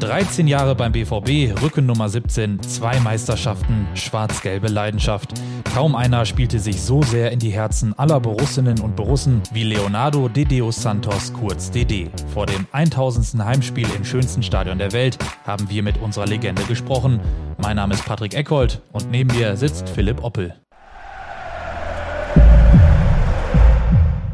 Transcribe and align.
13 0.00 0.46
Jahre 0.46 0.74
beim 0.74 0.92
BVB, 0.92 1.62
Rücken 1.62 1.86
Nummer 1.86 2.08
17, 2.08 2.60
zwei 2.62 2.98
Meisterschaften, 3.00 3.86
schwarz-gelbe 3.94 4.68
Leidenschaft. 4.68 5.32
Kaum 5.72 5.94
einer 5.94 6.26
spielte 6.26 6.58
sich 6.58 6.82
so 6.82 7.02
sehr 7.02 7.32
in 7.32 7.38
die 7.38 7.50
Herzen 7.50 7.98
aller 7.98 8.20
Borussinnen 8.20 8.80
und 8.80 8.96
Borussen 8.96 9.42
wie 9.52 9.62
Leonardo 9.62 10.28
de 10.28 10.44
Deus 10.44 10.82
Santos, 10.82 11.32
kurz 11.32 11.70
DD. 11.70 12.10
Vor 12.34 12.46
dem 12.46 12.66
1000. 12.72 13.44
Heimspiel 13.44 13.88
im 13.96 14.04
schönsten 14.04 14.42
Stadion 14.42 14.78
der 14.78 14.92
Welt 14.92 15.18
haben 15.46 15.70
wir 15.70 15.82
mit 15.82 15.98
unserer 16.02 16.26
Legende 16.26 16.62
gesprochen. 16.64 17.20
Mein 17.58 17.76
Name 17.76 17.94
ist 17.94 18.04
Patrick 18.04 18.34
Eckhold 18.34 18.82
und 18.92 19.10
neben 19.10 19.34
mir 19.36 19.56
sitzt 19.56 19.88
Philipp 19.88 20.22
Oppel. 20.22 20.54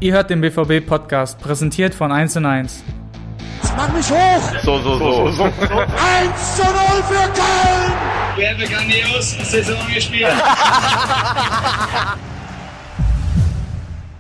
Ihr 0.01 0.15
hört 0.15 0.31
den 0.31 0.41
BVB-Podcast, 0.41 1.39
präsentiert 1.39 1.95
von 1.95 2.11
1 2.11 2.37
und 2.37 2.47
1. 2.47 2.83
Mach 3.77 3.93
mich 3.93 4.11
hoch! 4.11 4.43
So, 4.63 4.79
so, 4.83 4.99
so. 4.99 5.31
so, 5.31 5.33
so. 5.33 5.45
1 5.45 5.51
zu 6.57 6.63
0 6.63 6.73
für 7.09 7.29
Köln! 7.33 7.93
Wir 8.37 8.51
haben 8.51 8.61
grandios 8.61 9.31
Saison 9.51 9.79
gespielt. 9.93 10.27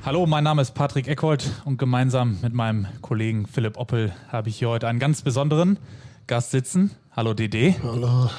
Hallo, 0.04 0.26
mein 0.26 0.42
Name 0.44 0.62
ist 0.62 0.72
Patrick 0.72 1.06
Eckhold 1.06 1.50
und 1.64 1.78
gemeinsam 1.78 2.38
mit 2.42 2.54
meinem 2.54 2.86
Kollegen 3.02 3.46
Philipp 3.46 3.76
Oppel 3.76 4.12
habe 4.30 4.48
ich 4.48 4.58
hier 4.58 4.68
heute 4.68 4.88
einen 4.88 4.98
ganz 4.98 5.22
besonderen 5.22 5.78
Gast 6.26 6.50
sitzen. 6.50 6.90
Hallo 7.14 7.34
DD. 7.34 7.76
Hallo. 7.82 8.30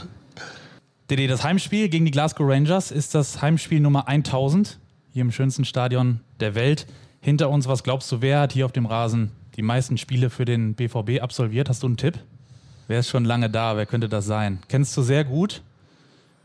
DD, 1.09 1.27
das 1.27 1.43
Heimspiel 1.43 1.89
gegen 1.89 2.05
die 2.05 2.11
Glasgow 2.11 2.47
Rangers 2.49 2.91
ist 2.91 3.13
das 3.13 3.41
Heimspiel 3.41 3.79
Nummer 3.79 4.07
1000 4.07 4.79
hier 5.11 5.21
im 5.21 5.31
schönsten 5.31 5.63
Stadion 5.63 6.21
der 6.39 6.55
Welt 6.55 6.87
hinter 7.21 7.49
uns. 7.49 7.67
Was 7.67 7.83
glaubst 7.83 8.11
du, 8.11 8.21
wer 8.21 8.41
hat 8.41 8.51
hier 8.51 8.65
auf 8.65 8.71
dem 8.71 8.85
Rasen 8.87 9.31
die 9.55 9.61
meisten 9.61 9.97
Spiele 9.97 10.29
für 10.29 10.45
den 10.45 10.73
BVB 10.75 11.21
absolviert? 11.21 11.69
Hast 11.69 11.83
du 11.83 11.87
einen 11.87 11.97
Tipp? 11.97 12.19
Wer 12.87 12.99
ist 12.99 13.09
schon 13.09 13.25
lange 13.25 13.49
da? 13.49 13.77
Wer 13.77 13.85
könnte 13.85 14.09
das 14.09 14.25
sein? 14.25 14.59
Kennst 14.67 14.95
du 14.97 15.01
sehr 15.01 15.23
gut? 15.23 15.61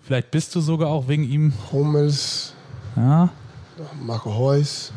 Vielleicht 0.03 0.31
bist 0.31 0.55
du 0.55 0.61
sogar 0.61 0.89
auch 0.89 1.09
wegen 1.09 1.25
ihm. 1.25 1.53
Hummels. 1.73 2.55
Ja. 2.97 3.31
Marco 4.01 4.31
Reus. 4.31 4.92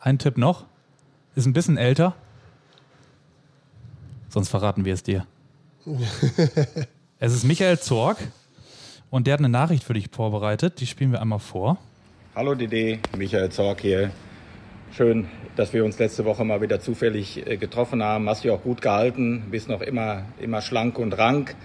Ein 0.00 0.18
Tipp 0.18 0.36
noch. 0.38 0.64
Ist 1.34 1.46
ein 1.46 1.52
bisschen 1.52 1.76
älter. 1.76 2.14
Sonst 4.28 4.48
verraten 4.48 4.84
wir 4.84 4.94
es 4.94 5.02
dir. 5.02 5.26
es 7.18 7.32
ist 7.32 7.44
Michael 7.44 7.78
Zorg 7.78 8.18
und 9.10 9.26
der 9.26 9.34
hat 9.34 9.40
eine 9.40 9.48
Nachricht 9.48 9.84
für 9.84 9.94
dich 9.94 10.08
vorbereitet. 10.10 10.80
Die 10.80 10.86
spielen 10.86 11.12
wir 11.12 11.20
einmal 11.20 11.38
vor. 11.38 11.78
Hallo 12.34 12.54
Didi, 12.54 12.98
Michael 13.16 13.50
Zorg 13.50 13.80
hier. 13.80 14.10
Schön, 14.92 15.26
dass 15.56 15.72
wir 15.72 15.84
uns 15.84 15.98
letzte 15.98 16.24
Woche 16.24 16.44
mal 16.44 16.60
wieder 16.60 16.80
zufällig 16.80 17.46
äh, 17.46 17.56
getroffen 17.56 18.02
haben. 18.02 18.28
Hast 18.28 18.44
dich 18.44 18.50
auch 18.50 18.62
gut 18.62 18.82
gehalten, 18.82 19.44
bist 19.50 19.68
noch 19.68 19.80
immer, 19.80 20.22
immer 20.38 20.60
schlank 20.60 20.98
und 20.98 21.16
rank. 21.18 21.56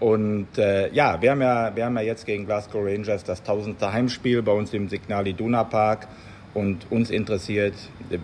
Und 0.00 0.58
äh, 0.58 0.92
ja, 0.92 1.22
wir 1.22 1.30
haben 1.30 1.40
ja, 1.40 1.74
wir 1.74 1.84
haben 1.84 1.96
ja 1.96 2.02
jetzt 2.02 2.26
gegen 2.26 2.46
Glasgow 2.46 2.84
Rangers 2.84 3.24
das 3.24 3.42
tausendste 3.42 3.92
Heimspiel 3.92 4.42
bei 4.42 4.52
uns 4.52 4.74
im 4.74 4.88
Signal 4.88 5.26
Iduna 5.26 5.64
Park. 5.64 6.08
Und 6.54 6.90
uns 6.90 7.10
interessiert, 7.10 7.74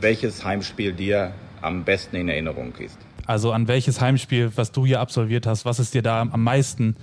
welches 0.00 0.44
Heimspiel 0.44 0.92
dir 0.92 1.32
am 1.60 1.84
besten 1.84 2.16
in 2.16 2.28
Erinnerung 2.28 2.72
ist. 2.78 2.98
Also 3.26 3.52
an 3.52 3.68
welches 3.68 4.00
Heimspiel, 4.00 4.50
was 4.56 4.72
du 4.72 4.84
hier 4.84 5.00
absolviert 5.00 5.46
hast, 5.46 5.64
was 5.64 5.78
ist 5.78 5.94
dir 5.94 6.02
da 6.02 6.20
am 6.20 6.42
meisten 6.42 6.96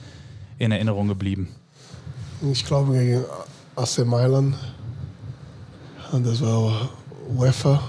in 0.57 0.71
Erinnerung 0.71 1.07
geblieben? 1.07 1.47
Ich 2.51 2.65
glaube 2.65 2.93
gegen 2.93 3.23
AC 3.75 4.05
Mailand. 4.05 4.55
Das 6.11 6.41
war 6.41 6.89
UEFA 7.29 7.81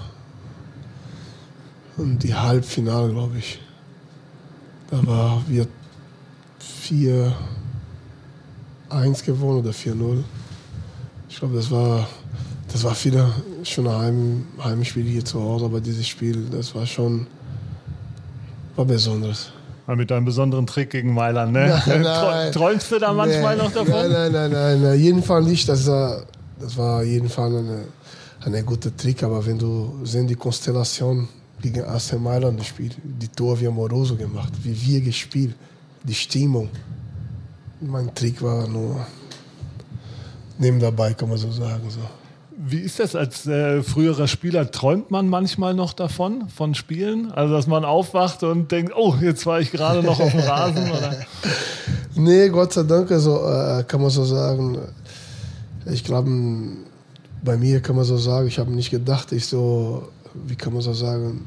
und 1.97 2.23
die 2.23 2.35
Halbfinale, 2.35 3.11
glaube 3.11 3.39
ich. 3.39 3.61
Da 4.91 5.07
war 5.07 5.43
wir 5.49 5.67
4-1 8.91 9.25
gewonnen 9.25 9.61
oder 9.61 9.71
4-0. 9.71 10.23
Ich 11.29 11.39
glaube, 11.39 11.57
das 11.57 11.71
war, 11.71 12.07
das 12.73 12.85
war 12.85 12.97
wieder 13.05 13.31
schon 13.63 13.87
ein 13.87 13.99
Heim, 13.99 14.45
Heimspiel 14.63 15.05
hier 15.05 15.25
zu 15.25 15.41
Hause, 15.41 15.65
aber 15.65 15.81
dieses 15.81 16.07
Spiel, 16.07 16.47
das 16.51 16.75
war 16.75 16.87
schon 16.87 17.27
war 18.77 18.85
besonderes. 18.85 19.51
Mit 19.87 20.13
einem 20.13 20.25
besonderen 20.25 20.67
Trick 20.67 20.91
gegen 20.91 21.13
Mailand, 21.13 21.53
ne? 21.53 21.83
Nein, 21.87 22.03
nein, 22.03 22.53
Träumst 22.53 22.91
du 22.93 22.99
da 22.99 23.13
manchmal 23.13 23.57
nein, 23.57 23.67
noch 23.67 23.73
davon? 23.73 23.93
Nein, 23.93 24.11
nein, 24.11 24.33
nein, 24.33 24.51
nein, 24.53 24.83
nein, 24.83 25.01
jeden 25.01 25.23
Fall 25.23 25.43
nicht. 25.43 25.69
Das 25.69 25.87
war, 25.87 26.23
das 26.61 26.77
war 26.77 27.03
jeden 27.03 27.29
Fall 27.29 27.57
eine 27.57 27.85
ein 28.45 28.67
guter 28.67 28.97
Trick, 28.97 29.23
aber 29.23 29.45
wenn 29.47 29.59
du 29.59 30.01
siehst 30.05 30.29
die 30.29 30.35
Konstellation 30.35 31.29
gegen 31.63 31.85
AC 31.85 32.21
Mailand 32.21 32.59
gespielt, 32.59 32.97
die 33.03 33.29
Tor 33.29 33.59
wie 33.61 33.67
Amoroso 33.67 34.17
gemacht, 34.17 34.53
wie 34.63 34.79
wir 34.87 35.01
gespielt, 35.01 35.55
die 36.03 36.15
Stimmung. 36.15 36.69
Mein 37.81 38.15
Trick 38.15 38.43
war 38.43 38.67
nur 38.69 39.07
neben 40.59 40.79
dabei, 40.79 41.15
kann 41.15 41.29
man 41.29 41.39
so 41.39 41.51
sagen. 41.51 41.89
So. 41.89 42.01
Wie 42.65 42.79
ist 42.79 42.99
das 43.01 43.17
als 43.17 43.47
äh, 43.47 43.83
früherer 43.83 44.29
Spieler? 44.29 44.71
Träumt 44.71 45.11
man 45.11 45.29
manchmal 45.29 45.75
noch 45.75 45.93
davon, 45.93 46.49
von 46.49 46.75
Spielen? 46.75 47.33
Also, 47.33 47.55
dass 47.55 47.67
man 47.67 47.85
aufwacht 47.85 48.43
und 48.43 48.71
denkt, 48.71 48.93
oh, 48.95 49.17
jetzt 49.21 49.47
war 49.47 49.61
ich 49.61 49.73
gerade 49.73 50.03
noch 50.03 50.21
auf 50.21 50.31
dem 50.31 50.41
Rasen? 50.41 50.91
Oder? 50.91 51.17
Nee, 52.15 52.51
Gott 52.51 52.75
sei 52.75 52.83
Dank, 52.83 53.11
also, 53.11 53.43
äh, 53.43 53.85
kann 53.85 54.03
man 54.03 54.11
so 54.11 54.23
sagen. 54.27 54.77
Ich 55.87 56.05
glaube, 56.05 56.31
bei 57.43 57.57
mir 57.57 57.81
kann 57.81 57.97
man 57.97 58.05
so 58.05 58.19
sagen, 58.19 58.49
ich 58.49 58.59
habe 58.59 58.71
nicht 58.71 58.91
gedacht, 58.91 59.33
ich 59.33 59.47
so, 59.47 60.09
wie 60.47 60.57
kann 60.57 60.73
man 60.73 60.83
so 60.83 60.93
sagen, 60.93 61.45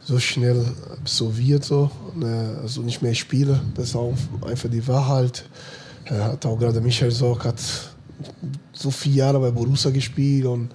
so 0.00 0.18
schnell 0.18 0.64
absolviert, 0.98 1.64
so, 1.64 1.90
ne, 2.14 2.58
also 2.62 2.82
nicht 2.82 3.02
mehr 3.02 3.14
spiele. 3.14 3.60
Das 3.74 3.90
ist 3.90 3.96
auch 3.96 4.14
einfach 4.46 4.70
die 4.70 4.86
Wahrheit. 4.86 5.44
Hat 6.06 6.46
auch 6.46 6.58
gerade 6.58 6.80
Michael 6.80 7.10
Sorg 7.10 7.44
hat 7.44 7.60
so 8.72 8.90
viele 8.90 9.16
Jahre 9.16 9.40
bei 9.40 9.50
Borussia 9.50 9.90
gespielt 9.90 10.46
und 10.46 10.70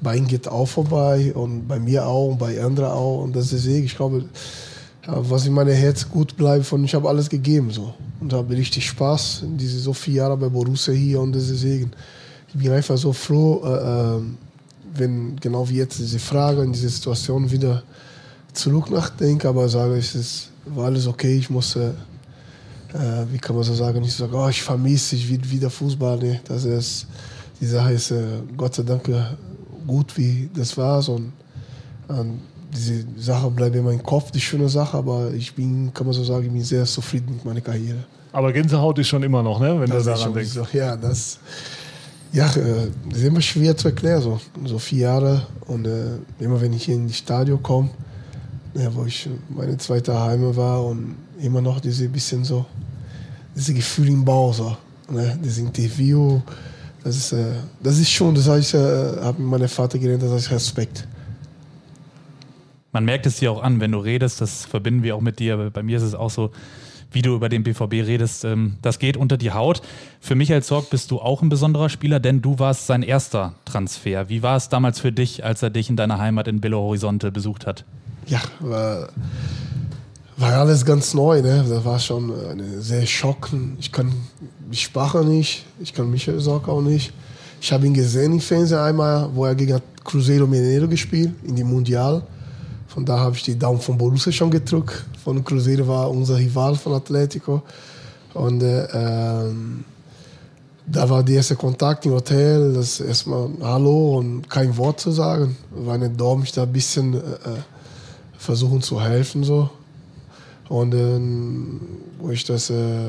bei 0.00 0.16
ihm 0.16 0.26
geht 0.26 0.48
auch 0.48 0.66
vorbei 0.66 1.32
und 1.32 1.68
bei 1.68 1.78
mir 1.78 2.06
auch 2.06 2.32
und 2.32 2.38
bei 2.38 2.60
anderen 2.60 2.90
auch 2.90 3.22
und 3.22 3.36
das 3.36 3.52
ist 3.52 3.66
ich 3.66 3.94
glaube, 3.94 4.24
was 5.06 5.46
in 5.46 5.52
meinem 5.52 5.74
Herz 5.74 6.08
gut 6.08 6.36
bleibt 6.36 6.72
und 6.72 6.84
ich 6.84 6.94
habe 6.94 7.08
alles 7.08 7.30
gegeben 7.30 7.70
so 7.70 7.94
und 8.20 8.32
habe 8.32 8.56
richtig 8.56 8.86
Spaß 8.86 9.42
in 9.44 9.56
diese 9.56 9.78
so 9.78 9.92
viele 9.92 10.16
Jahre 10.18 10.36
bei 10.36 10.48
Borussia 10.48 10.92
hier 10.92 11.20
und 11.20 11.32
deswegen 11.32 11.92
ich 12.54 12.60
bin 12.60 12.72
einfach 12.72 12.98
so 12.98 13.12
froh, 13.12 13.62
äh, 13.64 14.16
äh, 14.16 14.20
wenn 14.94 15.36
genau 15.40 15.68
wie 15.68 15.76
jetzt 15.76 15.98
diese 15.98 16.18
Frage 16.18 16.62
in 16.62 16.72
diese 16.72 16.88
Situation 16.88 17.50
wieder 17.50 17.82
zurück 18.52 18.90
nachdenke, 18.90 19.48
aber 19.48 19.68
sage, 19.68 19.96
es 19.96 20.14
ist, 20.14 20.50
war 20.66 20.86
alles 20.86 21.06
okay, 21.06 21.36
ich 21.36 21.50
muss, 21.50 21.76
äh, 21.76 21.92
wie 23.30 23.38
kann 23.38 23.56
man 23.56 23.64
so 23.64 23.74
sagen, 23.74 24.00
nicht 24.00 24.14
sagen, 24.14 24.34
oh, 24.34 24.48
ich 24.48 24.62
vermisse, 24.62 25.16
ich 25.16 25.30
will 25.30 25.40
wieder 25.50 25.70
Fußball. 25.70 26.18
Nee, 26.18 26.40
das 26.44 26.64
ist, 26.64 27.06
die 27.60 27.66
Sache 27.66 27.92
ist 27.92 28.10
äh, 28.10 28.40
Gott 28.56 28.74
sei 28.74 28.82
Dank 28.82 29.08
äh, 29.08 29.22
gut, 29.86 30.16
wie 30.16 30.50
das 30.54 30.76
war. 30.76 31.06
Und, 31.08 31.32
und 32.08 32.40
diese 32.74 33.04
Sache 33.16 33.50
bleibt 33.50 33.76
in 33.76 33.84
meinem 33.84 34.02
Kopf, 34.02 34.30
die 34.30 34.40
schöne 34.40 34.68
Sache, 34.68 34.96
aber 34.96 35.32
ich 35.32 35.54
bin, 35.54 35.92
kann 35.92 36.06
man 36.06 36.14
so 36.14 36.24
sagen, 36.24 36.44
ich 36.46 36.52
bin 36.52 36.62
sehr 36.62 36.84
zufrieden 36.84 37.34
mit 37.34 37.44
meiner 37.44 37.60
Karriere. 37.60 38.04
Aber 38.32 38.52
Gänsehaut 38.52 38.98
ist 38.98 39.08
schon 39.08 39.22
immer 39.22 39.42
noch, 39.42 39.60
ne? 39.60 39.78
wenn 39.78 39.90
das 39.90 40.04
du 40.04 40.10
daran 40.10 40.34
denkst. 40.34 40.52
So, 40.52 40.66
ja, 40.72 40.96
das 40.96 41.38
ja, 42.32 42.46
äh, 42.56 42.88
das 43.08 43.18
ist 43.18 43.24
immer 43.24 43.42
schwer 43.42 43.76
zu 43.76 43.88
erklären. 43.88 44.22
So, 44.22 44.40
so 44.64 44.78
vier 44.78 45.00
Jahre 45.00 45.46
und 45.66 45.86
äh, 45.86 46.16
immer 46.38 46.60
wenn 46.60 46.72
ich 46.72 46.84
hier 46.84 46.94
in 46.94 47.06
die 47.06 47.14
Stadion 47.14 47.62
komme, 47.62 47.90
ja, 48.74 48.94
wo 48.94 49.04
ich 49.04 49.28
meine 49.50 49.76
zweite 49.76 50.18
Heime 50.18 50.56
war 50.56 50.84
und 50.84 51.16
immer 51.40 51.60
noch 51.60 51.80
diese 51.80 52.08
bisschen 52.08 52.44
so, 52.44 52.64
diese 53.54 53.74
Gefühl 53.74 54.08
im 54.08 54.24
Bauch, 54.24 54.54
so, 54.54 54.76
ne? 55.10 55.38
das 55.42 55.58
Interview, 55.58 56.40
das 57.04 57.16
ist, 57.16 57.32
äh, 57.32 57.52
das 57.82 57.98
ist 57.98 58.10
schon, 58.10 58.34
das 58.34 58.48
heißt, 58.48 58.74
äh, 58.74 58.78
habe 59.20 59.42
meinem 59.42 59.68
Vater 59.68 59.98
gelernt, 59.98 60.22
das 60.22 60.32
heißt 60.32 60.50
Respekt. 60.50 61.06
Man 62.92 63.04
merkt 63.04 63.26
es 63.26 63.36
dir 63.36 63.50
auch 63.50 63.62
an, 63.62 63.80
wenn 63.80 63.92
du 63.92 63.98
redest, 63.98 64.40
das 64.40 64.66
verbinden 64.66 65.02
wir 65.02 65.16
auch 65.16 65.20
mit 65.20 65.38
dir. 65.38 65.70
Bei 65.70 65.82
mir 65.82 65.96
ist 65.96 66.02
es 66.02 66.14
auch 66.14 66.30
so, 66.30 66.50
wie 67.12 67.22
du 67.22 67.34
über 67.34 67.48
den 67.48 67.62
BVB 67.62 67.92
redest, 68.06 68.44
ähm, 68.44 68.76
das 68.82 68.98
geht 68.98 69.16
unter 69.16 69.36
die 69.36 69.52
Haut. 69.52 69.82
Für 70.20 70.34
Michael 70.34 70.62
Zorg 70.62 70.90
bist 70.90 71.10
du 71.10 71.20
auch 71.20 71.42
ein 71.42 71.48
besonderer 71.48 71.88
Spieler, 71.88 72.20
denn 72.20 72.42
du 72.42 72.58
warst 72.58 72.86
sein 72.86 73.02
erster 73.02 73.54
Transfer. 73.64 74.28
Wie 74.28 74.42
war 74.42 74.56
es 74.56 74.68
damals 74.68 75.00
für 75.00 75.12
dich, 75.12 75.44
als 75.44 75.62
er 75.62 75.70
dich 75.70 75.90
in 75.90 75.96
deiner 75.96 76.18
Heimat 76.18 76.48
in 76.48 76.60
Belo 76.60 76.80
Horizonte 76.80 77.30
besucht 77.30 77.66
hat? 77.66 77.84
Ja, 78.26 78.40
war, 78.60 79.08
war 80.36 80.52
alles 80.52 80.84
ganz 80.84 81.14
neu. 81.14 81.42
Ne? 81.42 81.64
Das 81.68 81.84
war 81.84 81.98
schon 81.98 82.32
eine 82.48 82.80
sehr 82.80 83.06
schockend. 83.06 83.78
Ich 83.80 83.92
kann 83.92 84.12
die 84.70 84.76
Sprache 84.76 85.24
nicht, 85.24 85.64
ich 85.80 85.92
kann 85.92 86.10
Michael 86.10 86.40
Zorg 86.40 86.68
auch 86.68 86.80
nicht. 86.80 87.12
Ich 87.60 87.72
habe 87.72 87.86
ihn 87.86 87.94
gesehen 87.94 88.32
im 88.32 88.40
Fernsehen 88.40 88.78
einmal, 88.78 89.28
wo 89.34 89.44
er 89.44 89.54
gegen 89.54 89.80
Cruzeiro 90.02 90.46
Mineiro 90.46 90.88
gespielt, 90.88 91.30
in 91.44 91.54
die 91.54 91.62
Mundial. 91.62 92.22
Von 92.92 93.06
da 93.06 93.18
habe 93.18 93.34
ich 93.36 93.42
die 93.42 93.58
Daumen 93.58 93.80
von 93.80 93.96
Borussia 93.96 94.30
schon 94.30 94.50
gedrückt. 94.50 95.06
Von 95.24 95.42
Cruzeiro 95.42 95.88
war 95.88 96.10
unser 96.10 96.36
Rival 96.36 96.74
von 96.74 96.92
Atletico. 96.92 97.62
Und 98.34 98.62
äh, 98.62 98.86
ähm, 98.92 99.84
da 100.86 101.08
war 101.08 101.22
der 101.22 101.36
erste 101.36 101.56
Kontakt 101.56 102.04
im 102.04 102.12
Hotel, 102.12 102.74
das 102.74 103.00
erstmal 103.00 103.48
Hallo 103.62 104.18
und 104.18 104.48
kein 104.50 104.76
Wort 104.76 105.00
zu 105.00 105.10
sagen. 105.10 105.56
Nicht 105.74 106.20
da, 106.20 106.34
mich 106.34 106.52
da 106.52 106.64
ein 106.64 106.72
bisschen 106.72 107.14
äh, 107.14 107.18
äh, 107.18 107.62
versuchen 108.36 108.82
zu 108.82 109.00
helfen. 109.00 109.42
So. 109.42 109.70
Und 110.68 110.94
ähm, 110.94 111.80
wo 112.18 112.28
ich 112.28 112.44
das 112.44 112.68
äh, 112.68 113.08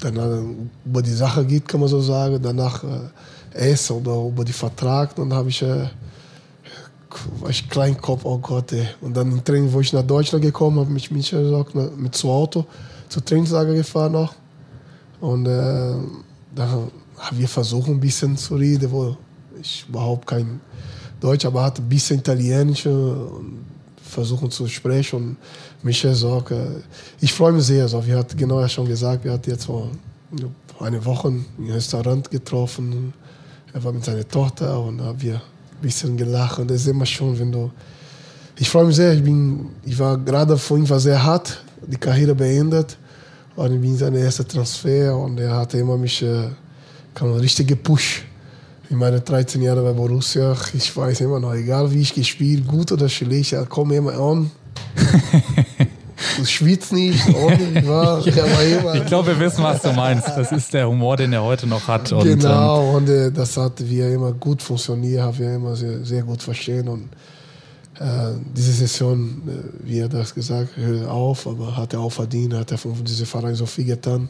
dann 0.00 0.70
über 0.86 1.02
die 1.02 1.12
Sache 1.12 1.44
geht, 1.44 1.68
kann 1.68 1.80
man 1.80 1.90
so 1.90 2.00
sagen, 2.00 2.38
danach 2.42 2.82
äh, 2.84 3.10
esse 3.52 3.94
oder 3.94 4.28
über 4.28 4.46
die 4.46 4.52
Vertrag, 4.54 5.14
dann 5.16 5.34
habe 5.34 5.50
ich 5.50 5.60
äh, 5.60 5.88
war 7.40 7.50
ich 7.50 7.68
Kleinkopf, 7.68 8.24
oh 8.24 8.38
Gott, 8.38 8.72
ey. 8.72 8.86
Und 9.00 9.16
dann 9.16 9.32
im 9.32 9.44
Training, 9.44 9.72
wo 9.72 9.80
ich 9.80 9.92
nach 9.92 10.02
Deutschland 10.02 10.44
gekommen 10.44 10.78
habe, 10.80 10.90
mich 10.90 11.10
mich 11.10 11.30
gesagt, 11.30 11.74
mit 11.74 12.14
zu 12.14 12.30
Auto 12.30 12.66
zur 13.08 13.24
Trainingslager 13.24 13.74
gefahren 13.74 14.12
noch. 14.12 14.34
Und 15.20 15.46
äh, 15.46 15.94
da 16.54 16.68
haben 17.18 17.38
wir 17.38 17.48
versucht, 17.48 17.88
ein 17.88 18.00
bisschen 18.00 18.36
zu 18.36 18.56
reden, 18.56 18.90
wo 18.90 19.16
ich 19.60 19.84
überhaupt 19.88 20.26
kein 20.26 20.60
Deutsch, 21.20 21.44
aber 21.44 21.62
hatte 21.62 21.82
ein 21.82 21.88
bisschen 21.88 22.18
Italienisch 22.18 22.86
und 22.86 23.64
versuchen 24.02 24.50
zu 24.50 24.66
sprechen. 24.66 25.16
Und 25.16 25.36
Michel 25.82 26.14
sagt, 26.14 26.50
äh, 26.50 26.80
ich 27.20 27.32
freue 27.32 27.52
mich 27.52 27.64
sehr. 27.64 27.86
So, 27.88 28.04
wir 28.04 28.18
hatten 28.18 28.36
genau 28.36 28.60
ja 28.60 28.68
schon 28.68 28.86
gesagt, 28.86 29.24
wir 29.24 29.32
hatten 29.32 29.50
jetzt 29.50 29.66
vor 29.66 29.88
einer 30.80 31.04
Woche 31.04 31.28
im 31.28 31.70
Restaurant 31.70 32.30
getroffen. 32.30 33.12
Er 33.72 33.84
war 33.84 33.92
mit 33.92 34.04
seiner 34.04 34.26
Tochter 34.26 34.80
und 34.80 35.00
haben 35.00 35.20
wir 35.20 35.34
ein 35.36 35.40
bisschen 35.82 36.16
gelacht. 36.16 36.58
Und 36.58 36.70
das 36.70 36.82
ist 36.82 36.86
immer 36.86 37.06
schon, 37.06 37.38
wenn 37.38 37.52
du. 37.52 37.70
Ich 38.58 38.68
freue 38.68 38.86
mich 38.86 38.96
sehr. 38.96 39.12
Ich, 39.12 39.22
bin, 39.22 39.70
ich 39.84 39.98
war 39.98 40.16
gerade 40.16 40.56
vorhin 40.56 40.88
war 40.88 41.00
sehr 41.00 41.22
hart, 41.22 41.62
die 41.86 41.96
Karriere 41.96 42.34
beendet. 42.34 42.96
Und 43.56 43.74
ich 43.74 43.80
bin 43.80 43.96
sein 43.96 44.14
erster 44.14 44.46
Transfer 44.46 45.14
und 45.16 45.38
er 45.38 45.54
hat 45.56 45.74
immer 45.74 45.98
mich 45.98 46.22
äh, 46.22 46.48
man 47.20 47.32
richtig 47.34 47.68
gepusht. 47.68 48.22
In 48.88 48.98
meinen 48.98 49.24
13 49.24 49.60
Jahren 49.62 49.84
bei 49.84 49.92
Borussia, 49.92 50.56
ich 50.74 50.94
weiß 50.94 51.20
immer 51.22 51.40
noch, 51.40 51.54
egal 51.54 51.90
wie 51.92 52.00
ich 52.00 52.14
gespielt, 52.14 52.66
gut 52.66 52.92
oder 52.92 53.08
schlecht, 53.08 53.52
er 53.52 53.66
kommt 53.66 53.92
immer 53.92 54.12
an. 54.12 54.50
du 56.42 56.46
schwitzt 56.46 56.92
nicht, 56.92 57.34
ordentlich 57.34 57.86
war. 57.88 58.26
ich 58.26 59.06
glaube, 59.06 59.28
wir 59.28 59.40
wissen, 59.40 59.62
was 59.62 59.82
du 59.82 59.92
meinst. 59.92 60.28
Das 60.28 60.50
ist 60.52 60.74
der 60.74 60.88
Humor, 60.88 61.16
den 61.16 61.32
er 61.32 61.42
heute 61.42 61.66
noch 61.66 61.86
hat. 61.86 62.10
Und, 62.12 62.24
genau, 62.24 62.88
ähm, 62.88 62.94
und 62.96 63.08
äh, 63.08 63.30
das 63.30 63.56
hat 63.56 63.74
wir 63.78 64.12
immer 64.12 64.32
gut 64.32 64.60
funktioniert, 64.62 65.22
haben 65.22 65.38
wir 65.38 65.54
immer 65.54 65.76
sehr, 65.76 66.04
sehr 66.04 66.22
gut 66.22 66.42
verstehen. 66.42 66.88
Und 66.88 67.10
äh, 68.00 68.32
diese 68.56 68.72
Saison, 68.72 69.42
äh, 69.46 69.86
wie 69.86 70.00
er 70.00 70.08
das 70.08 70.34
gesagt 70.34 70.76
hört 70.76 71.08
auf, 71.08 71.46
aber 71.46 71.76
hat 71.76 71.92
er 71.92 72.00
auch 72.00 72.12
verdient, 72.12 72.54
hat 72.54 72.72
er 72.72 72.78
von 72.78 73.04
diesem 73.04 73.26
Verein 73.26 73.54
so 73.54 73.66
viel 73.66 73.84
getan. 73.84 74.28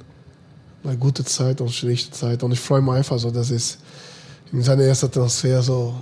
Bei 0.82 0.96
gute 0.96 1.24
Zeit 1.24 1.60
und 1.60 1.70
schlechte 1.70 2.10
Zeit. 2.10 2.42
Und 2.42 2.52
ich 2.52 2.60
freue 2.60 2.82
mich 2.82 2.92
einfach 2.92 3.18
so, 3.18 3.30
dass 3.30 3.50
es 3.50 3.78
in 4.52 4.62
seinem 4.62 4.80
ersten 4.80 5.10
Transfer 5.10 5.62
so. 5.62 5.94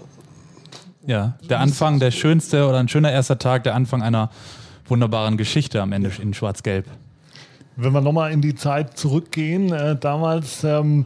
Ja, 1.07 1.35
der 1.49 1.61
Anfang, 1.61 2.01
der 2.01 2.11
schönste 2.11 2.67
oder 2.67 2.79
ein 2.79 2.89
schöner 2.89 3.13
erster 3.13 3.39
Tag, 3.39 3.65
der 3.65 3.75
Anfang 3.75 4.03
einer 4.03 4.31
wunderbaren 4.91 5.37
Geschichte 5.37 5.81
am 5.81 5.93
Ende 5.93 6.11
in 6.21 6.35
Schwarz-Gelb. 6.35 6.87
Wenn 7.77 7.93
wir 7.93 8.01
nochmal 8.01 8.33
in 8.33 8.43
die 8.43 8.55
Zeit 8.55 8.99
zurückgehen, 8.99 9.73
äh, 9.73 9.97
damals. 9.97 10.65
Ähm 10.65 11.05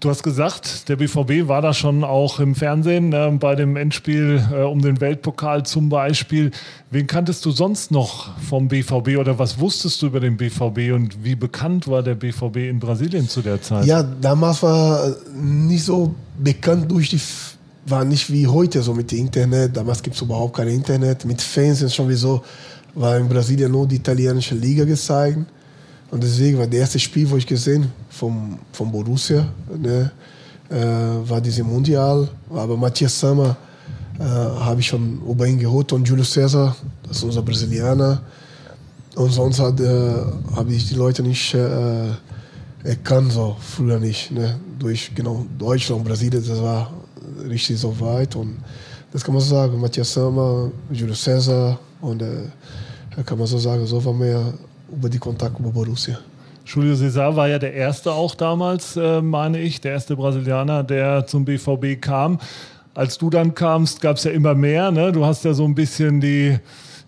Du 0.00 0.10
hast 0.10 0.22
gesagt, 0.22 0.88
der 0.88 0.94
BVB 0.94 1.48
war 1.48 1.60
da 1.60 1.74
schon 1.74 2.04
auch 2.04 2.38
im 2.38 2.54
Fernsehen 2.54 3.12
äh, 3.12 3.32
bei 3.32 3.56
dem 3.56 3.74
Endspiel 3.74 4.40
äh, 4.52 4.62
um 4.62 4.80
den 4.80 5.00
Weltpokal 5.00 5.64
zum 5.64 5.88
Beispiel. 5.88 6.52
Wen 6.92 7.08
kanntest 7.08 7.44
du 7.44 7.50
sonst 7.50 7.90
noch 7.90 8.38
vom 8.38 8.68
BVB 8.68 9.18
oder 9.18 9.40
was 9.40 9.58
wusstest 9.58 10.00
du 10.00 10.06
über 10.06 10.20
den 10.20 10.36
BVB 10.36 10.94
und 10.94 11.24
wie 11.24 11.34
bekannt 11.34 11.88
war 11.88 12.04
der 12.04 12.14
BVB 12.14 12.58
in 12.58 12.78
Brasilien 12.78 13.28
zu 13.28 13.42
der 13.42 13.60
Zeit? 13.60 13.86
Ja, 13.86 14.04
damals 14.04 14.62
war 14.62 15.16
nicht 15.34 15.82
so 15.82 16.14
bekannt 16.38 16.88
durch 16.92 17.08
die, 17.08 17.20
war 17.90 18.04
nicht 18.04 18.30
wie 18.32 18.46
heute 18.46 18.82
so 18.82 18.94
mit 18.94 19.10
dem 19.10 19.18
Internet. 19.18 19.76
Damals 19.76 20.02
gibt 20.02 20.16
es 20.16 20.22
überhaupt 20.22 20.56
kein 20.56 20.68
Internet. 20.68 21.24
Mit 21.24 21.40
Fernsehen 21.40 21.90
schon 21.90 22.08
wie 22.08 22.14
so, 22.14 22.42
war 22.94 23.16
in 23.18 23.28
Brasilien 23.28 23.70
nur 23.70 23.86
die 23.86 23.96
italienische 23.96 24.54
Liga 24.54 24.84
gezeigt. 24.84 25.38
Und 26.10 26.22
deswegen 26.22 26.58
war 26.58 26.66
das 26.66 26.74
erste 26.74 26.98
Spiel, 26.98 27.28
wo 27.28 27.36
ich 27.36 27.46
gesehen 27.46 27.90
vom, 28.08 28.58
vom 28.72 28.90
Borussia, 28.90 29.46
ne, 29.76 30.10
äh, 30.70 31.28
war 31.28 31.40
diese 31.40 31.62
Mundial. 31.62 32.28
Aber 32.50 32.76
Matthias 32.76 33.18
Sammer 33.18 33.56
äh, 34.18 34.22
habe 34.24 34.80
ich 34.80 34.86
schon 34.86 35.20
über 35.28 35.46
ihn 35.46 35.58
geholt 35.58 35.92
und 35.92 36.08
Julio 36.08 36.24
César, 36.24 36.74
das 37.06 37.18
ist 37.18 37.24
unser 37.24 37.42
Brasilianer. 37.42 38.22
Und 39.16 39.32
sonst 39.32 39.58
äh, 39.58 39.62
habe 39.62 40.72
ich 40.72 40.88
die 40.88 40.94
Leute 40.94 41.22
nicht 41.22 41.52
äh, 41.54 42.08
erkannt, 42.84 43.32
so 43.32 43.56
früher 43.60 43.98
nicht. 43.98 44.30
Ne? 44.30 44.58
Durch 44.78 45.12
genau 45.14 45.44
Deutschland 45.58 46.04
Brasilien, 46.04 46.44
das 46.46 46.62
war 46.62 46.90
richtig 47.48 47.78
so 47.78 47.98
weit. 48.00 48.36
Und 48.36 48.58
das 49.12 49.24
kann 49.24 49.34
man 49.34 49.42
so 49.42 49.54
sagen, 49.54 49.80
Matthias 49.80 50.12
Sammer, 50.12 50.70
Julio 50.90 51.14
César 51.14 51.78
und 52.00 52.22
äh, 52.22 53.22
kann 53.24 53.38
man 53.38 53.46
so 53.46 53.58
sagen, 53.58 53.86
so 53.86 54.04
war 54.04 54.12
mehr 54.12 54.52
über 54.92 55.08
die 55.08 55.18
Kontakte 55.18 55.60
über 55.60 55.70
Borussia. 55.70 56.18
Julio 56.64 56.94
César 56.94 57.34
war 57.34 57.48
ja 57.48 57.58
der 57.58 57.72
erste 57.72 58.12
auch 58.12 58.34
damals, 58.34 58.96
äh, 58.96 59.22
meine 59.22 59.58
ich, 59.58 59.80
der 59.80 59.92
erste 59.92 60.16
Brasilianer, 60.16 60.84
der 60.84 61.26
zum 61.26 61.44
BVB 61.44 62.00
kam. 62.00 62.38
Als 62.94 63.16
du 63.16 63.30
dann 63.30 63.54
kamst, 63.54 64.00
gab 64.00 64.16
es 64.16 64.24
ja 64.24 64.32
immer 64.32 64.54
mehr. 64.54 64.90
Ne? 64.90 65.12
Du 65.12 65.24
hast 65.24 65.44
ja 65.44 65.54
so 65.54 65.64
ein 65.64 65.74
bisschen 65.74 66.20
die, 66.20 66.58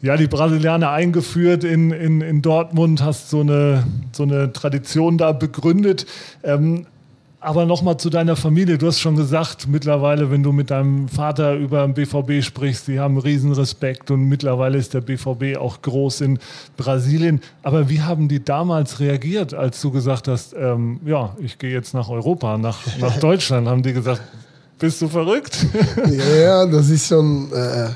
ja, 0.00 0.16
die 0.16 0.28
Brasilianer 0.28 0.90
eingeführt 0.90 1.64
in, 1.64 1.90
in, 1.90 2.22
in 2.22 2.40
Dortmund, 2.40 3.02
hast 3.02 3.28
so 3.28 3.40
eine, 3.40 3.84
so 4.12 4.22
eine 4.22 4.52
Tradition 4.52 5.18
da 5.18 5.32
begründet. 5.32 6.06
Ähm, 6.42 6.86
aber 7.40 7.64
nochmal 7.64 7.96
zu 7.96 8.10
deiner 8.10 8.36
Familie. 8.36 8.76
Du 8.76 8.86
hast 8.86 9.00
schon 9.00 9.16
gesagt, 9.16 9.66
mittlerweile, 9.66 10.30
wenn 10.30 10.42
du 10.42 10.52
mit 10.52 10.70
deinem 10.70 11.08
Vater 11.08 11.54
über 11.54 11.86
den 11.86 11.94
BVB 11.94 12.44
sprichst, 12.44 12.86
die 12.86 13.00
haben 13.00 13.16
riesen 13.18 13.52
Respekt 13.52 14.10
und 14.10 14.24
mittlerweile 14.24 14.76
ist 14.76 14.92
der 14.92 15.00
BVB 15.00 15.56
auch 15.58 15.80
groß 15.80 16.20
in 16.20 16.38
Brasilien. 16.76 17.40
Aber 17.62 17.88
wie 17.88 18.02
haben 18.02 18.28
die 18.28 18.44
damals 18.44 19.00
reagiert, 19.00 19.54
als 19.54 19.80
du 19.80 19.90
gesagt 19.90 20.28
hast, 20.28 20.54
ähm, 20.54 21.00
ja, 21.06 21.34
ich 21.42 21.58
gehe 21.58 21.72
jetzt 21.72 21.94
nach 21.94 22.10
Europa, 22.10 22.58
nach, 22.58 22.78
nach 22.98 23.16
Deutschland? 23.20 23.66
haben 23.66 23.82
die 23.82 23.94
gesagt, 23.94 24.20
bist 24.78 25.00
du 25.00 25.08
verrückt? 25.08 25.66
ja, 26.40 26.66
das 26.66 26.90
ist 26.90 27.08
schon... 27.08 27.50
Äh 27.52 27.88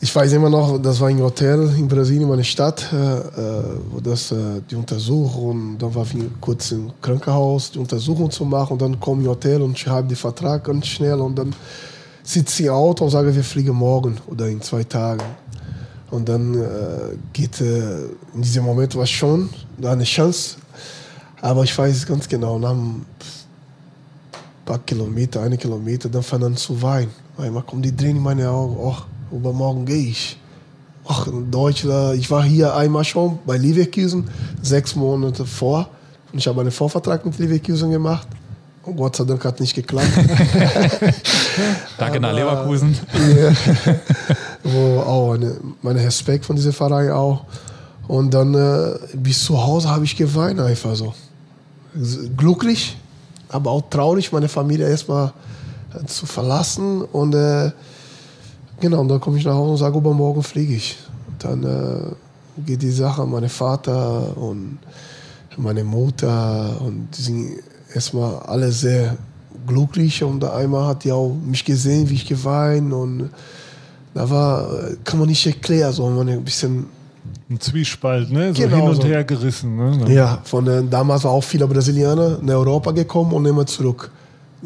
ich 0.00 0.14
weiß 0.14 0.32
immer 0.34 0.50
noch, 0.50 0.78
das 0.80 1.00
war 1.00 1.08
ein 1.08 1.20
Hotel 1.20 1.72
in 1.76 1.88
Brasilien, 1.88 2.28
meine 2.28 2.44
Stadt, 2.44 2.86
äh, 2.92 2.96
äh, 2.96 3.62
wo 3.90 4.00
das 4.00 4.30
äh, 4.30 4.60
die 4.70 4.74
Untersuchung, 4.74 5.78
dann 5.78 5.94
war 5.94 6.04
ich 6.04 6.22
kurz 6.40 6.72
im 6.72 6.92
Krankenhaus, 7.00 7.70
die 7.70 7.78
Untersuchung 7.78 8.30
zu 8.30 8.44
machen 8.44 8.74
und 8.74 8.82
dann 8.82 9.00
komme 9.00 9.22
ich 9.22 9.28
Hotel 9.28 9.62
und 9.62 9.78
schreibe 9.78 10.08
den 10.08 10.16
Vertrag 10.16 10.64
ganz 10.64 10.86
schnell 10.86 11.20
und 11.20 11.38
dann 11.38 11.54
sitze 12.22 12.62
ich 12.62 12.68
im 12.68 12.74
Auto 12.74 13.04
und 13.04 13.10
sage, 13.10 13.34
wir 13.34 13.44
fliegen 13.44 13.74
morgen 13.74 14.18
oder 14.26 14.48
in 14.48 14.60
zwei 14.60 14.84
Tagen. 14.84 15.22
Und 16.10 16.28
dann 16.28 16.54
äh, 16.54 17.16
geht 17.32 17.60
äh, 17.60 18.04
in 18.34 18.42
diesem 18.42 18.64
Moment 18.64 18.94
was 18.96 19.10
schon, 19.10 19.48
eine 19.82 20.04
Chance, 20.04 20.56
aber 21.40 21.64
ich 21.64 21.76
weiß 21.76 22.06
ganz 22.06 22.28
genau, 22.28 22.58
nach 22.58 22.70
ein 22.70 23.04
paar 24.64 24.78
Kilometer, 24.80 25.42
eine 25.42 25.56
Kilometer, 25.56 26.08
dann 26.08 26.22
fangen 26.22 26.44
an 26.44 26.56
zu 26.56 26.80
weinen. 26.82 27.10
Weil 27.36 27.50
man 27.50 27.66
kommt 27.66 27.84
die 27.84 27.94
Tränen 27.94 28.16
in 28.16 28.22
meine 28.22 28.48
Augen, 28.48 28.76
oh, 28.78 28.96
übermorgen 29.30 29.84
gehe 29.84 30.08
ich. 30.08 30.38
Ach, 31.08 31.26
in 31.28 31.50
Deutschland, 31.50 32.18
ich 32.18 32.30
war 32.30 32.42
hier 32.42 32.74
einmal 32.74 33.04
schon 33.04 33.38
bei 33.46 33.56
Leverkusen, 33.56 34.28
sechs 34.62 34.96
Monate 34.96 35.46
vor. 35.46 35.88
Und 36.32 36.38
ich 36.38 36.46
habe 36.48 36.60
einen 36.60 36.72
Vorvertrag 36.72 37.24
mit 37.24 37.38
Leverkusen 37.38 37.90
gemacht. 37.90 38.26
Und 38.82 38.96
Gott 38.96 39.16
sei 39.16 39.24
Dank 39.24 39.44
hat 39.44 39.58
nicht 39.58 39.74
geklappt. 39.74 40.08
Danke 41.98 42.20
nach 42.20 42.32
Leverkusen. 42.32 42.96
Ja, 43.14 43.52
wo 44.62 45.00
auch 45.00 45.32
eine, 45.34 45.56
mein 45.82 45.96
Respekt 45.96 46.44
von 46.44 46.54
diesem 46.54 46.72
Verein 46.72 47.10
auch. 47.10 47.44
Und 48.06 48.32
dann 48.32 48.54
äh, 48.54 48.94
bis 49.14 49.44
zu 49.44 49.60
Hause 49.60 49.88
habe 49.88 50.04
ich 50.04 50.16
geweint 50.16 50.60
einfach 50.60 50.94
so. 50.94 51.14
Glücklich, 52.36 52.96
aber 53.48 53.70
auch 53.72 53.82
traurig, 53.90 54.30
meine 54.32 54.48
Familie 54.48 54.88
erstmal 54.88 55.32
äh, 55.94 56.04
zu 56.06 56.26
verlassen. 56.26 57.02
Und 57.02 57.34
äh, 57.34 57.72
Genau, 58.80 59.00
und 59.00 59.08
dann 59.08 59.20
komme 59.20 59.38
ich 59.38 59.44
nach 59.44 59.54
Hause 59.54 59.70
und 59.72 59.76
sage, 59.78 59.98
übermorgen 59.98 60.42
fliege 60.42 60.74
ich. 60.74 60.96
dann 61.38 61.64
äh, 61.64 62.62
geht 62.64 62.82
die 62.82 62.90
Sache 62.90 63.22
an 63.22 63.30
meinen 63.30 63.48
Vater 63.48 64.36
und 64.36 64.78
meine 65.56 65.84
Mutter 65.84 66.80
und 66.80 67.08
die 67.16 67.22
sind 67.22 67.50
erstmal 67.94 68.36
alle 68.40 68.70
sehr 68.70 69.16
glücklich 69.66 70.22
und 70.22 70.44
einmal 70.44 70.88
hat 70.88 71.04
die 71.04 71.12
auch 71.12 71.34
mich 71.34 71.64
gesehen, 71.64 72.08
wie 72.10 72.14
ich 72.14 72.26
geweint 72.26 72.92
und 72.92 73.30
da 74.14 74.28
war, 74.28 74.68
kann 75.04 75.18
man 75.18 75.28
nicht 75.28 75.46
erklären, 75.46 75.92
so 75.92 76.08
man 76.08 76.28
ein 76.28 76.44
bisschen 76.44 76.86
ein 77.50 77.60
Zwiespalt, 77.60 78.30
ne? 78.30 78.54
So 78.54 78.62
genau 78.62 78.76
hin 78.76 78.88
und 78.88 79.02
so. 79.02 79.08
her 79.08 79.24
gerissen. 79.24 79.76
Ne? 79.76 80.12
Ja, 80.12 80.40
von 80.44 80.66
äh, 80.66 80.82
damals 80.88 81.24
waren 81.24 81.32
auch 81.32 81.44
viele 81.44 81.66
Brasilianer 81.66 82.38
in 82.40 82.50
Europa 82.50 82.92
gekommen 82.92 83.32
und 83.32 83.44
immer 83.46 83.66
zurück 83.66 84.10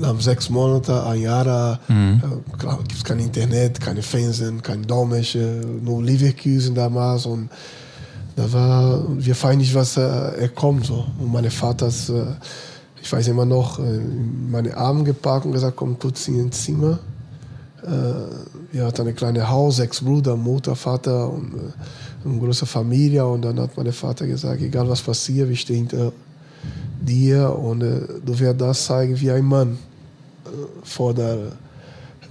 nach 0.00 0.21
sechs 0.21 0.50
Monaten, 0.50 0.92
ein 0.92 1.21
Jahr, 1.21 1.78
mhm. 1.88 2.23
äh, 2.23 2.59
klar, 2.59 2.78
gibt 2.78 2.95
es 2.95 3.04
kein 3.04 3.19
Internet, 3.19 3.80
keine 3.80 4.02
Fernsehen, 4.02 4.62
kein 4.62 4.87
Dolmetscher, 4.87 5.61
nur 5.83 6.02
Leverkusen 6.02 6.75
damals 6.75 7.26
und 7.26 7.50
da 8.37 8.52
war, 8.52 9.04
wir 9.19 9.35
feiern 9.35 9.59
nicht, 9.59 9.75
was 9.75 9.97
äh, 9.97 10.00
er 10.00 10.49
kommt 10.49 10.87
so. 10.87 11.04
Und 11.19 11.30
meine 11.30 11.50
Vater 11.50 11.88
ist, 11.88 12.09
äh, 12.09 12.25
ich 13.02 13.12
weiß 13.12 13.28
immer 13.28 13.45
noch, 13.45 13.78
äh, 13.78 14.00
meine 14.50 14.76
Arme 14.76 15.04
gepackt 15.04 15.47
und 15.47 15.52
gesagt, 15.52 15.76
komm 15.76 15.99
kurz 15.99 16.28
in 16.28 16.40
ein 16.40 16.52
Zimmer. 16.52 16.99
Äh, 17.83 18.73
wir 18.73 18.87
hatten 18.87 19.07
ein 19.07 19.16
kleines 19.16 19.49
Haus, 19.49 19.76
sechs 19.76 20.00
Brüder, 20.00 20.37
Mutter, 20.37 20.75
Vater 20.76 21.30
und 21.30 21.54
äh, 21.54 22.28
eine 22.28 22.38
große 22.38 22.66
Familie 22.66 23.26
und 23.26 23.42
dann 23.42 23.59
hat 23.61 23.76
mein 23.76 23.92
Vater 23.92 24.26
gesagt, 24.26 24.62
egal 24.62 24.88
was 24.88 25.02
passiert, 25.02 25.49
wir 25.49 25.57
stehen 25.57 25.88
hinter 25.88 26.12
dir 27.00 27.54
und 27.59 27.83
äh, 27.83 28.00
du 28.25 28.38
wirst 28.38 28.61
das 28.61 28.87
zeigen 28.87 29.21
wie 29.21 29.30
ein 29.30 29.45
Mann 29.45 29.78
äh, 30.50 30.85
vor 30.85 31.14
der 31.14 31.52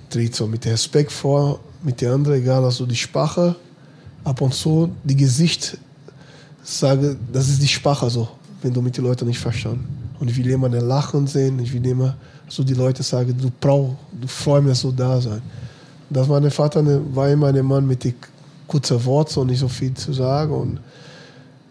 tritt 0.10 0.36
so 0.36 0.48
mit 0.48 0.66
Respekt 0.66 1.12
vor, 1.12 1.60
mit 1.84 2.02
der 2.02 2.14
anderen, 2.14 2.40
egal 2.40 2.64
also 2.64 2.86
die 2.86 2.96
Sprache, 2.96 3.56
ab 4.24 4.42
und 4.42 4.54
zu 4.54 4.92
die 5.04 5.16
Gesicht 5.16 5.78
sage, 6.64 7.16
das 7.32 7.50
ist 7.50 7.62
die 7.62 7.68
Sprache 7.68 8.10
so, 8.10 8.28
wenn 8.62 8.74
du 8.74 8.82
mit 8.82 8.98
den 8.98 9.06
Leuten 9.06 9.28
nicht 9.28 9.40
verstanden. 9.40 9.88
Und 10.20 10.30
ich 10.30 10.38
will 10.38 10.50
immer 10.50 10.68
ein 10.68 10.74
Lachen 10.74 11.28
sehen, 11.28 11.60
ich 11.60 11.74
will 11.74 11.86
immer 11.86 12.16
so 12.48 12.64
die 12.64 12.74
Leute 12.74 13.04
sagen, 13.04 13.36
du 13.40 13.50
brauchst, 13.60 13.96
du 14.12 14.62
mich, 14.62 14.72
dass 14.72 14.82
du 14.82 14.92
da 14.92 15.22
sein. 15.22 15.42
Das 16.10 16.28
war 16.28 16.42
mein 16.42 16.52
Vater 16.52 16.84
war 17.16 17.30
immer 17.30 17.48
ein 17.48 17.66
Mann 17.66 17.88
mit 17.88 18.04
den 18.04 18.16
kurzen 18.68 19.04
Worten 19.06 19.40
und 19.40 19.48
nicht 19.48 19.60
so 19.60 19.68
viel 19.68 19.94
zu 19.94 20.12
sagen 20.12 20.52
und 20.52 20.80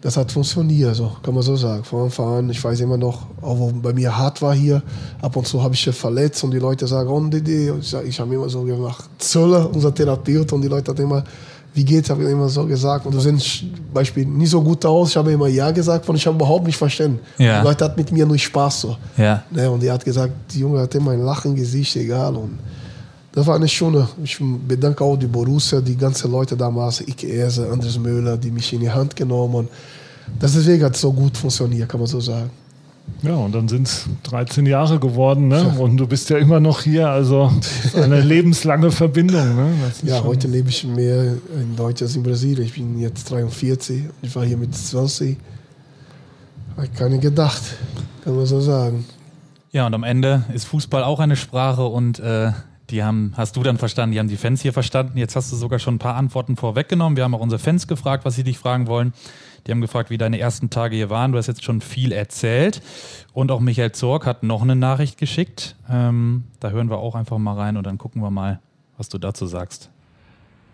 das 0.00 0.16
hat 0.16 0.30
funktioniert, 0.30 0.94
so 0.94 1.10
kann 1.22 1.34
man 1.34 1.42
so 1.42 1.56
sagen. 1.56 1.82
Von 1.82 2.04
Anfang 2.04 2.38
an, 2.38 2.50
ich 2.50 2.62
weiß 2.62 2.80
immer 2.80 2.96
noch, 2.96 3.26
auch 3.42 3.58
wo 3.58 3.72
bei 3.72 3.92
mir 3.92 4.16
hart 4.16 4.40
war 4.40 4.54
hier, 4.54 4.80
ab 5.20 5.34
und 5.34 5.46
zu 5.46 5.60
habe 5.62 5.74
ich 5.74 5.90
verletzt 5.90 6.44
und 6.44 6.52
die 6.52 6.58
Leute 6.58 6.86
sagen, 6.86 7.08
oh, 7.08 7.20
Didi. 7.20 7.70
Und 7.70 7.80
ich, 7.80 7.94
ich 7.94 8.20
habe 8.20 8.34
immer 8.34 8.48
so 8.48 8.62
gemacht, 8.62 9.04
Zölle, 9.18 9.66
unser 9.66 9.92
Therapeut, 9.92 10.52
und 10.52 10.62
die 10.62 10.68
Leute 10.68 10.92
haben 10.92 11.02
immer, 11.02 11.24
wie 11.74 11.84
geht's, 11.84 12.10
habe 12.10 12.22
ich 12.22 12.30
immer 12.30 12.48
so 12.48 12.64
gesagt. 12.64 13.06
Und 13.06 13.14
du 13.14 13.20
siehst 13.20 13.64
Beispiel 13.92 14.24
nicht 14.24 14.50
so 14.50 14.62
gut 14.62 14.86
aus, 14.86 15.10
ich 15.10 15.16
habe 15.16 15.32
immer 15.32 15.48
Ja 15.48 15.72
gesagt, 15.72 16.08
und 16.08 16.14
ich 16.14 16.26
habe 16.26 16.36
überhaupt 16.36 16.66
nicht 16.66 16.76
verstanden. 16.76 17.18
Ja. 17.36 17.60
Die 17.60 17.66
Leute 17.66 17.84
hatten 17.84 17.98
mit 17.98 18.12
mir 18.12 18.24
nur 18.24 18.38
Spaß 18.38 18.80
so. 18.80 18.96
Ja. 19.16 19.42
Ne, 19.50 19.68
und 19.68 19.82
die 19.82 19.90
hat 19.90 20.04
gesagt, 20.04 20.32
die 20.52 20.60
Junge 20.60 20.80
hat 20.80 20.94
immer 20.94 21.10
ein 21.10 21.22
Lachen 21.22 21.56
Gesicht, 21.56 21.96
egal. 21.96 22.36
Und 22.36 22.58
das 23.38 23.46
war 23.46 23.54
eine 23.54 23.68
schöne. 23.68 24.08
Ich 24.24 24.36
bedanke 24.40 25.04
auch 25.04 25.16
die 25.16 25.28
Borussia, 25.28 25.80
die 25.80 25.96
ganzen 25.96 26.32
Leute 26.32 26.56
damals, 26.56 27.00
Ike 27.00 27.28
Eze, 27.28 27.70
Andres 27.70 27.96
Möller, 27.96 28.36
die 28.36 28.50
mich 28.50 28.72
in 28.72 28.80
die 28.80 28.90
Hand 28.90 29.14
genommen 29.14 29.54
haben. 29.54 29.68
Das 30.40 30.54
deswegen 30.54 30.82
hat 30.82 30.96
es 30.96 31.00
so 31.02 31.12
gut 31.12 31.36
funktioniert, 31.36 31.88
kann 31.88 32.00
man 32.00 32.08
so 32.08 32.18
sagen. 32.18 32.50
Ja, 33.22 33.36
und 33.36 33.54
dann 33.54 33.68
sind 33.68 33.86
es 33.86 34.06
13 34.24 34.66
Jahre 34.66 34.98
geworden, 34.98 35.46
ne? 35.46 35.72
Und 35.78 35.98
du 35.98 36.08
bist 36.08 36.28
ja 36.30 36.38
immer 36.38 36.58
noch 36.58 36.82
hier, 36.82 37.08
also 37.08 37.52
eine 37.94 38.20
lebenslange 38.34 38.90
Verbindung. 38.90 39.54
Ne? 39.54 39.70
Ja, 40.02 40.24
heute 40.24 40.48
lebe 40.48 40.68
ich 40.70 40.82
mehr 40.82 41.34
in 41.54 41.76
Deutschland 41.76 42.02
als 42.02 42.16
in 42.16 42.24
Brasilien. 42.24 42.64
Ich 42.64 42.74
bin 42.74 42.98
jetzt 42.98 43.30
43 43.30 44.02
und 44.02 44.10
ich 44.22 44.34
war 44.34 44.44
hier 44.44 44.56
mit 44.56 44.74
20. 44.74 45.36
Habe 46.76 46.86
ich 46.86 46.92
keine 46.92 47.20
gedacht, 47.20 47.62
kann 48.24 48.34
man 48.34 48.46
so 48.46 48.60
sagen. 48.60 49.04
Ja, 49.70 49.86
und 49.86 49.94
am 49.94 50.02
Ende 50.02 50.42
ist 50.52 50.64
Fußball 50.64 51.04
auch 51.04 51.20
eine 51.20 51.36
Sprache 51.36 51.86
und 51.86 52.18
äh, 52.18 52.50
die 52.90 53.02
haben, 53.02 53.32
hast 53.36 53.56
du 53.56 53.62
dann 53.62 53.76
verstanden, 53.76 54.12
die 54.12 54.18
haben 54.18 54.28
die 54.28 54.36
Fans 54.36 54.62
hier 54.62 54.72
verstanden. 54.72 55.18
Jetzt 55.18 55.36
hast 55.36 55.52
du 55.52 55.56
sogar 55.56 55.78
schon 55.78 55.96
ein 55.96 55.98
paar 55.98 56.16
Antworten 56.16 56.56
vorweggenommen. 56.56 57.16
Wir 57.16 57.24
haben 57.24 57.34
auch 57.34 57.40
unsere 57.40 57.58
Fans 57.58 57.86
gefragt, 57.86 58.24
was 58.24 58.34
sie 58.34 58.44
dich 58.44 58.58
fragen 58.58 58.86
wollen. 58.86 59.12
Die 59.66 59.72
haben 59.72 59.80
gefragt, 59.80 60.08
wie 60.08 60.18
deine 60.18 60.38
ersten 60.38 60.70
Tage 60.70 60.96
hier 60.96 61.10
waren. 61.10 61.32
Du 61.32 61.38
hast 61.38 61.46
jetzt 61.46 61.64
schon 61.64 61.80
viel 61.80 62.12
erzählt. 62.12 62.80
Und 63.34 63.50
auch 63.50 63.60
Michael 63.60 63.92
Zorg 63.92 64.24
hat 64.24 64.42
noch 64.42 64.62
eine 64.62 64.76
Nachricht 64.76 65.18
geschickt. 65.18 65.76
Ähm, 65.90 66.44
da 66.60 66.70
hören 66.70 66.88
wir 66.88 66.98
auch 66.98 67.14
einfach 67.14 67.38
mal 67.38 67.54
rein 67.54 67.76
und 67.76 67.86
dann 67.86 67.98
gucken 67.98 68.22
wir 68.22 68.30
mal, 68.30 68.60
was 68.96 69.08
du 69.08 69.18
dazu 69.18 69.46
sagst. 69.46 69.90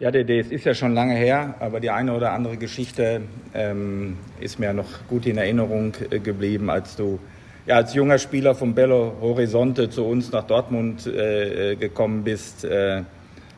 Ja, 0.00 0.10
Dede, 0.10 0.38
es 0.38 0.48
ist 0.48 0.64
ja 0.64 0.74
schon 0.74 0.92
lange 0.92 1.14
her, 1.14 1.54
aber 1.60 1.80
die 1.80 1.90
eine 1.90 2.14
oder 2.14 2.32
andere 2.32 2.56
Geschichte 2.56 3.22
ähm, 3.54 4.18
ist 4.40 4.58
mir 4.58 4.72
noch 4.72 5.06
gut 5.08 5.24
in 5.24 5.38
Erinnerung 5.38 5.94
äh, 6.10 6.18
geblieben, 6.18 6.68
als 6.68 6.96
du 6.96 7.18
ja, 7.66 7.76
als 7.76 7.94
junger 7.94 8.18
Spieler 8.18 8.54
von 8.54 8.74
Belo 8.74 9.14
Horizonte 9.20 9.88
zu 9.88 10.04
uns 10.04 10.30
nach 10.32 10.44
Dortmund 10.44 11.06
äh, 11.06 11.72
äh, 11.72 11.76
gekommen 11.76 12.22
bist. 12.22 12.64
Äh, 12.64 13.02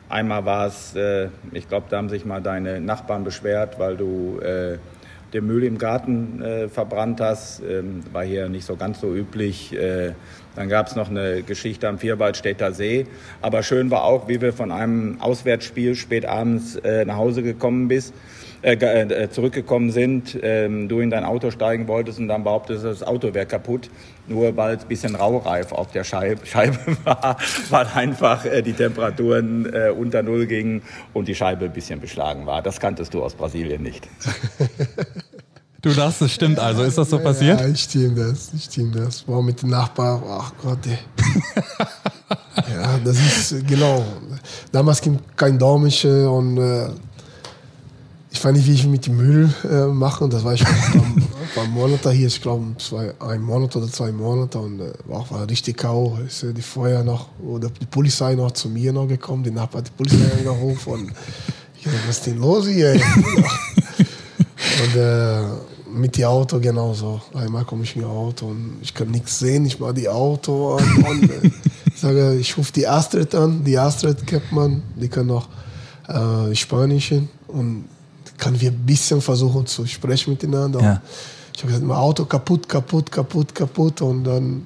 einmal 0.07 0.45
war 0.45 0.67
es, 0.67 0.95
äh, 0.95 1.27
ich 1.51 1.67
glaube, 1.67 1.87
da 1.89 1.97
haben 1.97 2.09
sich 2.09 2.25
mal 2.25 2.41
deine 2.41 2.79
Nachbarn 2.79 3.23
beschwert, 3.25 3.79
weil 3.79 3.97
du 3.97 4.39
äh, 4.39 4.77
den 5.33 5.45
Müll 5.45 5.65
im 5.65 5.77
Garten 5.77 6.41
äh, 6.41 6.69
verbrannt 6.69 7.19
hast. 7.19 7.61
Ähm, 7.69 8.01
war 8.13 8.23
hier 8.23 8.47
nicht 8.47 8.65
so 8.65 8.77
ganz 8.77 9.01
so 9.01 9.13
üblich. 9.13 9.75
dann 10.55 10.69
gab 10.69 10.87
es 10.87 10.95
noch 10.95 11.09
eine 11.09 11.43
Geschichte 11.43 11.87
am 11.87 11.99
Vierwaldstädter 11.99 12.71
See. 12.71 13.07
Aber 13.41 13.61
schön 13.61 13.91
war 13.91 14.05
auch, 14.05 14.29
wie 14.29 14.39
wir 14.39 14.53
von 14.53 14.71
einem 14.71 15.19
Auswärtsspiel 15.19 15.95
spät 15.95 16.25
abends 16.25 16.79
nach 17.05 17.17
Hause 17.17 17.43
gekommen 17.43 17.89
bist 17.89 18.13
äh, 18.61 18.73
äh, 18.73 19.29
zurückgekommen 19.29 19.91
sind, 19.91 20.37
ähm, 20.41 20.87
du 20.87 20.99
in 20.99 21.09
dein 21.09 21.23
Auto 21.23 21.51
steigen 21.51 21.87
wolltest 21.87 22.19
und 22.19 22.27
dann 22.27 22.43
behauptest, 22.43 22.83
das 22.83 23.03
Auto 23.03 23.33
wäre 23.33 23.45
kaputt, 23.45 23.89
nur 24.27 24.55
weil 24.57 24.77
es 24.77 24.83
ein 24.83 24.87
bisschen 24.87 25.15
raureif 25.15 25.71
auf 25.71 25.91
der 25.91 26.03
Scheibe, 26.03 26.45
Scheibe 26.45 26.77
war, 27.03 27.37
weil 27.69 27.87
einfach 27.93 28.45
äh, 28.45 28.61
die 28.61 28.73
Temperaturen 28.73 29.71
äh, 29.71 29.89
unter 29.89 30.23
Null 30.23 30.47
gingen 30.47 30.81
und 31.13 31.27
die 31.27 31.35
Scheibe 31.35 31.65
ein 31.65 31.73
bisschen 31.73 31.99
beschlagen 31.99 32.45
war. 32.45 32.61
Das 32.61 32.79
kanntest 32.79 33.13
du 33.13 33.23
aus 33.23 33.35
Brasilien 33.35 33.83
nicht. 33.83 34.07
Du 35.79 35.93
dachtest, 35.93 36.23
es 36.23 36.33
stimmt 36.33 36.59
also. 36.59 36.83
Ist 36.83 36.97
das 36.97 37.09
so 37.09 37.19
passiert? 37.19 37.61
Ja, 37.61 37.67
ich 37.67 37.83
stimme 37.83 38.15
das. 38.15 38.51
Ich 38.53 38.63
stimme 38.63 38.91
das. 38.91 39.27
War 39.27 39.43
mit 39.43 39.61
dem 39.61 39.69
Nachbar. 39.69 40.21
Ach 40.27 40.51
Gott, 40.61 40.79
ja, 42.57 42.97
das 43.03 43.17
ist 43.19 43.67
genau. 43.67 44.03
Damals 44.71 44.99
ging 44.99 45.19
kein 45.35 45.57
Daumische 45.57 46.29
und 46.29 46.57
äh, 46.57 46.89
ich 48.29 48.43
weiß 48.43 48.53
nicht, 48.53 48.67
wie 48.67 48.73
ich 48.73 48.85
mit 48.85 49.05
dem 49.05 49.17
Müll 49.17 49.53
äh, 49.69 49.85
mache. 49.85 50.27
Das 50.27 50.43
war 50.43 50.53
ich 50.53 50.65
ein 50.65 51.27
paar 51.55 51.65
Monate 51.67 52.11
hier, 52.11 52.27
ich 52.27 52.41
glaube 52.41 52.65
ein 53.19 53.41
Monat 53.41 53.75
oder 53.75 53.87
zwei 53.87 54.11
Monate 54.11 54.59
und 54.59 54.79
äh, 54.79 54.91
war, 55.05 55.29
war 55.31 55.49
richtig 55.49 55.77
kau. 55.77 56.17
Ist 56.25 56.43
äh, 56.43 56.53
die 56.53 56.61
Feuer 56.61 57.03
noch 57.03 57.29
oder 57.39 57.69
die 57.69 57.85
Polizei 57.85 58.35
noch 58.35 58.51
zu 58.51 58.69
mir 58.69 58.91
noch 58.91 59.07
gekommen. 59.07 59.43
Die 59.43 59.51
Nachbar 59.51 59.81
hat 59.81 59.87
die 59.87 59.91
Polizei 59.91 60.31
angerufen 60.37 60.93
und 60.93 61.11
ich 61.77 61.83
dachte, 61.83 61.97
was 62.07 62.17
ist 62.17 62.27
denn 62.27 62.37
los 62.39 62.67
hier? 62.67 62.93
und 64.83 64.95
äh, 64.95 65.41
mit 65.93 66.17
dem 66.17 66.25
Auto 66.25 66.59
genauso. 66.59 67.21
Einmal 67.33 67.63
komme 67.65 67.83
ich 67.83 67.95
mit 67.95 68.05
dem 68.05 68.11
Auto 68.11 68.47
und 68.47 68.79
ich 68.81 68.93
kann 68.93 69.09
nichts 69.09 69.39
sehen. 69.39 69.65
Ich 69.65 69.79
mache 69.79 69.93
die 69.93 70.09
Auto 70.09 70.75
an 70.75 71.03
und 71.03 71.29
ich 71.85 71.99
sage, 71.99 72.35
ich 72.35 72.57
rufe 72.57 72.73
die 72.73 72.87
Astrid 72.87 73.33
an. 73.33 73.63
Die 73.63 73.77
Astrid 73.77 74.27
kennt 74.27 74.51
man, 74.51 74.83
die 74.95 75.07
kann 75.07 75.27
noch 75.27 75.47
äh, 76.07 76.53
Spanisch 76.53 77.13
und 77.47 77.85
können 78.37 78.59
wir 78.59 78.71
ein 78.71 78.85
bisschen 78.85 79.21
versuchen 79.21 79.65
zu 79.65 79.85
sprechen 79.85 80.31
miteinander. 80.31 80.81
Ja. 80.81 81.01
Ich 81.53 81.63
habe 81.63 81.67
gesagt, 81.67 81.85
mein 81.85 81.97
Auto 81.97 82.25
kaputt, 82.25 82.69
kaputt, 82.69 83.11
kaputt, 83.11 83.55
kaputt. 83.55 84.01
Und 84.01 84.23
dann 84.23 84.65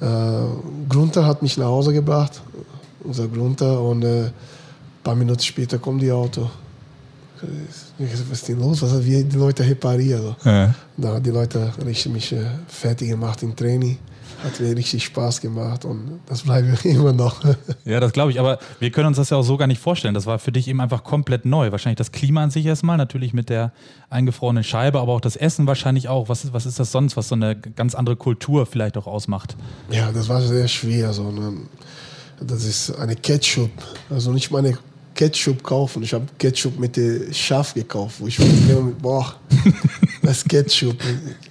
äh, 0.00 0.88
Grunter 0.88 1.26
hat 1.26 1.42
mich 1.42 1.56
nach 1.56 1.66
Hause 1.66 1.92
gebracht, 1.92 2.40
unser 3.04 3.28
Grunter. 3.28 3.80
Und 3.80 4.02
äh, 4.02 4.24
ein 4.24 4.32
paar 5.04 5.14
Minuten 5.14 5.42
später 5.42 5.78
kommt 5.78 6.02
die 6.02 6.10
Auto. 6.10 6.48
Ich 7.98 8.10
gesagt, 8.10 8.30
was 8.30 8.38
ist 8.38 8.48
denn 8.48 8.60
los? 8.60 8.80
Was 8.82 8.92
haben 8.92 9.04
wir 9.04 9.24
die 9.24 9.36
Leute 9.36 9.64
repariert? 9.64 10.36
Ja. 10.44 10.74
Da 10.96 11.08
haben 11.08 11.22
die 11.22 11.30
Leute 11.30 11.72
richtig 11.84 12.12
mich 12.12 12.32
äh, 12.32 12.46
fertig 12.68 13.08
gemacht 13.08 13.42
im 13.42 13.56
Training 13.56 13.98
hat 14.42 14.60
mir 14.60 14.76
richtig 14.76 15.04
Spaß 15.04 15.40
gemacht 15.40 15.84
und 15.84 16.20
das 16.26 16.42
bleibt 16.42 16.84
immer 16.84 17.12
noch. 17.12 17.42
Ja, 17.84 18.00
das 18.00 18.12
glaube 18.12 18.30
ich. 18.30 18.40
Aber 18.40 18.58
wir 18.78 18.90
können 18.90 19.08
uns 19.08 19.16
das 19.16 19.30
ja 19.30 19.36
auch 19.36 19.42
so 19.42 19.56
gar 19.56 19.66
nicht 19.66 19.80
vorstellen. 19.80 20.14
Das 20.14 20.26
war 20.26 20.38
für 20.38 20.52
dich 20.52 20.68
eben 20.68 20.80
einfach 20.80 21.04
komplett 21.04 21.44
neu. 21.44 21.70
Wahrscheinlich 21.70 21.98
das 21.98 22.12
Klima 22.12 22.42
an 22.42 22.50
sich 22.50 22.66
erstmal, 22.66 22.96
natürlich 22.96 23.32
mit 23.32 23.48
der 23.48 23.72
eingefrorenen 24.10 24.64
Scheibe, 24.64 25.00
aber 25.00 25.12
auch 25.12 25.20
das 25.20 25.36
Essen 25.36 25.66
wahrscheinlich 25.66 26.08
auch. 26.08 26.28
Was 26.28 26.44
ist, 26.44 26.52
was 26.52 26.66
ist 26.66 26.78
das 26.78 26.92
sonst, 26.92 27.16
was 27.16 27.28
so 27.28 27.34
eine 27.34 27.56
ganz 27.56 27.94
andere 27.94 28.16
Kultur 28.16 28.66
vielleicht 28.66 28.96
auch 28.96 29.06
ausmacht? 29.06 29.56
Ja, 29.90 30.12
das 30.12 30.28
war 30.28 30.40
sehr 30.40 30.68
schwer. 30.68 31.12
So 31.12 31.28
eine, 31.28 31.52
das 32.40 32.64
ist 32.64 32.90
eine 32.96 33.16
Ketchup. 33.16 33.70
Also 34.10 34.32
nicht 34.32 34.50
meine 34.50 34.76
Ketchup 35.14 35.62
kaufen. 35.62 36.02
Ich 36.02 36.14
habe 36.14 36.26
Ketchup 36.38 36.78
mit 36.78 36.98
Schaf 37.34 37.74
gekauft. 37.74 38.16
Wo 38.20 38.26
ich 38.26 38.38
mit, 38.38 39.00
boah, 39.00 39.34
das 40.22 40.44
Ketchup. 40.44 40.96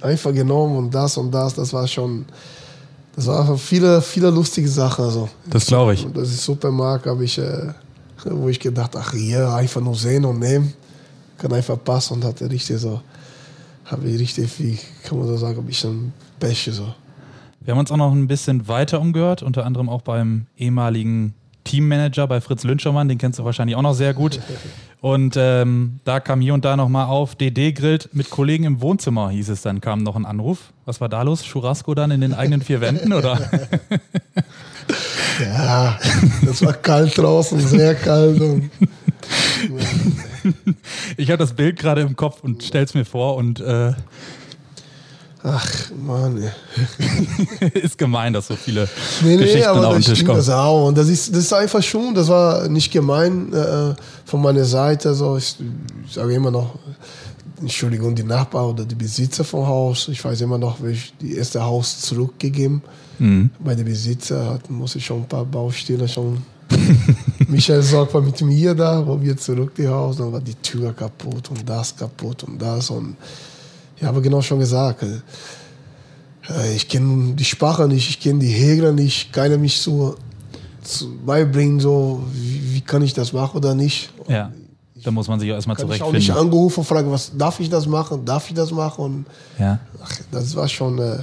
Einfach 0.01 0.33
genommen 0.33 0.77
und 0.77 0.93
das 0.93 1.17
und 1.17 1.31
das. 1.31 1.53
Das 1.53 1.71
war 1.73 1.87
schon 1.87 2.25
das 3.15 3.27
war 3.27 3.57
viele, 3.57 4.01
viele 4.01 4.29
lustige 4.29 4.67
Sachen. 4.67 5.05
Also. 5.05 5.29
Das 5.49 5.65
glaube 5.65 5.93
ich. 5.93 6.07
Das 6.13 6.29
ist 6.29 6.43
Supermarkt, 6.43 7.05
habe 7.05 7.23
ich, 7.23 7.37
äh, 7.37 7.73
wo 8.25 8.49
ich 8.49 8.59
gedacht, 8.59 8.95
ach 8.95 9.13
hier, 9.13 9.49
einfach 9.53 9.81
nur 9.81 9.95
sehen 9.95 10.25
und 10.25 10.39
nehmen. 10.39 10.73
Kann 11.37 11.51
einfach 11.53 11.77
passen 11.83 12.15
und 12.15 12.23
hatte 12.23 12.49
richtig 12.49 12.77
so, 12.77 13.01
habe 13.85 14.07
ich 14.07 14.19
richtig, 14.19 14.59
wie 14.59 14.77
kann 15.03 15.17
man 15.17 15.27
so 15.27 15.37
sagen, 15.37 15.57
ein 15.57 15.65
bisschen 15.65 16.13
Pech 16.39 16.69
so. 16.71 16.93
Wir 17.59 17.73
haben 17.73 17.79
uns 17.79 17.91
auch 17.91 17.97
noch 17.97 18.11
ein 18.11 18.27
bisschen 18.27 18.67
weiter 18.67 18.99
umgehört, 18.99 19.43
unter 19.43 19.65
anderem 19.65 19.89
auch 19.89 20.01
beim 20.01 20.45
ehemaligen 20.57 21.33
Teammanager 21.63 22.27
bei 22.27 22.41
Fritz 22.41 22.63
Lünschermann, 22.63 23.07
den 23.07 23.17
kennst 23.17 23.39
du 23.39 23.45
wahrscheinlich 23.45 23.75
auch 23.75 23.81
noch 23.81 23.93
sehr 23.93 24.13
gut. 24.13 24.39
Und 25.01 25.33
ähm, 25.35 25.99
da 26.03 26.19
kam 26.19 26.41
hier 26.41 26.53
und 26.53 26.63
da 26.63 26.77
nochmal 26.77 27.07
auf, 27.07 27.33
DD 27.33 27.71
grillt 27.71 28.09
mit 28.13 28.29
Kollegen 28.29 28.65
im 28.65 28.81
Wohnzimmer, 28.81 29.31
hieß 29.31 29.49
es 29.49 29.63
dann, 29.63 29.81
kam 29.81 30.03
noch 30.03 30.15
ein 30.15 30.27
Anruf. 30.27 30.73
Was 30.85 31.01
war 31.01 31.09
da 31.09 31.23
los? 31.23 31.43
Churrasco 31.43 31.95
dann 31.95 32.11
in 32.11 32.21
den 32.21 32.35
eigenen 32.35 32.61
vier 32.61 32.81
Wänden, 32.81 33.11
oder? 33.11 33.39
ja, 35.39 35.97
das 36.45 36.63
war 36.63 36.73
kalt 36.73 37.17
draußen, 37.17 37.59
sehr 37.59 37.95
kalt. 37.95 38.39
Und 38.41 38.69
ich 41.17 41.31
habe 41.31 41.39
das 41.39 41.53
Bild 41.53 41.79
gerade 41.79 42.01
im 42.01 42.15
Kopf 42.15 42.43
und 42.43 42.61
stell's 42.61 42.93
mir 42.93 43.05
vor 43.05 43.37
und 43.37 43.59
äh 43.59 43.93
Ach, 45.43 45.91
Mann. 46.05 46.43
ist 47.73 47.97
gemein, 47.97 48.33
dass 48.33 48.47
so 48.47 48.55
viele 48.55 48.87
nee, 49.21 49.35
nee, 49.35 49.37
Geschichten 49.37 49.69
aber 49.69 49.87
auf 49.87 49.93
den 49.93 50.01
das 50.01 50.11
Tisch 50.11 50.25
kommen. 50.25 50.37
das 50.37 50.49
auch. 50.49 50.87
Und 50.87 50.97
das 50.97 51.09
ist, 51.09 51.31
das 51.31 51.45
ist 51.45 51.53
einfach 51.53 51.81
schon, 51.81 52.13
das 52.13 52.27
war 52.27 52.67
nicht 52.67 52.91
gemein 52.91 53.51
äh, 53.51 53.95
von 54.25 54.41
meiner 54.41 54.65
Seite. 54.65 55.13
So, 55.15 55.37
ich, 55.37 55.55
ich 56.05 56.13
sage 56.13 56.33
immer 56.33 56.51
noch, 56.51 56.75
Entschuldigung, 57.59 58.15
die 58.15 58.23
Nachbar 58.23 58.69
oder 58.69 58.85
die 58.85 58.95
Besitzer 58.95 59.43
vom 59.43 59.65
Haus. 59.67 60.07
Ich 60.09 60.23
weiß 60.23 60.41
immer 60.41 60.57
noch, 60.57 60.83
wie 60.83 60.91
ich 60.91 61.13
die 61.19 61.35
erste 61.35 61.63
Haus 61.63 62.01
zurückgegeben. 62.01 62.81
Bei 63.59 63.75
den 63.75 63.85
Besitzer 63.85 64.49
hat, 64.49 64.67
muss 64.71 64.95
ich 64.95 65.05
schon 65.05 65.21
ein 65.21 65.27
paar 65.27 65.45
Baustellen 65.45 66.07
schon. 66.07 66.41
Michael 67.47 67.83
Sorg 67.83 68.11
war 68.15 68.21
mit 68.21 68.41
mir 68.41 68.73
da, 68.73 69.05
wo 69.05 69.21
wir 69.21 69.37
zurück 69.37 69.75
die 69.75 69.87
Haus, 69.87 70.17
dann 70.17 70.31
war 70.31 70.39
die 70.39 70.55
Tür 70.55 70.91
kaputt 70.93 71.51
und 71.51 71.69
das 71.69 71.95
kaputt 71.95 72.43
und 72.45 72.59
das 72.59 72.89
und 72.89 73.15
ich 74.01 74.07
habe 74.07 74.21
genau 74.21 74.41
schon 74.41 74.59
gesagt, 74.59 75.03
äh, 75.03 76.75
ich 76.75 76.87
kenne 76.87 77.33
die 77.33 77.45
Sprache 77.45 77.87
nicht, 77.87 78.09
ich 78.09 78.19
kenne 78.19 78.39
die 78.39 78.53
Regeln 78.53 78.95
nicht, 78.95 79.31
keiner 79.31 79.57
mich 79.57 79.79
so 79.79 80.15
zu 80.81 81.15
beibringen, 81.25 81.79
so 81.79 82.23
wie, 82.33 82.73
wie 82.73 82.81
kann 82.81 83.03
ich 83.03 83.13
das 83.13 83.31
machen 83.31 83.57
oder 83.57 83.75
nicht. 83.75 84.11
Ja, 84.27 84.51
da 85.03 85.11
muss 85.11 85.27
man 85.27 85.39
sich 85.39 85.51
auch 85.51 85.55
erstmal 85.55 85.75
Kann 85.75 85.85
ich 85.91 86.01
auch 86.01 86.11
nicht 86.11 86.25
zurechtfinden. 86.25 86.41
angerufen 86.41 86.79
und 86.79 86.85
fragen, 86.85 87.11
was 87.11 87.31
darf 87.37 87.59
ich 87.59 87.69
das 87.69 87.85
machen, 87.85 88.25
darf 88.25 88.49
ich 88.49 88.55
das 88.55 88.71
machen? 88.71 89.03
Und 89.03 89.25
Ja. 89.59 89.79
ach, 90.03 90.11
das 90.31 90.55
war 90.55 90.67
schon 90.67 90.97
äh, 90.97 91.19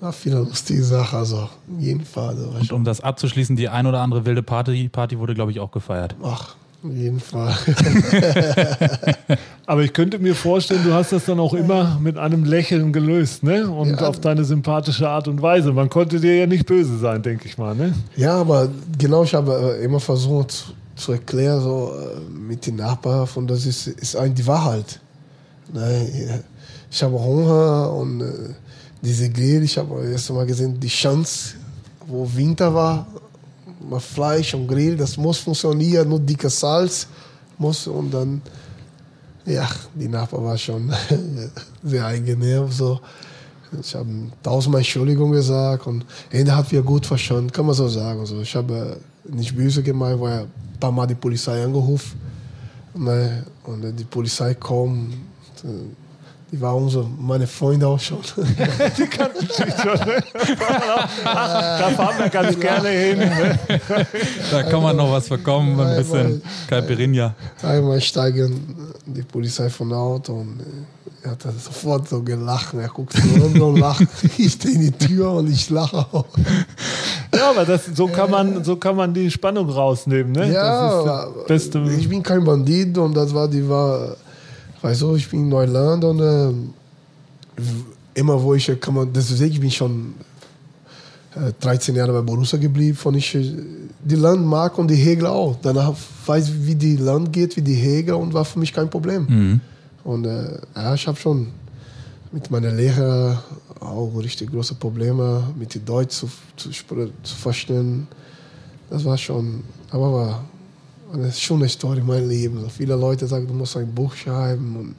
war 0.00 0.12
viele 0.14 0.38
lustige 0.38 0.82
Sache, 0.82 1.18
also 1.18 1.48
Fall. 2.10 2.36
War 2.38 2.60
Und 2.60 2.72
um 2.72 2.84
das 2.84 3.02
abzuschließen, 3.02 3.54
die 3.56 3.68
ein 3.68 3.86
oder 3.86 4.00
andere 4.00 4.24
wilde 4.24 4.42
Party, 4.42 4.88
Party 4.88 5.18
wurde, 5.18 5.34
glaube 5.34 5.50
ich, 5.52 5.60
auch 5.60 5.70
gefeiert. 5.70 6.16
ach, 6.24 6.56
in 6.82 6.96
jedem 6.96 7.20
Fall. 7.20 7.54
Aber 9.66 9.82
ich 9.82 9.92
könnte 9.92 10.18
mir 10.18 10.34
vorstellen, 10.34 10.82
du 10.84 10.92
hast 10.92 11.12
das 11.12 11.26
dann 11.26 11.38
auch 11.38 11.54
immer 11.54 11.98
mit 12.00 12.18
einem 12.18 12.44
Lächeln 12.44 12.92
gelöst, 12.92 13.42
ne? 13.42 13.68
Und 13.70 14.00
Ja. 14.00 14.08
auf 14.08 14.20
deine 14.20 14.44
sympathische 14.44 15.08
Art 15.08 15.28
und 15.28 15.40
Weise. 15.42 15.72
Man 15.72 15.88
konnte 15.90 16.18
dir 16.20 16.36
ja 16.36 16.46
nicht 16.46 16.66
böse 16.66 16.98
sein, 16.98 17.22
denke 17.22 17.46
ich 17.46 17.58
mal, 17.58 17.74
ne? 17.74 17.94
Ja, 18.16 18.34
aber 18.40 18.68
genau, 18.98 19.24
ich 19.24 19.34
habe 19.34 19.76
äh, 19.78 19.84
immer 19.84 20.00
versucht 20.00 20.74
zu, 20.96 21.12
erklären, 21.12 21.60
so 21.62 21.92
äh, 21.94 22.20
mit 22.30 22.66
den 22.66 22.76
Nachbarn, 22.76 23.26
von 23.26 23.46
das 23.46 23.66
ist, 23.66 23.86
ist 23.86 24.16
eigentlich 24.16 24.34
die 24.34 24.46
Wahrheit. 24.46 25.00
Ne? 25.72 26.42
Ich 26.90 27.02
habe 27.02 27.18
Hunger 27.22 27.92
und 27.92 28.20
äh, 28.22 28.24
diese 29.02 29.30
Grill, 29.30 29.62
ich 29.62 29.78
habe 29.78 30.02
erst 30.10 30.30
mal 30.32 30.46
gesehen, 30.46 30.78
die 30.80 30.88
Chance, 30.88 31.54
wo 32.06 32.28
Winter 32.34 32.74
war, 32.74 33.06
Fleisch 33.98 34.54
und 34.54 34.68
Grill, 34.68 34.96
das 34.96 35.16
muss 35.16 35.38
funktionieren, 35.38 36.08
nur 36.08 36.20
dicker 36.20 36.50
Salz 36.50 37.06
muss 37.58 37.86
und 37.86 38.12
dann, 38.12 38.42
ja, 39.46 39.68
die 39.94 40.08
Nachbar 40.08 40.44
war 40.44 40.58
schon 40.58 40.92
sehr 41.82 42.06
angenehm, 42.06 42.70
so. 42.70 43.00
Ich 43.80 43.94
habe 43.94 44.08
tausendmal 44.42 44.80
Entschuldigung 44.80 45.30
gesagt 45.30 45.86
und 45.86 46.04
er 46.30 46.56
hat 46.56 46.72
wir 46.72 46.82
gut 46.82 47.06
verstanden, 47.06 47.52
kann 47.52 47.66
man 47.66 47.74
so 47.74 47.88
sagen. 47.88 48.18
Also 48.18 48.40
ich 48.40 48.56
habe 48.56 48.96
nicht 49.24 49.54
böse 49.54 49.82
gemeint, 49.82 50.20
weil 50.20 50.40
ein 50.40 50.80
paar 50.80 50.90
Mal 50.90 51.06
die 51.06 51.14
Polizei 51.14 51.62
angerufen 51.62 52.18
ne, 52.94 53.44
und 53.64 53.96
die 53.96 54.04
Polizei 54.04 54.54
kam. 54.54 55.12
Die 56.52 56.60
waren 56.60 56.82
unsere, 56.82 57.04
meine 57.18 57.46
Freunde 57.46 57.86
auch 57.86 58.00
schon. 58.00 58.18
Die 58.98 59.06
kannten 59.06 59.40
sich 59.46 59.74
schon, 59.80 59.98
ne? 60.06 60.22
Da 61.24 61.90
fahren 61.96 62.14
wir 62.18 62.28
ganz 62.28 62.58
gerne 62.58 62.88
hin. 62.88 63.18
Ne? 63.18 63.58
Da 64.50 64.62
kann 64.64 64.82
man 64.82 64.96
noch 64.96 65.12
was 65.12 65.28
bekommen, 65.28 65.74
ein 65.78 65.86
Einmal- 65.86 65.96
bisschen 65.98 66.42
Caipirinha. 66.68 67.34
Einmal 67.62 68.00
steigen 68.00 68.92
die 69.06 69.22
Polizei 69.22 69.70
von 69.70 69.92
Auto 69.92 70.32
und 70.34 70.60
äh, 70.60 70.64
er 71.22 71.32
hat 71.32 71.44
dann 71.44 71.56
sofort 71.58 72.08
so 72.08 72.22
gelacht. 72.22 72.74
Er 72.74 72.88
guckt 72.88 73.12
so 73.12 73.40
runter 73.42 73.66
und 73.66 73.78
lacht. 73.78 74.06
Ich 74.38 74.52
stehe 74.54 74.74
in 74.74 74.80
die 74.80 74.92
Tür 74.92 75.32
und 75.34 75.50
ich 75.50 75.70
lache 75.70 75.98
auch. 75.98 76.24
Ja, 77.34 77.50
aber 77.50 77.64
das, 77.64 77.82
so, 77.94 78.08
kann 78.08 78.30
man, 78.30 78.64
so 78.64 78.74
kann 78.76 78.96
man 78.96 79.14
die 79.14 79.30
Spannung 79.30 79.68
rausnehmen, 79.68 80.32
ne? 80.32 80.50
Ja, 80.52 80.90
das 80.90 80.98
ist 80.98 81.06
das 81.06 81.46
Beste. 81.46 81.92
ich 81.96 82.08
bin 82.08 82.22
kein 82.24 82.42
Bandit 82.44 82.96
und 82.98 83.14
das 83.14 83.32
war, 83.34 83.46
die 83.46 83.68
war, 83.68 84.16
weißt 84.82 85.02
du, 85.02 85.16
ich 85.16 85.28
bin 85.28 85.40
in 85.40 85.48
Neuland 85.48 86.04
und 86.04 86.20
äh, 86.20 86.52
immer 88.14 88.42
wo 88.42 88.54
ich, 88.54 88.68
äh, 88.68 88.76
kann 88.76 88.94
man, 88.94 89.12
deswegen 89.12 89.52
ich 89.52 89.60
bin 89.60 89.70
schon 89.70 90.14
äh, 91.34 91.52
13 91.60 91.94
Jahre 91.94 92.12
bei 92.12 92.22
Borussia 92.22 92.58
geblieben, 92.58 92.96
von 92.96 93.14
ich 93.14 93.34
äh, 93.34 93.54
die 94.02 94.16
Land 94.16 94.44
mag 94.46 94.78
und 94.78 94.88
die 94.88 95.02
Regeln 95.02 95.26
auch. 95.26 95.56
Danach 95.60 95.94
weiß 96.26 96.48
ich, 96.48 96.66
wie 96.66 96.74
die 96.74 96.96
Land 96.96 97.32
geht, 97.32 97.56
wie 97.56 97.62
die 97.62 97.80
Regeln 97.80 98.16
und 98.16 98.32
war 98.32 98.44
für 98.44 98.58
mich 98.58 98.72
kein 98.72 98.88
Problem. 98.88 99.26
Und 100.04 100.24
äh, 100.26 100.58
ja, 100.74 100.94
ich 100.94 101.06
habe 101.06 101.18
schon 101.18 101.48
mit 102.32 102.50
meiner 102.50 102.70
Lehrer 102.70 103.42
auch 103.80 104.10
richtig 104.16 104.50
große 104.50 104.74
Probleme 104.74 105.42
mit 105.58 105.74
dem 105.74 105.84
Deutsch 105.84 106.14
zu, 106.14 106.30
zu, 106.56 106.70
zu 106.70 107.34
verstehen. 107.34 108.06
Das 108.88 109.04
war 109.04 109.18
schon, 109.18 109.62
aber 109.90 110.12
war 110.12 110.44
eine 111.12 111.32
schöne 111.32 111.68
Story, 111.68 112.00
mein 112.04 112.28
Leben. 112.28 112.60
So 112.60 112.68
viele 112.68 112.96
Leute 112.96 113.26
sagen, 113.26 113.46
du 113.46 113.54
musst 113.54 113.76
ein 113.76 113.92
Buch 113.92 114.14
schreiben 114.14 114.76
und 114.76 114.94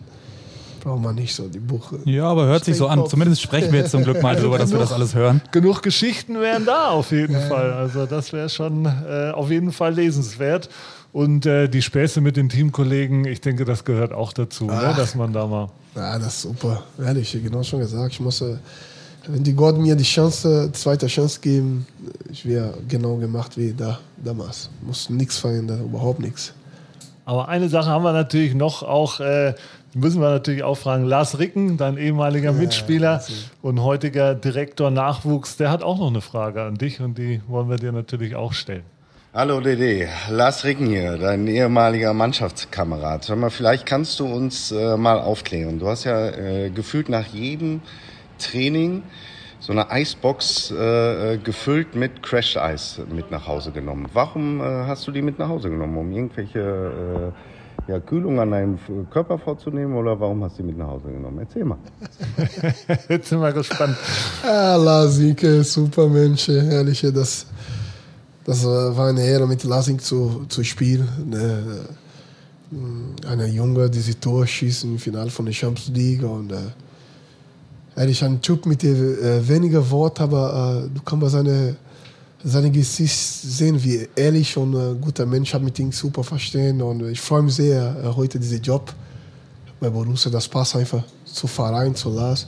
braucht 0.82 1.02
man 1.02 1.16
nicht 1.16 1.34
so 1.34 1.48
die 1.48 1.60
Buche. 1.60 2.00
Ja, 2.06 2.26
aber 2.26 2.46
hört 2.46 2.66
sich 2.66 2.76
so 2.76 2.88
an. 2.88 3.08
Zumindest 3.08 3.42
sprechen 3.42 3.72
wir 3.72 3.80
jetzt 3.80 3.92
zum 3.92 4.04
Glück 4.04 4.22
mal 4.22 4.36
darüber, 4.38 4.58
dass 4.58 4.72
wir 4.72 4.80
das 4.80 4.92
alles 4.92 5.16
hören. 5.16 5.42
Genug 5.52 5.82
Geschichten 5.82 6.40
wären 6.40 6.66
da 6.66 6.90
auf 6.90 7.12
jeden 7.12 7.40
Fall. 7.40 7.72
Also 7.72 8.06
das 8.06 8.34
wäre 8.34 8.50
schon 8.50 8.86
äh, 8.86 9.32
auf 9.32 9.50
jeden 9.50 9.72
Fall 9.72 9.94
lesenswert. 9.94 10.70
Und 11.14 11.46
äh, 11.46 11.68
die 11.68 11.82
Späße 11.82 12.22
mit 12.22 12.38
den 12.38 12.50
Teamkollegen, 12.50 13.26
ich 13.26 13.42
denke, 13.42 13.66
das 13.66 13.84
gehört 13.84 14.14
auch 14.14 14.32
dazu, 14.32 14.66
ne? 14.66 14.94
Dass 14.96 15.14
man 15.14 15.34
da 15.34 15.46
mal. 15.46 15.70
Ja, 15.94 16.18
das 16.18 16.36
ist 16.36 16.42
super. 16.44 16.84
Ehrlich, 16.98 17.38
genau 17.44 17.64
schon 17.64 17.80
gesagt. 17.80 18.14
Ich 18.14 18.22
muss, 18.22 18.40
äh, 18.42 18.56
wenn 19.28 19.44
die 19.44 19.54
Gott 19.54 19.78
mir 19.78 19.96
die 19.96 20.04
Chance, 20.04 20.72
zweite 20.74 21.08
Chance 21.08 21.40
geben, 21.42 21.86
ich 22.32 22.46
wäre 22.46 22.74
genau 22.88 23.18
gemacht 23.18 23.58
wie 23.58 23.74
da 23.74 24.00
damals. 24.24 24.70
Muss 24.82 25.10
nichts 25.10 25.38
verändern, 25.38 25.84
überhaupt 25.84 26.20
nichts. 26.20 26.54
Aber 27.26 27.48
eine 27.48 27.70
Sache 27.70 27.90
haben 27.90 28.04
wir 28.04 28.14
natürlich 28.14 28.56
noch 28.56 28.84
auch, 28.84 29.20
äh, 29.20 29.54
müssen 29.94 30.22
wir 30.22 30.30
natürlich 30.30 30.64
auch 30.64 30.76
fragen, 30.76 31.06
Lars 31.06 31.38
Ricken, 31.38 31.78
dein 31.78 31.98
ehemaliger 31.98 32.52
Mitspieler 32.52 33.24
und 33.62 33.82
heutiger 33.82 34.34
Direktor 34.34 34.90
Nachwuchs, 34.90 35.56
der 35.58 35.70
hat 35.70 35.84
auch 35.84 36.00
noch 36.00 36.08
eine 36.08 36.22
Frage 36.22 36.64
an 36.64 36.76
dich 36.76 37.00
und 37.00 37.18
die 37.18 37.42
wollen 37.48 37.70
wir 37.70 37.78
dir 37.78 37.92
natürlich 37.92 38.36
auch 38.36 38.54
stellen. 38.54 38.84
Hallo 39.34 39.62
Dede, 39.62 40.10
Lars 40.30 40.66
Ricken 40.66 40.88
hier, 40.88 41.18
dein 41.18 41.48
ehemaliger 41.48 42.14
Mannschaftskamerad. 42.14 43.24
Sag 43.24 43.38
mal, 43.38 43.50
vielleicht 43.50 43.86
kannst 43.86 44.20
du 44.20 44.26
uns 44.26 44.72
äh, 44.72 44.98
mal 44.98 45.22
aufklären. 45.22 45.80
Du 45.80 45.88
hast 45.88 46.04
ja 46.04 46.28
äh, 46.32 46.70
gefühlt 46.70 47.08
nach 47.08 47.28
jedem 47.28 47.80
Training 48.42 49.04
so 49.62 49.72
eine 49.72 49.90
Eisbox 49.92 50.72
äh, 50.72 51.34
äh, 51.34 51.38
gefüllt 51.38 51.96
mit 51.96 52.24
Crashed 52.24 52.58
Eis 52.58 53.00
mit 53.14 53.30
nach 53.30 53.48
Hause 53.48 53.72
genommen. 53.72 54.08
Warum 54.12 54.60
äh, 54.60 54.64
hast 54.64 55.08
du 55.08 55.12
die 55.12 55.22
mit 55.22 55.38
nach 55.38 55.50
Hause 55.50 55.70
genommen? 55.70 55.96
Um 55.98 56.12
irgendwelche 56.12 57.32
äh, 57.88 57.92
ja, 57.92 58.00
Kühlung 58.00 58.40
an 58.40 58.52
deinem 58.52 58.80
Körper 59.12 59.38
vorzunehmen 59.38 59.96
oder 59.96 60.20
warum 60.20 60.44
hast 60.44 60.58
du 60.58 60.64
die 60.64 60.70
mit 60.70 60.80
nach 60.80 60.88
Hause 60.88 61.10
genommen? 61.10 61.40
Erzähl 61.40 61.64
mal. 61.64 61.78
Jetzt 63.10 63.30
sind 63.30 63.40
wir 63.40 63.54
gespannt. 63.54 63.98
Ah, 64.44 64.76
Lasinke, 64.78 65.64
super 65.64 66.08
Mensch, 66.08 66.50
ehrlich, 66.50 67.02
das, 67.14 67.46
das 68.44 68.64
äh, 68.64 68.68
war 68.68 69.10
eine 69.10 69.24
Ehre, 69.24 69.48
mit 69.48 69.64
Lasink 69.64 70.02
zu, 70.02 70.46
zu 70.50 70.64
spielen. 70.64 71.08
Ne, 71.30 71.86
äh, 72.72 73.28
Eine 73.28 73.46
Junge, 73.46 73.92
die 73.92 74.00
sie 74.00 74.16
Tor 74.16 74.48
schießt 74.48 74.86
im 74.86 74.98
Finale 74.98 75.30
von 75.30 75.46
der 75.46 75.54
Champions 75.54 75.96
League 75.96 76.24
und 76.24 76.52
äh, 76.52 76.58
ehrlich, 77.96 78.24
ein 78.24 78.42
Typ 78.42 78.66
mit 78.66 78.84
der, 78.84 78.96
äh, 78.96 79.48
weniger 79.48 79.90
Wort, 79.90 80.20
aber 80.22 80.84
äh, 80.86 80.90
du 80.94 81.02
kannst 81.04 81.32
seine 81.32 81.76
seine 82.44 82.72
Gesicht 82.72 83.16
sehen, 83.16 83.82
wie 83.84 84.08
ehrlich 84.16 84.58
und 84.58 84.74
äh, 84.74 84.96
guter 85.00 85.26
Mensch, 85.26 85.54
habe 85.54 85.66
mit 85.66 85.78
ihm 85.80 85.92
super 85.92 86.24
verstehen 86.24 86.82
und 86.82 87.08
ich 87.10 87.22
freue 87.22 87.44
mich 87.44 87.56
sehr 87.56 87.96
äh, 88.04 88.08
heute 88.16 88.40
diesen 88.40 88.62
Job 88.62 88.94
bei 89.80 89.90
Borussia, 89.90 90.32
das 90.32 90.48
passt 90.48 90.76
einfach 90.76 91.04
zu 91.26 91.48
Verein, 91.48 91.96
zu 91.96 92.10
Lars. 92.10 92.48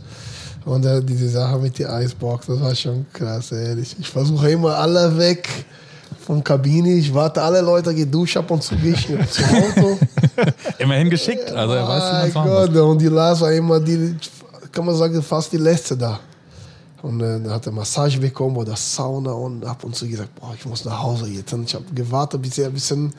Und 0.66 0.86
äh, 0.86 1.02
diese 1.04 1.30
Sache 1.30 1.58
mit 1.58 1.78
der 1.78 1.92
Eisbox, 1.92 2.48
das 2.48 2.62
war 2.62 2.74
schon 2.76 3.06
krass, 3.12 3.52
ehrlich. 3.52 3.96
Ich 4.00 4.08
versuche 4.08 4.52
immer 4.52 4.76
alle 4.78 5.18
weg 5.18 5.50
von 6.26 6.44
Kabine. 6.44 6.94
Ich 6.94 7.14
warte, 7.14 7.42
alle 7.42 7.60
Leute 7.62 7.94
geduscht 7.94 8.38
ab 8.38 8.50
und 8.50 8.64
zu 8.64 8.76
gehe 8.76 8.94
ich 8.94 9.06
zum 9.32 9.46
Auto. 9.46 10.00
Immerhin 10.78 11.10
geschickt. 11.10 11.52
Also 11.52 11.74
er 11.74 11.88
weiß, 11.88 12.30
wie 12.30 12.34
man 12.34 12.48
Gott, 12.48 12.72
muss. 12.72 12.82
und 12.82 13.02
die 13.02 13.08
Lars 13.08 13.42
war 13.42 13.52
immer 13.52 13.80
die, 13.80 14.16
kann 14.74 14.86
man 14.86 14.96
sagen, 14.96 15.22
fast 15.22 15.54
die 15.54 15.58
letzte 15.58 15.96
da. 15.96 16.20
Und 17.02 17.22
äh, 17.22 17.40
dann 17.40 17.52
hat 17.52 17.66
er 17.66 17.72
Massage 17.72 18.20
bekommen 18.20 18.58
oder 18.58 18.76
Sauna 18.76 19.32
und 19.32 19.66
ab 19.66 19.84
und 19.84 19.96
zu 19.96 20.08
gesagt, 20.08 20.36
boah, 20.36 20.54
ich 20.58 20.66
muss 20.66 20.84
nach 20.84 21.02
Hause 21.02 21.28
jetzt. 21.28 21.54
Und 21.54 21.66
ich 21.66 21.76
habe 21.76 21.86
gewartet, 21.94 22.42
bis 22.42 22.58
er 22.58 22.68
ein 22.68 22.74
bisschen 22.74 23.14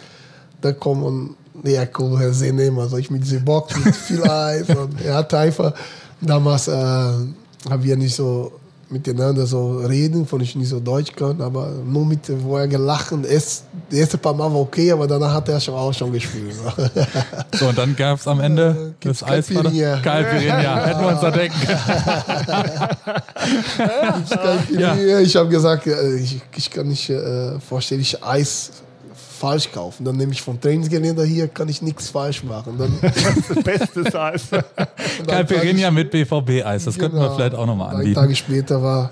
da 0.60 0.72
kommt 0.72 1.04
und 1.04 1.36
ja, 1.62 1.86
cool, 1.98 2.18
Herr 2.18 2.32
Sehne, 2.32 2.72
also 2.78 2.96
ich 2.96 3.10
mit 3.10 3.22
dieser 3.22 3.40
Box 3.40 3.76
mit 3.84 3.94
viel 4.06 4.22
Eis. 4.28 4.68
Und 4.70 5.00
er 5.00 5.14
hatte 5.14 5.38
einfach, 5.38 5.72
damals 6.20 6.68
äh, 6.68 6.72
haben 6.72 7.82
wir 7.82 7.96
nicht 7.96 8.14
so 8.14 8.52
miteinander 8.94 9.44
so 9.44 9.78
reden, 9.78 10.26
von 10.26 10.40
ich 10.40 10.56
nicht 10.56 10.68
so 10.68 10.80
Deutsch 10.80 11.12
kann, 11.14 11.40
aber 11.40 11.70
nur 11.84 12.06
mit, 12.06 12.20
wo 12.42 12.56
er 12.56 12.68
gelacht 12.68 13.12
ist. 13.12 13.64
Das 13.90 13.98
erste 13.98 14.18
paar 14.18 14.32
Mal 14.32 14.50
war 14.50 14.60
okay, 14.60 14.92
aber 14.92 15.06
danach 15.06 15.34
hat 15.34 15.48
er 15.48 15.60
schon 15.60 15.74
auch 15.74 15.92
schon 15.92 16.12
gespielt. 16.12 16.54
so, 17.52 17.66
und 17.68 17.76
dann 17.76 17.94
gab 17.96 18.18
es 18.18 18.26
am 18.26 18.40
Ende 18.40 18.94
das 19.00 19.22
Eis. 19.22 19.48
Caipirinha. 19.48 19.96
Hätten 20.86 21.00
wir 21.00 21.08
uns 21.08 21.20
da 21.20 21.30
denken 21.30 21.58
ja. 24.80 25.20
Ich 25.20 25.36
habe 25.36 25.48
gesagt, 25.48 25.86
äh, 25.86 26.16
ich, 26.16 26.40
ich 26.56 26.70
kann 26.70 26.88
nicht 26.88 27.10
äh, 27.10 27.58
vorstellen, 27.60 28.00
ich 28.00 28.24
Eis 28.24 28.70
falsch 29.34 29.70
kaufen. 29.72 30.04
Dann 30.04 30.16
nehme 30.16 30.32
ich 30.32 30.42
vom 30.42 30.60
Trainingsgelände 30.60 31.24
hier, 31.24 31.48
kann 31.48 31.68
ich 31.68 31.82
nichts 31.82 32.08
falsch 32.08 32.44
machen. 32.44 32.78
Dann 32.78 32.98
das 33.02 33.62
beste 33.62 34.20
Eis. 34.20 34.42
Caipirinha 35.26 35.90
mit 35.90 36.10
BVB-Eis, 36.10 36.84
das 36.84 36.94
genau, 36.94 37.08
könnten 37.08 37.16
wir 37.16 37.22
genau. 37.24 37.34
vielleicht 37.34 37.54
auch 37.54 37.66
nochmal 37.66 37.96
anbieten. 37.96 38.14
Tage 38.14 38.34
später 38.36 38.82
war 38.82 39.10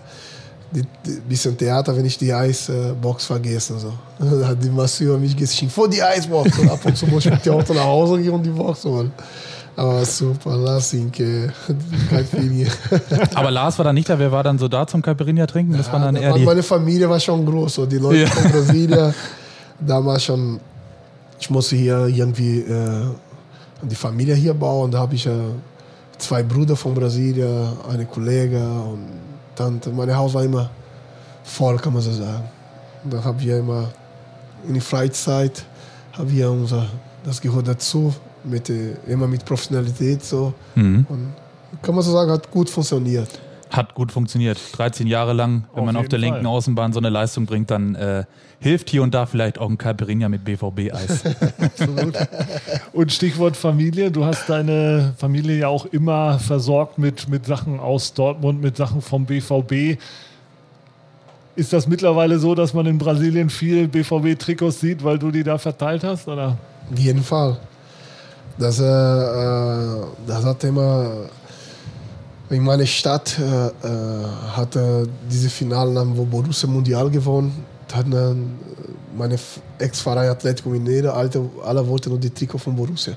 ein 0.74 0.86
bisschen 1.28 1.56
Theater, 1.56 1.94
wenn 1.96 2.06
ich 2.06 2.16
die 2.16 2.32
Eisbox 2.32 3.26
vergessen. 3.26 3.78
So. 3.78 3.92
Da 4.18 4.48
hat 4.48 4.62
die 4.62 4.70
Masseur 4.70 5.18
mich 5.18 5.36
geschimpft, 5.36 5.74
vor 5.74 5.88
die 5.88 6.02
Eisbox. 6.02 6.58
Und 6.58 6.70
ab 6.70 6.80
und 6.84 6.96
zu 6.96 7.06
muss 7.06 7.26
ich 7.26 7.32
mit 7.32 7.44
dem 7.44 7.54
Auto 7.54 7.74
nach 7.74 7.84
Hause 7.84 8.20
gehen 8.20 8.32
und 8.32 8.42
die 8.42 8.50
Box 8.50 8.84
holen. 8.84 9.12
Aber 9.74 10.04
super, 10.04 10.56
lass 10.56 10.92
ihn, 10.92 11.10
Caipirinha. 11.10 12.70
Aber 13.34 13.50
Lars 13.50 13.78
war 13.78 13.84
da 13.84 13.92
nicht 13.92 14.08
da, 14.08 14.18
wer 14.18 14.30
war 14.30 14.42
dann 14.42 14.58
so 14.58 14.68
da 14.68 14.86
zum 14.86 15.00
Caipirinha 15.00 15.46
trinken? 15.46 15.76
Das 15.76 15.86
ja, 15.86 15.94
war 15.94 16.00
dann 16.00 16.16
eher 16.16 16.34
die 16.34 16.44
meine 16.44 16.62
Familie 16.62 17.08
war 17.08 17.18
schon 17.18 17.44
groß, 17.46 17.74
so 17.74 17.86
die 17.86 17.96
Leute 17.96 18.20
ja. 18.20 18.26
von 18.26 18.50
Brasilien 18.50 19.14
da 19.86 20.04
war 20.04 20.18
schon, 20.18 20.60
ich 21.38 21.50
musste 21.50 21.76
hier 21.76 22.06
irgendwie 22.06 22.60
äh, 22.60 23.06
die 23.82 23.94
Familie 23.94 24.34
hier 24.34 24.54
bauen. 24.54 24.90
Da 24.90 25.00
habe 25.00 25.14
ich 25.14 25.26
äh, 25.26 25.32
zwei 26.18 26.42
Brüder 26.42 26.76
von 26.76 26.94
Brasilien, 26.94 27.68
eine 27.88 28.06
Kollege 28.06 28.58
und 28.58 29.06
Tante. 29.54 29.90
Mein 29.90 30.14
Haus 30.14 30.34
war 30.34 30.44
immer 30.44 30.70
voll, 31.44 31.76
kann 31.76 31.92
man 31.92 32.02
so 32.02 32.12
sagen. 32.12 32.44
Da 33.04 33.22
haben 33.22 33.40
wir 33.40 33.58
immer 33.58 33.88
in 34.66 34.74
der 34.74 34.82
Freizeit, 34.82 35.64
haben 36.12 36.30
wir 36.30 36.50
unser, 36.50 36.86
das 37.24 37.40
gehört 37.40 37.66
dazu, 37.66 38.14
mit, 38.44 38.70
äh, 38.70 38.94
immer 39.06 39.26
mit 39.26 39.44
Professionalität 39.44 40.24
so. 40.24 40.52
Mhm. 40.74 41.06
Und 41.08 41.32
kann 41.82 41.94
man 41.94 42.04
so 42.04 42.12
sagen, 42.12 42.30
hat 42.30 42.50
gut 42.50 42.70
funktioniert 42.70 43.28
hat 43.72 43.94
gut 43.94 44.12
funktioniert. 44.12 44.60
13 44.72 45.06
Jahre 45.06 45.32
lang, 45.32 45.64
wenn 45.72 45.80
auf 45.80 45.86
man 45.86 45.96
auf 45.96 46.08
der 46.08 46.18
linken 46.18 46.42
Fall. 46.42 46.46
Außenbahn 46.46 46.92
so 46.92 47.00
eine 47.00 47.08
Leistung 47.08 47.46
bringt, 47.46 47.70
dann 47.70 47.94
äh, 47.94 48.24
hilft 48.60 48.90
hier 48.90 49.02
und 49.02 49.14
da 49.14 49.26
vielleicht 49.26 49.58
auch 49.58 49.68
ein 49.68 49.78
Caipirinha 49.78 50.28
mit 50.28 50.44
BVB-Eis. 50.44 51.22
Absolut. 51.58 52.14
Und 52.92 53.12
Stichwort 53.12 53.56
Familie, 53.56 54.10
du 54.10 54.24
hast 54.24 54.48
deine 54.48 55.14
Familie 55.16 55.56
ja 55.56 55.68
auch 55.68 55.86
immer 55.86 56.38
versorgt 56.38 56.98
mit, 56.98 57.28
mit 57.28 57.46
Sachen 57.46 57.80
aus 57.80 58.12
Dortmund, 58.12 58.60
mit 58.60 58.76
Sachen 58.76 59.00
vom 59.00 59.24
BVB. 59.24 59.98
Ist 61.56 61.72
das 61.72 61.86
mittlerweile 61.86 62.38
so, 62.38 62.54
dass 62.54 62.74
man 62.74 62.86
in 62.86 62.98
Brasilien 62.98 63.50
viel 63.50 63.88
BVB-Trikots 63.88 64.80
sieht, 64.80 65.02
weil 65.02 65.18
du 65.18 65.30
die 65.30 65.42
da 65.42 65.58
verteilt 65.58 66.04
hast? 66.04 66.28
Oder? 66.28 66.56
Auf 66.90 66.98
jeden 66.98 67.22
Fall. 67.22 67.56
Das, 68.58 68.78
äh, 68.80 68.84
äh 68.84 70.04
das 70.26 70.44
hat 70.44 70.62
immer 70.64 71.10
in 72.52 72.62
meiner 72.62 72.86
Stadt 72.86 73.38
äh, 73.38 73.66
äh 73.66 73.70
hatte 74.56 75.08
diese 75.30 75.48
Finale, 75.48 76.06
wo 76.14 76.24
Borussia 76.24 76.68
Mundial 76.68 77.10
gewonnen 77.10 77.64
hat. 77.92 78.06
Meine 79.16 79.38
Ex-Verein 79.78 80.30
Atletico 80.30 80.70
Mineiro, 80.70 81.10
alle, 81.10 81.30
alle 81.64 81.86
wollten 81.86 82.10
nur 82.10 82.18
die 82.18 82.30
Trikot 82.30 82.58
von 82.58 82.74
Borussia. 82.74 83.14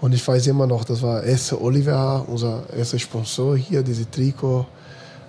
Und 0.00 0.12
ich 0.12 0.26
weiß 0.26 0.46
immer 0.48 0.66
noch, 0.66 0.84
das 0.84 1.02
war 1.02 1.22
erste 1.22 1.60
Oliver, 1.60 2.24
unser 2.28 2.62
erster 2.76 2.98
Sponsor 2.98 3.56
hier, 3.56 3.82
diese 3.82 4.10
Trikot. 4.10 4.66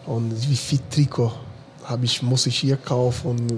Und 0.06 0.34
wie 0.50 0.56
viel 0.56 0.80
Trikot 0.92 1.32
ich, 2.02 2.22
muss 2.22 2.46
ich 2.46 2.60
hier 2.60 2.78
kaufen. 2.78 3.30
Und 3.30 3.52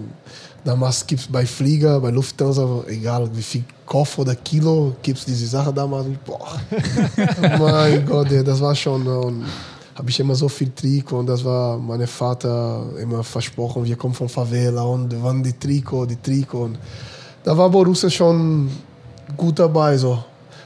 damals 0.64 1.06
gibt 1.06 1.22
es 1.22 1.28
bei 1.28 1.46
Flieger, 1.46 2.00
bei 2.00 2.12
Lufthansa, 2.12 2.84
egal 2.88 3.30
wie 3.34 3.42
viel 3.42 3.64
Kopf 3.86 4.18
oder 4.18 4.36
Kilo, 4.36 4.96
gibt 5.02 5.20
es 5.20 5.26
diese 5.26 5.48
Sache 5.48 5.74
damals. 5.74 6.08
Boah, 6.26 6.60
mein 7.60 8.06
Gott, 8.06 8.28
das 8.46 8.62
war 8.62 8.76
schon. 8.76 9.08
Und 9.08 9.46
habe 9.98 10.12
ich 10.12 10.20
immer 10.20 10.36
so 10.36 10.48
viel 10.48 10.70
Trikot 10.70 11.18
und 11.18 11.26
das 11.26 11.44
war 11.44 11.78
mein 11.80 12.06
Vater 12.06 12.86
immer 13.02 13.24
versprochen, 13.24 13.84
wir 13.84 13.96
kommen 13.96 14.14
von 14.14 14.30
Favela 14.30 14.84
und 14.84 15.16
wann 15.24 15.42
die 15.42 15.54
Trikot, 15.54 16.06
die 16.06 16.22
Trikot. 16.22 16.66
Und 16.66 16.80
da 17.44 17.58
war 17.58 17.68
Borussia 17.70 18.08
schon 18.08 18.70
gut 19.36 19.58
dabei. 19.58 19.98
So. 19.98 20.24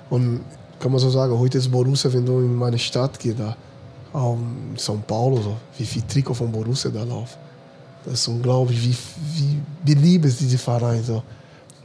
Und 0.10 0.41
kann 0.78 0.91
man 0.91 1.00
so 1.00 1.10
sagen, 1.10 1.38
heute 1.39 1.60
ist 1.60 1.72
Borussia, 1.72 2.12
wenn 2.12 2.26
du 2.26 2.39
in 2.39 2.56
meine 2.56 2.78
Stadt 2.78 3.17
gehst, 3.17 3.39
da, 3.39 3.56
auch 4.12 4.36
in 4.36 4.76
São 4.78 4.98
Paulo, 5.08 5.38
so, 5.38 5.56
wie 5.78 5.86
viel 5.86 6.02
Trikot 6.02 6.34
von 6.34 6.52
Borussia 6.52 6.91
da 6.91 7.04
läuft. 7.04 7.38
Das 8.04 8.15
ist 8.15 8.28
unglaublich, 8.28 8.84
wie, 8.84 8.98
wie 9.38 9.94
beliebt 9.94 10.26
ist 10.26 10.41
dieser 10.41 10.58
Verein. 10.58 11.02
So. 11.04 11.24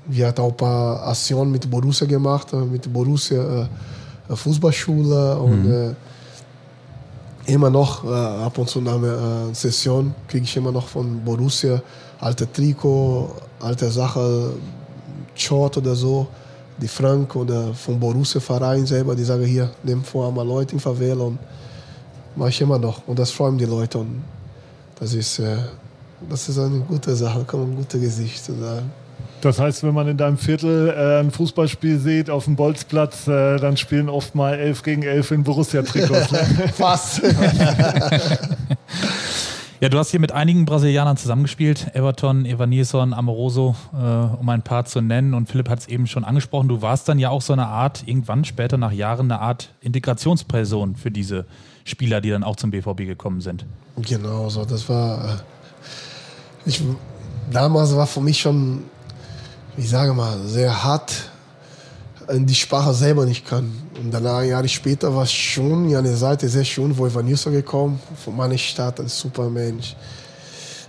Wir 0.06 0.26
hatten 0.26 0.40
auch 0.40 0.50
ein 0.50 0.56
paar 0.56 1.06
Aktionen 1.06 1.52
mit 1.52 1.70
Borussia 1.70 2.08
gemacht, 2.08 2.52
mit 2.52 2.92
Borussia 2.92 3.68
äh, 4.28 4.34
Fußballschule 4.34 5.38
und 5.38 5.64
mhm. 5.64 5.72
äh, 5.72 5.94
immer 7.46 7.70
noch 7.70 8.04
äh, 8.04 8.08
ab 8.08 8.58
und 8.58 8.68
zu 8.68 8.80
einer 8.80 9.50
äh, 9.50 9.54
Session 9.54 10.14
kriege 10.28 10.44
ich 10.44 10.56
immer 10.56 10.72
noch 10.72 10.88
von 10.88 11.24
Borussia 11.24 11.80
alte 12.18 12.50
Trikot, 12.50 13.30
alte 13.60 13.90
Sache, 13.90 14.52
Short 15.34 15.76
oder 15.76 15.94
so, 15.94 16.26
die 16.78 16.88
Frank 16.88 17.36
oder 17.36 17.74
vom 17.74 18.00
Borussia 18.00 18.40
Verein 18.40 18.86
selber, 18.86 19.14
die 19.14 19.24
sagen 19.24 19.44
hier, 19.44 19.70
nimm 19.82 20.02
vor 20.02 20.28
einmal 20.28 20.46
Leute 20.46 20.74
in 20.74 20.80
Favela 20.80 21.24
und 21.24 21.38
mache 22.34 22.50
ich 22.50 22.60
immer 22.60 22.78
noch 22.78 23.06
und 23.06 23.18
das 23.18 23.30
freuen 23.30 23.58
die 23.58 23.64
Leute 23.64 23.98
und 23.98 24.22
das 24.98 25.12
ist, 25.14 25.38
äh, 25.38 25.56
das 26.28 26.48
ist 26.48 26.58
eine 26.58 26.80
gute 26.80 27.14
Sache, 27.14 27.44
kann 27.44 27.60
man 27.60 27.70
ein 27.70 27.76
gutes 27.76 28.00
Gesicht 28.00 28.44
sagen. 28.44 28.90
Das 29.40 29.60
heißt, 29.60 29.82
wenn 29.82 29.94
man 29.94 30.08
in 30.08 30.16
deinem 30.16 30.38
Viertel 30.38 30.88
äh, 30.88 31.20
ein 31.20 31.30
Fußballspiel 31.30 31.98
sieht 31.98 32.30
auf 32.30 32.46
dem 32.46 32.56
Bolzplatz, 32.56 33.28
äh, 33.28 33.58
dann 33.58 33.76
spielen 33.76 34.08
oft 34.08 34.34
mal 34.34 34.54
11 34.54 34.82
gegen 34.82 35.02
11 35.02 35.30
in 35.30 35.44
Borussia-Trikots. 35.44 36.32
Ne? 36.32 36.38
Fast. 36.74 37.20
ja, 39.80 39.90
du 39.90 39.98
hast 39.98 40.10
hier 40.10 40.20
mit 40.20 40.32
einigen 40.32 40.64
Brasilianern 40.64 41.18
zusammengespielt. 41.18 41.94
Everton, 41.94 42.46
Evanilson, 42.46 43.12
Amoroso, 43.12 43.76
äh, 43.92 43.96
um 43.96 44.48
ein 44.48 44.62
paar 44.62 44.86
zu 44.86 45.02
nennen. 45.02 45.34
Und 45.34 45.50
Philipp 45.50 45.68
hat 45.68 45.80
es 45.80 45.88
eben 45.88 46.06
schon 46.06 46.24
angesprochen. 46.24 46.68
Du 46.68 46.80
warst 46.80 47.06
dann 47.08 47.18
ja 47.18 47.28
auch 47.28 47.42
so 47.42 47.52
eine 47.52 47.66
Art, 47.66 48.04
irgendwann 48.06 48.44
später 48.44 48.78
nach 48.78 48.92
Jahren, 48.92 49.30
eine 49.30 49.40
Art 49.40 49.74
Integrationsperson 49.80 50.96
für 50.96 51.10
diese 51.10 51.44
Spieler, 51.84 52.22
die 52.22 52.30
dann 52.30 52.42
auch 52.42 52.56
zum 52.56 52.70
BVB 52.70 53.04
gekommen 53.04 53.42
sind. 53.42 53.66
Genau, 53.96 54.48
so. 54.48 54.64
Das 54.64 54.88
war. 54.88 55.24
Äh, 55.24 55.28
ich, 56.64 56.82
damals 57.52 57.94
war 57.94 58.06
für 58.06 58.20
mich 58.20 58.40
schon 58.40 58.84
ich 59.76 59.88
sage 59.88 60.12
mal, 60.12 60.38
sehr 60.46 60.82
hart 60.82 61.12
die 62.28 62.54
Sprache 62.54 62.92
selber 62.92 63.24
nicht 63.24 63.46
kann. 63.46 63.72
Und 64.02 64.12
danach, 64.12 64.42
Jahre 64.42 64.68
später, 64.68 65.14
war 65.14 65.24
es 65.24 65.32
schon 65.32 65.88
ja 65.88 65.98
eine 65.98 66.16
Seite 66.16 66.48
sehr 66.48 66.64
schön, 66.64 66.96
wo 66.96 67.06
Evanilson 67.06 67.52
gekommen, 67.52 68.00
von 68.24 68.36
meiner 68.36 68.58
Stadt, 68.58 69.00
ein 69.00 69.08
super 69.08 69.48
Mensch. 69.48 69.94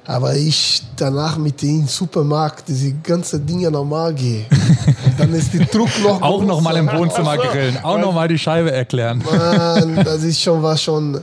Aber 0.06 0.36
ich 0.36 0.84
danach 0.96 1.38
mit 1.38 1.62
im 1.64 1.86
Supermarkt 1.86 2.70
diese 2.70 2.94
ganzen 2.94 3.46
Dinge 3.46 3.70
normal 3.70 4.14
gehe. 4.14 4.46
dann 5.18 5.34
ist 5.34 5.54
die 5.54 5.66
Druck 5.66 5.90
noch 6.02 6.22
Auch 6.22 6.44
nochmal 6.44 6.78
im 6.78 6.90
Wohnzimmer 6.92 7.38
grillen, 7.38 7.78
auch 7.84 8.00
nochmal 8.00 8.30
die 8.30 8.40
Scheibe 8.40 8.72
erklären. 8.72 9.22
Mann, 9.30 9.96
das 10.06 10.24
ist 10.24 10.42
schon, 10.42 10.64
war 10.64 10.78
schon. 10.78 11.22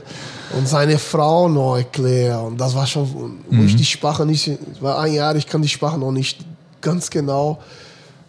Und 0.55 0.67
seine 0.67 0.99
Frau 0.99 1.49
noch 1.49 1.75
erklären. 1.75 2.45
Und 2.45 2.61
das 2.61 2.75
war 2.75 2.85
schon, 2.85 3.11
wo 3.49 3.55
mhm. 3.55 3.65
ich 3.65 3.75
die 3.75 3.83
Sprache 3.83 4.25
nicht, 4.25 4.51
war 4.79 4.99
ein 4.99 5.13
Jahr, 5.13 5.35
ich 5.35 5.47
kann 5.47 5.61
die 5.63 5.67
Sprache 5.67 5.97
noch 5.97 6.11
nicht 6.11 6.37
ganz 6.81 7.09
genau, 7.09 7.59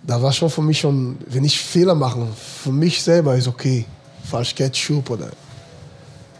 da 0.06 0.22
war 0.22 0.32
schon 0.32 0.50
für 0.50 0.62
mich 0.62 0.80
schon, 0.80 1.16
wenn 1.28 1.44
ich 1.44 1.58
Fehler 1.58 1.94
mache, 1.94 2.26
für 2.62 2.72
mich 2.72 3.02
selber 3.02 3.36
ist 3.36 3.48
okay. 3.48 3.84
Falsch 4.24 4.54
Ketchup 4.54 5.10
oder 5.10 5.28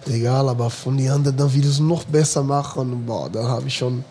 egal, 0.09 0.49
aber 0.49 0.71
von 0.71 0.97
den 0.97 1.11
anderen, 1.11 1.37
dann 1.37 1.53
will 1.53 1.61
ich 1.61 1.71
es 1.71 1.81
noch 1.81 2.05
besser 2.05 2.43
machen. 2.43 3.05
Boah, 3.07 3.29
da 3.31 3.47
habe 3.47 3.67
ich 3.67 3.77
schon 3.77 4.05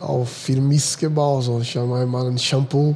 auch 0.00 0.26
viel 0.26 0.60
Mist 0.60 0.98
gebaut. 0.98 1.44
So, 1.44 1.60
ich 1.60 1.76
habe 1.76 1.96
einmal 1.96 2.26
ein 2.26 2.38
Shampoo, 2.38 2.94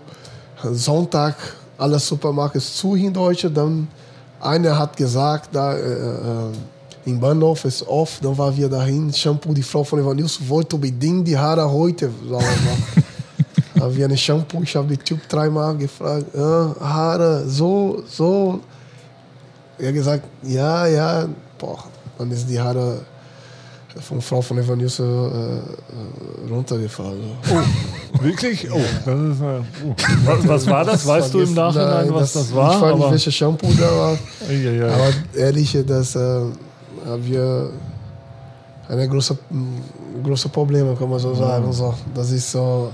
Sonntag, 0.72 1.36
alle 1.78 1.98
Supermärkte 1.98 2.60
zu 2.60 2.94
in 2.94 3.12
Deutschland. 3.12 3.56
Dann 3.56 3.88
einer 4.40 4.78
hat 4.78 4.96
gesagt, 4.96 5.50
da 5.52 5.74
äh, 5.74 5.80
äh, 5.80 6.52
in 7.04 7.18
Bahnhof 7.18 7.64
ist 7.64 7.86
oft, 7.86 8.24
dann 8.24 8.36
waren 8.38 8.56
wir 8.56 8.68
dahin, 8.68 9.12
Shampoo, 9.12 9.52
die 9.52 9.62
Frau 9.62 9.82
von 9.82 9.98
Evanilson 9.98 10.48
wollte 10.48 10.76
unbedingt 10.76 11.26
die 11.26 11.36
Haare 11.36 11.68
heute 11.68 12.10
sauber 12.28 12.44
machen 12.44 13.01
haben 13.82 13.96
wir 13.96 14.04
eine 14.04 14.16
Shampoo, 14.16 14.62
ich 14.62 14.76
habe 14.76 14.88
die 14.88 14.96
Tube 14.96 15.28
dreimal 15.28 15.76
gefragt, 15.76 16.26
ja, 16.34 16.74
Haare, 16.80 17.44
so, 17.48 18.02
so. 18.08 18.60
Er 19.78 19.88
hat 19.88 19.94
gesagt, 19.94 20.24
ja, 20.44 20.86
ja, 20.86 21.28
boah, 21.58 21.84
dann 22.16 22.30
ist 22.30 22.48
die 22.48 22.60
Haare 22.60 23.00
von 24.00 24.20
Frau 24.22 24.40
von 24.40 24.56
Evanilson 24.58 25.06
äh, 25.06 25.56
äh, 25.56 26.50
runtergefallen. 26.50 27.32
Oh, 27.50 28.22
wirklich? 28.22 28.70
Oh, 28.70 28.80
das 29.04 29.20
ist, 29.20 29.40
äh, 29.40 29.60
oh. 29.84 29.94
Was, 30.24 30.48
was, 30.48 30.66
war 30.68 30.84
das? 30.84 31.06
Weißt 31.06 31.34
du 31.34 31.40
im 31.40 31.52
Nachhinein, 31.52 32.06
Nein, 32.06 32.14
was 32.14 32.32
das, 32.32 32.44
das 32.44 32.54
war? 32.54 32.76
Ich 32.76 32.82
weiß 32.82 32.94
nicht, 32.94 33.10
welches 33.10 33.34
Shampoo 33.34 33.68
da 33.78 33.90
war. 33.96 34.18
ja, 34.48 34.70
ja. 34.70 34.86
Aber 34.86 35.10
ehrlich, 35.36 35.76
das 35.86 36.14
äh, 36.14 36.18
haben 36.18 37.26
wir 37.26 37.70
ein 38.88 39.10
großes 39.10 39.36
große 40.22 40.48
Problem, 40.48 40.96
kann 40.96 41.10
man 41.10 41.18
so 41.18 41.34
sagen. 41.34 41.72
So, 41.72 41.94
das 42.14 42.30
ist 42.30 42.50
so, 42.50 42.92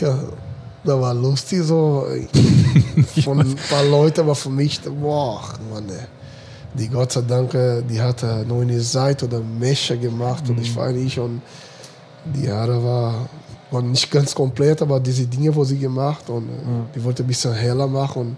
ja, 0.00 0.18
da 0.84 1.00
war 1.00 1.14
lustig 1.14 1.62
so 1.62 2.06
von 3.24 3.40
ein 3.40 3.56
paar 3.70 3.84
Leuten, 3.84 4.20
aber 4.20 4.34
für 4.34 4.50
mich, 4.50 4.80
boah, 4.80 5.42
Mann, 5.72 5.88
ey. 5.88 6.06
die 6.74 6.88
Gott 6.88 7.12
sei 7.12 7.22
Dank, 7.22 7.54
äh, 7.54 7.82
die 7.82 8.00
hatte 8.00 8.44
nur 8.46 8.62
eine 8.62 8.80
Seite 8.80 9.26
oder 9.26 9.40
Mesche 9.40 9.96
gemacht 9.98 10.48
und 10.48 10.60
ich 10.60 10.74
war 10.74 10.90
nicht 10.90 11.18
und 11.18 11.42
die 12.24 12.50
Haare 12.50 12.82
war, 12.82 13.28
war 13.70 13.82
nicht 13.82 14.10
ganz 14.10 14.34
komplett, 14.34 14.82
aber 14.82 15.00
diese 15.00 15.26
Dinge, 15.26 15.54
wo 15.54 15.64
sie 15.64 15.78
gemacht 15.78 16.28
und 16.28 16.48
äh, 16.48 16.94
die 16.94 17.02
wollte 17.04 17.22
ein 17.22 17.26
bisschen 17.26 17.54
heller 17.54 17.86
machen 17.86 18.22
und 18.22 18.36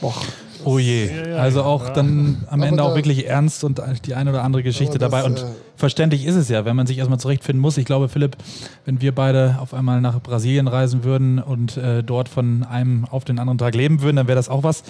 boah, 0.00 0.14
Oh 0.64 0.78
je. 0.78 1.10
Also 1.36 1.62
auch 1.62 1.88
dann 1.90 2.44
am 2.48 2.62
Ende 2.62 2.82
auch 2.82 2.94
wirklich 2.94 3.26
ernst 3.26 3.64
und 3.64 3.80
die 4.06 4.14
eine 4.14 4.30
oder 4.30 4.42
andere 4.42 4.62
Geschichte 4.62 4.98
dabei. 4.98 5.24
Und 5.24 5.38
äh, 5.38 5.44
verständlich 5.76 6.26
ist 6.26 6.34
es 6.34 6.48
ja, 6.48 6.64
wenn 6.64 6.76
man 6.76 6.86
sich 6.86 6.98
erstmal 6.98 7.20
zurechtfinden 7.20 7.60
muss. 7.60 7.78
Ich 7.78 7.84
glaube, 7.84 8.08
Philipp, 8.08 8.36
wenn 8.84 9.00
wir 9.00 9.14
beide 9.14 9.58
auf 9.60 9.74
einmal 9.74 10.00
nach 10.00 10.20
Brasilien 10.20 10.68
reisen 10.68 11.04
würden 11.04 11.38
und 11.38 11.76
äh, 11.76 12.02
dort 12.02 12.28
von 12.28 12.64
einem 12.64 13.04
auf 13.04 13.24
den 13.24 13.38
anderen 13.38 13.58
Tag 13.58 13.74
leben 13.74 14.02
würden, 14.02 14.16
dann 14.16 14.28
wäre 14.28 14.36
das 14.36 14.48
auch 14.48 14.62
was 14.62 14.82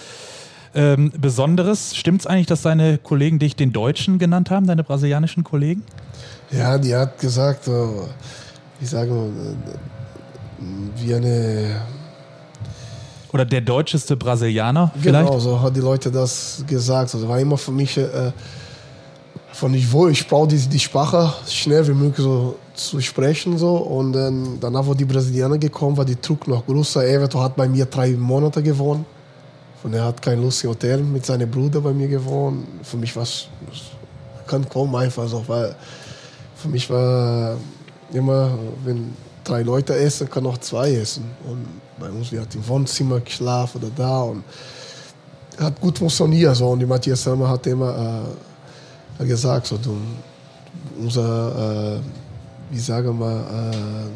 ähm, 0.74 1.12
Besonderes. 1.18 1.96
Stimmt 1.96 2.22
es 2.22 2.26
eigentlich, 2.26 2.46
dass 2.46 2.62
deine 2.62 2.98
Kollegen 2.98 3.38
dich 3.38 3.56
den 3.56 3.72
Deutschen 3.72 4.18
genannt 4.18 4.50
haben, 4.50 4.66
deine 4.66 4.84
brasilianischen 4.84 5.44
Kollegen? 5.44 5.82
Ja, 6.50 6.78
die 6.78 6.94
hat 6.94 7.18
gesagt, 7.18 7.64
so, 7.64 8.08
ich 8.80 8.88
sage 8.88 9.10
äh, 9.12 11.02
wie 11.02 11.14
eine, 11.14 11.82
Oder 13.32 13.44
der 13.44 13.60
deutscheste 13.60 14.16
Brasilianer 14.16 14.90
vielleicht? 14.98 15.26
genau, 15.26 15.38
so 15.38 15.60
hat 15.60 15.76
die 15.76 15.80
Leute 15.80 16.10
das 16.10 16.64
gesagt. 16.66 17.14
Also 17.14 17.28
war 17.28 17.38
immer 17.38 17.58
für 17.58 17.72
mich, 17.72 17.96
äh, 17.98 18.32
von 19.52 19.74
ich 19.74 19.90
wohl, 19.92 20.10
ich 20.10 20.26
brauche 20.26 20.48
die, 20.48 20.56
die 20.56 20.78
Sprache 20.78 21.32
schnell 21.46 21.86
wie 21.86 21.92
möglich 21.92 22.24
so 22.24 22.56
zu 22.74 23.00
sprechen 23.00 23.58
so 23.58 23.76
und 23.76 24.12
dann, 24.12 24.58
danach, 24.60 24.86
wo 24.86 24.94
die 24.94 25.04
Brasilianer 25.04 25.58
gekommen 25.58 25.96
war, 25.96 26.04
die 26.04 26.20
Druck 26.20 26.46
noch 26.46 26.64
größer. 26.64 27.06
Everton 27.06 27.42
hat 27.42 27.56
bei 27.56 27.68
mir 27.68 27.86
drei 27.86 28.10
Monate 28.12 28.62
gewohnt. 28.62 29.04
Und 29.82 29.94
er 29.94 30.04
hat 30.04 30.20
kein 30.20 30.42
lustiges 30.42 30.74
Hotel 30.74 31.02
mit 31.02 31.24
seinem 31.24 31.50
Bruder 31.50 31.80
bei 31.80 31.92
mir 31.92 32.08
gewohnt. 32.08 32.66
Für 32.82 32.96
mich 32.96 33.14
war 33.14 33.22
es, 33.22 33.46
kann 34.46 34.68
kommen 34.68 34.94
einfach 34.96 35.28
so, 35.28 35.44
weil 35.46 35.74
für 36.56 36.68
mich 36.68 36.90
war 36.90 37.56
immer, 38.12 38.58
wenn 38.84 39.14
drei 39.48 39.62
Leute 39.62 39.94
essen, 39.96 40.28
kann 40.30 40.46
auch 40.46 40.58
zwei 40.58 40.94
essen. 40.94 41.24
Und 41.48 41.66
bei 41.98 42.08
uns, 42.10 42.30
wir 42.32 42.40
hatten 42.40 42.58
im 42.58 42.68
Wohnzimmer 42.68 43.20
geschlafen 43.20 43.78
oder 43.82 43.90
da 43.96 44.20
und 44.22 44.44
hat 45.58 45.80
gut 45.80 45.98
funktioniert. 45.98 46.54
So. 46.56 46.68
Und 46.68 46.80
die 46.80 46.86
Matthias 46.86 47.22
Sammer 47.22 47.48
hat 47.48 47.66
immer 47.66 48.24
äh, 49.18 49.24
gesagt, 49.26 49.66
so, 49.66 49.76
du, 49.78 49.96
unser, 51.00 51.96
äh, 51.96 52.00
wie 52.70 52.78
sagen 52.78 53.18
wir, 53.18 53.72
äh, 53.72 54.06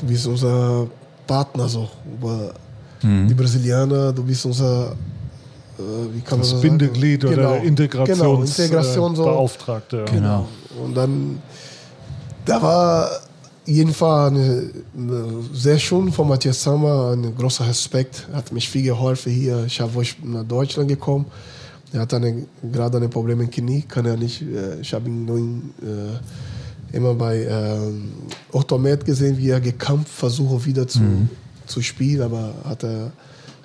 du 0.00 0.06
bist 0.06 0.26
unser 0.26 0.86
Partner, 1.26 1.68
so, 1.68 1.88
über 2.12 2.52
die 3.02 3.34
Brasilianer, 3.34 4.14
du 4.14 4.22
bist 4.24 4.46
unser, 4.46 4.92
äh, 5.78 5.82
wie 6.14 6.20
kann 6.22 6.38
man 6.38 6.40
Das 6.40 6.48
so 6.50 6.56
sagen? 6.56 6.78
Bindeglied 6.78 7.24
oder 7.24 7.36
Genau, 7.36 7.54
Integrations 7.56 8.18
genau, 8.18 8.40
Integration 8.42 9.16
so. 9.16 9.24
Beauftragte. 9.24 9.98
Ja. 9.98 10.04
Genau. 10.04 10.48
Und 10.82 10.94
dann, 10.96 11.42
da 12.46 12.62
war 12.62 13.10
jedenfalls 13.66 14.32
eine, 14.32 14.70
eine 14.96 15.42
sehr 15.52 15.78
schön 15.78 16.12
von 16.12 16.28
Matthias 16.28 16.62
Sammer, 16.62 17.12
ein 17.12 17.34
großer 17.34 17.66
Respekt, 17.66 18.28
hat 18.32 18.52
mich 18.52 18.68
viel 18.68 18.82
geholfen 18.82 19.32
hier. 19.32 19.64
Ich 19.66 19.80
habe 19.80 20.02
ich 20.02 20.16
nach 20.22 20.44
Deutschland 20.44 20.88
gekommen. 20.88 21.26
Er 21.92 22.00
hat 22.00 22.14
eine, 22.14 22.46
gerade 22.72 22.98
ein 22.98 23.10
Problem 23.10 23.40
im 23.40 23.50
Knie, 23.50 23.82
kann 23.82 24.04
er 24.06 24.16
nicht. 24.16 24.42
äh, 24.42 24.80
Ich 24.80 24.92
habe 24.92 25.08
ihn 25.08 25.24
nur 25.24 25.38
äh, 25.38 26.96
immer 26.96 27.14
bei 27.14 27.44
ähm, 27.44 28.12
Orthomed 28.52 29.04
gesehen, 29.04 29.38
wie 29.38 29.50
er 29.50 29.60
gekämpft 29.60 30.08
versucht 30.08 30.66
wieder 30.66 30.86
zu, 30.86 31.00
zu 31.66 31.80
spielen, 31.82 32.22
aber 32.22 32.54
hat 32.64 32.84
er 32.84 33.12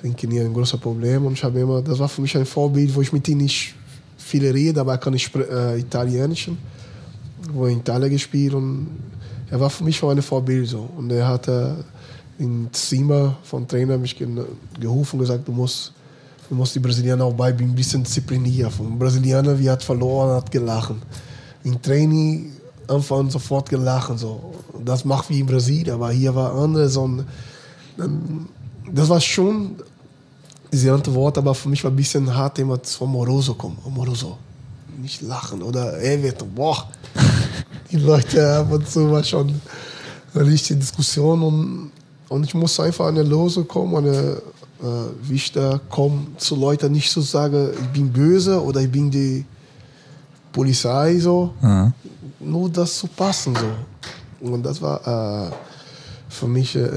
im 0.03 0.15
Knie 0.15 0.41
ein 0.41 0.53
großes 0.53 0.79
Problem 0.79 1.25
und 1.25 1.33
ich 1.33 1.43
habe 1.43 1.59
immer, 1.59 1.81
das 1.81 1.99
war 1.99 2.07
für 2.07 2.21
mich 2.21 2.35
ein 2.38 2.45
Vorbild, 2.45 2.95
wo 2.95 3.01
ich 3.01 3.12
mit 3.12 3.27
ihm 3.27 3.39
nicht 3.39 3.75
viel 4.17 4.47
rede, 4.49 4.79
aber 4.79 4.93
er 4.93 4.97
kann 4.97 5.13
nicht 5.13 5.35
äh, 5.35 5.79
Italienisch 5.79 6.49
wo 7.53 7.65
in 7.65 7.79
Italien 7.79 8.12
gespielt 8.12 8.53
und 8.53 8.88
er 9.51 9.59
war 9.59 9.69
für 9.69 9.83
mich 9.83 9.97
schon 9.97 10.17
ein 10.17 10.21
Vorbild 10.21 10.67
so. 10.67 10.89
Und 10.97 11.12
er 11.12 11.27
hatte 11.27 11.83
im 12.38 12.69
Zimmer 12.71 13.35
vom 13.43 13.67
Trainer 13.67 13.97
mich 13.97 14.17
ge 14.17 14.27
gerufen 14.79 15.15
und 15.15 15.21
gesagt, 15.21 15.47
du 15.47 15.51
musst, 15.51 15.93
du 16.47 16.55
musst 16.55 16.75
die 16.75 16.79
Brasilianer 16.79 17.25
auch 17.25 17.33
beibringen, 17.33 17.73
ein 17.73 17.75
bisschen 17.75 18.03
diszipliniert. 18.03 18.71
Ein 18.79 18.97
Brasilianer, 18.97 19.57
wie 19.59 19.69
hat 19.69 19.83
verloren, 19.83 20.35
hat 20.35 20.51
gelacht. 20.51 20.93
Im 21.63 21.81
Training 21.81 22.53
und 22.88 23.31
sofort 23.31 23.69
gelacht. 23.69 24.17
So. 24.17 24.53
Das 24.83 25.03
macht 25.05 25.29
wie 25.29 25.41
in 25.41 25.45
Brasilien, 25.45 25.95
aber 25.95 26.12
hier 26.12 26.33
war 26.33 26.53
anders. 26.53 26.95
Und 26.97 27.25
dann, 27.97 28.47
das 28.91 29.09
war 29.09 29.19
schon 29.19 29.75
diese 30.71 30.93
Antwort, 30.93 31.38
aber 31.38 31.53
für 31.55 31.69
mich 31.69 31.83
war 31.83 31.91
ein 31.91 31.95
bisschen 31.95 32.33
hart, 32.33 32.59
immer 32.59 32.79
von 32.83 33.09
Moroso 33.09 33.55
kommen. 33.55 33.77
Moroso, 33.89 34.38
nicht 35.01 35.21
lachen. 35.21 35.62
Oder 35.62 36.01
Everton, 36.01 36.49
boah. 36.53 36.88
Die 37.91 37.97
Leute 37.97 38.58
ab 38.58 38.71
und 38.71 38.88
zu 38.88 39.12
war 39.12 39.23
schon 39.23 39.60
eine 40.34 40.45
richtige 40.45 40.80
Diskussion 40.80 41.41
und, 41.41 41.91
und 42.30 42.43
ich 42.43 42.54
muss 42.54 42.80
einfach 42.80 43.06
an 43.08 43.17
eine 43.17 43.28
Lose 43.28 43.63
kommen, 43.63 43.95
eine 43.95 44.41
äh, 44.82 45.30
Wichter 45.30 45.82
kommen 45.89 46.36
zu 46.38 46.56
Leuten, 46.56 46.91
nicht 46.91 47.10
zu 47.12 47.21
sagen, 47.21 47.69
ich 47.73 47.88
bin 47.88 48.12
böse 48.12 48.62
oder 48.63 48.82
ich 48.82 48.91
bin 48.91 49.10
die 49.10 49.43
Polizei 50.52 51.17
so, 51.19 51.54
nur 52.39 52.69
das 52.69 52.99
zu 52.99 53.08
passen 53.08 53.56
so. 53.56 54.47
Und 54.47 54.63
das 54.63 54.82
war 54.82 55.47
äh, 55.49 55.52
für 56.30 56.47
mich 56.47 56.75
äh, 56.75 56.89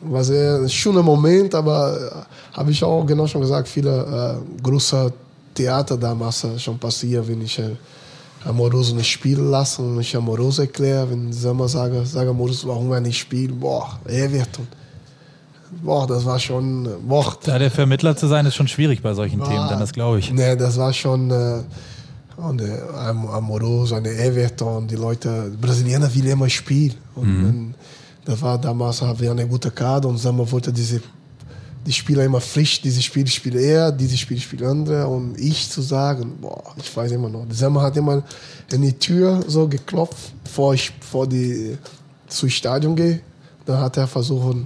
war 0.00 0.22
sehr 0.22 0.56
ein 0.56 0.68
schöner 0.68 1.02
Moment, 1.02 1.54
aber 1.54 2.26
äh, 2.52 2.56
habe 2.56 2.70
ich 2.70 2.84
auch 2.84 3.04
genau 3.04 3.26
schon 3.26 3.40
gesagt, 3.40 3.68
viele 3.68 4.38
äh, 4.38 4.62
große 4.62 5.12
Theater 5.54 5.96
damals 5.96 6.44
äh, 6.44 6.58
schon 6.58 6.78
passiert, 6.78 7.26
wenn 7.26 7.40
ich 7.42 7.58
äh, 7.58 7.70
Amoroso 8.46 8.94
nicht 8.94 9.10
spielen 9.10 9.50
lassen 9.50 9.94
und 9.96 10.00
ich 10.00 10.14
Amoroso 10.16 10.62
erkläre, 10.62 11.10
wenn 11.10 11.32
Sammer 11.32 11.68
sage, 11.68 12.04
sage 12.06 12.30
Amoroso, 12.30 12.68
warum 12.68 12.92
er 12.92 13.00
nicht 13.00 13.18
spielt, 13.18 13.58
boah, 13.58 13.98
Everton. 14.06 14.66
Boah, 15.82 16.06
das 16.06 16.24
war 16.24 16.38
schon, 16.38 16.88
boah, 17.08 17.36
Da 17.44 17.58
der 17.58 17.70
Vermittler 17.70 18.16
zu 18.16 18.28
sein, 18.28 18.46
ist 18.46 18.54
schon 18.54 18.68
schwierig 18.68 19.02
bei 19.02 19.12
solchen 19.14 19.42
Themen, 19.42 19.68
dann 19.68 19.80
das 19.80 19.92
glaube 19.92 20.20
ich. 20.20 20.32
Nee, 20.32 20.54
das 20.56 20.76
war 20.78 20.92
schon 20.92 21.30
äh, 21.30 21.62
und, 22.36 22.60
äh, 22.60 22.78
Am- 22.96 23.26
Amoroso, 23.26 23.94
eine 23.96 24.10
Everton, 24.10 24.86
die 24.86 24.94
Leute, 24.96 25.50
die 25.52 25.56
Brasilianer 25.56 26.14
will 26.14 26.26
immer 26.26 26.48
spielen. 26.48 26.94
Und 27.16 27.26
dann, 27.42 27.74
das 28.24 28.40
war 28.42 28.58
damals, 28.58 29.02
haben 29.02 29.18
wir 29.18 29.30
eine 29.32 29.46
gute 29.46 29.70
Karte 29.70 30.06
und 30.06 30.18
Sammer 30.18 30.50
wollte 30.50 30.72
diese, 30.72 31.00
die 31.86 31.92
Spieler 31.92 32.24
immer 32.24 32.40
frisch, 32.40 32.80
diese 32.82 33.00
Spiel 33.00 33.26
spielt 33.28 33.54
er, 33.54 33.92
diese 33.92 34.16
Spiel 34.16 34.40
spielt 34.40 34.64
andere 34.64 35.06
und 35.06 35.38
ich 35.38 35.70
zu 35.70 35.80
sagen, 35.80 36.36
boah, 36.40 36.74
ich 36.76 36.94
weiß 36.94 37.12
immer 37.12 37.28
noch. 37.28 37.46
Sammer 37.50 37.82
hat 37.82 37.96
immer 37.96 38.24
in 38.72 38.82
die 38.82 38.92
Tür 38.92 39.40
so 39.46 39.68
geklopft, 39.68 40.32
bevor 40.42 40.74
ich 40.74 40.92
vor 41.00 41.28
die, 41.28 41.78
zu 42.26 42.48
Stadion 42.48 42.96
gehe. 42.96 43.20
Dann 43.64 43.80
hat 43.80 43.96
er 43.96 44.08
versucht, 44.08 44.56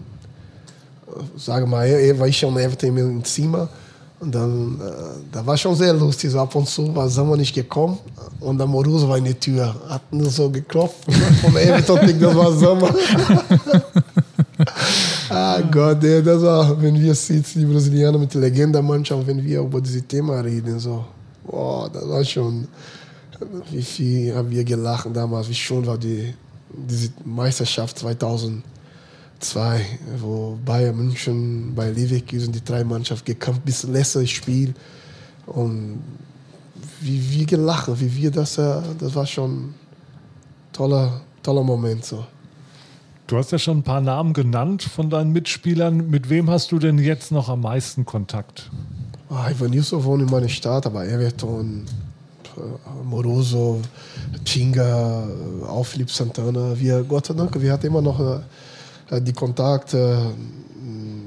sage 1.36 1.66
mal, 1.66 1.86
er 1.86 2.18
war 2.18 2.26
ich 2.26 2.38
schon 2.38 2.56
Everton 2.56 2.96
im 2.96 3.24
Zimmer. 3.24 3.68
Und 4.18 4.34
dann, 4.34 4.78
äh, 4.80 4.92
da 5.32 5.46
war 5.46 5.56
schon 5.56 5.74
sehr 5.74 5.94
lustig. 5.94 6.30
So 6.30 6.40
ab 6.40 6.54
und 6.54 6.68
zu 6.68 6.94
war 6.94 7.08
Sommer 7.08 7.36
nicht 7.38 7.54
gekommen. 7.54 7.98
Und 8.38 8.58
der 8.58 8.66
Moruso 8.66 9.08
war 9.08 9.16
in 9.16 9.24
die 9.24 9.34
Tür. 9.34 9.74
Hat 9.88 10.12
nur 10.12 10.28
so 10.28 10.50
geklopft. 10.50 11.06
Und 11.08 11.20
dann 11.20 11.34
Von 11.36 11.56
Everton 11.56 12.20
das 12.20 12.34
war 12.34 12.52
Sommer. 12.52 12.94
ah 15.30 15.60
Gott, 15.60 16.04
ey, 16.04 16.22
das 16.22 16.42
war, 16.42 16.80
wenn 16.82 17.00
wir 17.00 17.14
sitzen, 17.14 17.60
die 17.60 17.64
Brasilianer 17.64 18.18
mit 18.18 18.34
der 18.34 18.40
Legende-Mannschaft, 18.42 19.26
wenn 19.26 19.42
wir 19.44 19.60
über 19.60 19.80
dieses 19.80 20.06
Thema 20.06 20.40
reden, 20.40 20.78
so. 20.78 21.04
Boah, 21.44 21.88
das 21.90 22.08
war 22.08 22.24
schon, 22.24 22.68
wie 23.70 23.82
viel 23.82 24.34
haben 24.34 24.50
wir 24.50 24.64
gelacht 24.64 25.08
damals, 25.14 25.48
wie 25.48 25.54
schön 25.54 25.86
war 25.86 25.98
die, 25.98 26.34
diese 26.68 27.10
Meisterschaft 27.24 27.98
2000 27.98 28.62
zwei, 29.40 29.84
wo 30.18 30.58
Bayern 30.64 30.96
München 30.96 31.74
bei 31.74 31.90
Leverkusen 31.90 32.52
die 32.52 32.62
drei 32.62 32.84
Mannschaften 32.84 33.24
gekämpft 33.24 33.64
bis 33.64 33.82
letztes 33.84 34.30
Spiel 34.30 34.74
und 35.46 36.02
wie 37.00 37.30
wir 37.30 37.46
gelacht, 37.46 37.88
wie 38.00 38.14
wir 38.14 38.30
das, 38.30 38.58
äh, 38.58 38.80
das 38.98 39.14
war 39.14 39.26
schon 39.26 39.50
ein 39.50 39.74
toller, 40.72 41.22
toller 41.42 41.62
Moment 41.62 42.04
so. 42.04 42.24
Du 43.30 43.36
hast 43.36 43.52
ja 43.52 43.60
schon 43.60 43.78
ein 43.78 43.82
paar 43.84 44.00
Namen 44.00 44.32
genannt 44.32 44.82
von 44.82 45.08
deinen 45.08 45.30
Mitspielern. 45.30 46.10
Mit 46.10 46.30
wem 46.30 46.50
hast 46.50 46.72
du 46.72 46.80
denn 46.80 46.98
jetzt 46.98 47.30
noch 47.30 47.48
am 47.48 47.60
meisten 47.60 48.04
Kontakt? 48.04 48.68
Ah, 49.28 49.48
Ivanilson 49.48 50.02
wohnt 50.02 50.22
in 50.22 50.28
meiner 50.28 50.48
Stadt, 50.48 50.84
aber 50.84 51.06
Everton, 51.06 51.86
äh, 52.56 53.04
Moroso, 53.04 53.82
Pinga, 54.44 55.28
äh, 55.28 55.64
auch 55.64 55.86
Philipp 55.86 56.10
Santana. 56.10 56.76
Wir, 56.76 57.04
Gott 57.04 57.26
sei 57.26 57.34
Dank, 57.34 57.54
wir 57.62 57.72
hatten 57.72 57.86
immer 57.86 58.02
noch 58.02 58.18
äh, 58.18 59.20
die 59.20 59.32
Kontakte. 59.32 60.32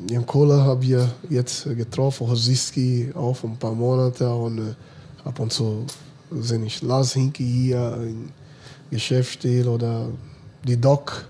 Jan 0.09 0.25
Kohler 0.25 0.61
haben 0.61 0.81
wir 0.81 1.09
jetzt 1.29 1.67
äh, 1.67 1.73
getroffen, 1.73 2.27
Rosiski 2.27 3.13
auch 3.15 3.37
vor 3.37 3.49
ein 3.49 3.55
paar 3.55 3.75
Monaten 3.75 4.27
und 4.27 4.57
äh, 4.57 4.73
ab 5.23 5.39
und 5.39 5.53
zu 5.53 5.85
sehe 6.31 6.65
ich 6.65 6.81
Lars 6.81 7.13
Hinke 7.13 7.43
hier 7.43 7.97
in 8.01 8.29
Geschäftsstil 8.91 9.69
oder 9.69 10.09
die 10.67 10.75
Doc. 10.75 11.29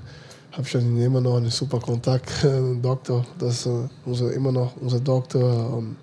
Habe 0.54 0.68
ich 0.68 0.76
immer 0.76 1.20
noch 1.20 1.38
einen 1.38 1.50
super 1.50 1.80
Kontakt. 1.80 2.30
Doktor, 2.82 3.26
das 3.40 3.66
ist 3.66 3.70
unser, 4.06 4.32
immer 4.34 4.52
noch 4.52 4.74
unser 4.80 5.00
Doktor. 5.00 5.74
Und 5.78 5.96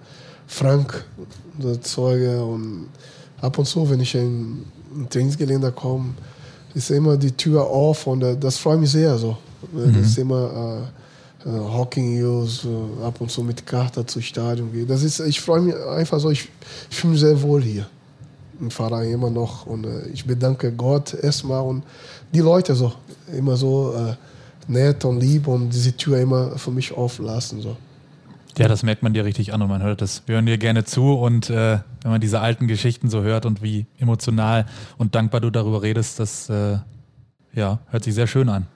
Frank, 0.48 1.04
unser 1.56 1.80
Zeuge. 1.80 2.44
Und 2.44 2.88
ab 3.40 3.56
und 3.56 3.64
zu, 3.64 3.88
wenn 3.88 4.00
ich 4.00 4.14
in 4.16 4.64
ein 4.92 5.08
Trainingsgelände 5.08 5.70
komme, 5.70 6.14
ist 6.74 6.90
immer 6.90 7.16
die 7.16 7.30
Tür 7.30 7.64
auf 7.64 8.06
und 8.08 8.20
das 8.40 8.58
freut 8.58 8.80
mich 8.80 8.90
sehr. 8.90 9.16
So. 9.16 9.36
Mhm. 9.72 9.94
Das 9.94 10.06
ist 10.06 10.18
immer 10.18 10.90
äh, 11.44 11.48
äh, 11.48 11.52
Hocking 11.52 12.18
News, 12.18 12.64
äh, 12.64 13.04
ab 13.04 13.20
und 13.20 13.30
zu 13.30 13.44
mit 13.44 13.64
Karte 13.64 14.04
zu 14.04 14.20
Stadion 14.20 14.72
gehen. 14.72 14.88
Das 14.88 15.04
ist, 15.04 15.20
ich 15.20 15.40
freue 15.40 15.60
mich 15.60 15.76
einfach 15.76 16.18
so, 16.18 16.30
ich, 16.30 16.48
ich 16.90 16.96
fühle 16.96 17.12
mich 17.12 17.20
sehr 17.20 17.40
wohl 17.40 17.62
hier 17.62 17.86
im 18.60 18.70
Verein 18.70 19.10
immer 19.10 19.30
noch 19.30 19.66
und 19.66 19.86
äh, 19.86 20.08
ich 20.12 20.24
bedanke 20.24 20.72
Gott 20.72 21.14
erstmal 21.14 21.62
und 21.62 21.84
die 22.32 22.40
Leute 22.40 22.74
so, 22.74 22.92
immer 23.32 23.56
so 23.56 23.94
äh, 23.94 24.14
nett 24.70 25.04
und 25.04 25.20
lieb 25.20 25.46
und 25.46 25.70
diese 25.70 25.96
Tür 25.96 26.18
immer 26.18 26.56
für 26.58 26.70
mich 26.70 26.92
auflassen. 26.92 27.60
So. 27.60 27.76
Ja, 28.58 28.68
das 28.68 28.82
merkt 28.82 29.02
man 29.02 29.12
dir 29.12 29.24
richtig 29.24 29.52
an 29.52 29.62
und 29.62 29.68
man 29.68 29.82
hört 29.82 30.00
das. 30.00 30.22
Wir 30.26 30.36
hören 30.36 30.46
dir 30.46 30.58
gerne 30.58 30.84
zu 30.84 31.14
und 31.14 31.50
äh, 31.50 31.78
wenn 32.02 32.10
man 32.10 32.20
diese 32.20 32.40
alten 32.40 32.66
Geschichten 32.66 33.08
so 33.08 33.22
hört 33.22 33.46
und 33.46 33.62
wie 33.62 33.86
emotional 33.98 34.66
und 34.98 35.14
dankbar 35.14 35.40
du 35.40 35.50
darüber 35.50 35.82
redest, 35.82 36.18
das 36.18 36.48
äh, 36.48 36.78
ja, 37.54 37.78
hört 37.90 38.04
sich 38.04 38.14
sehr 38.14 38.26
schön 38.26 38.48
an. 38.48 38.66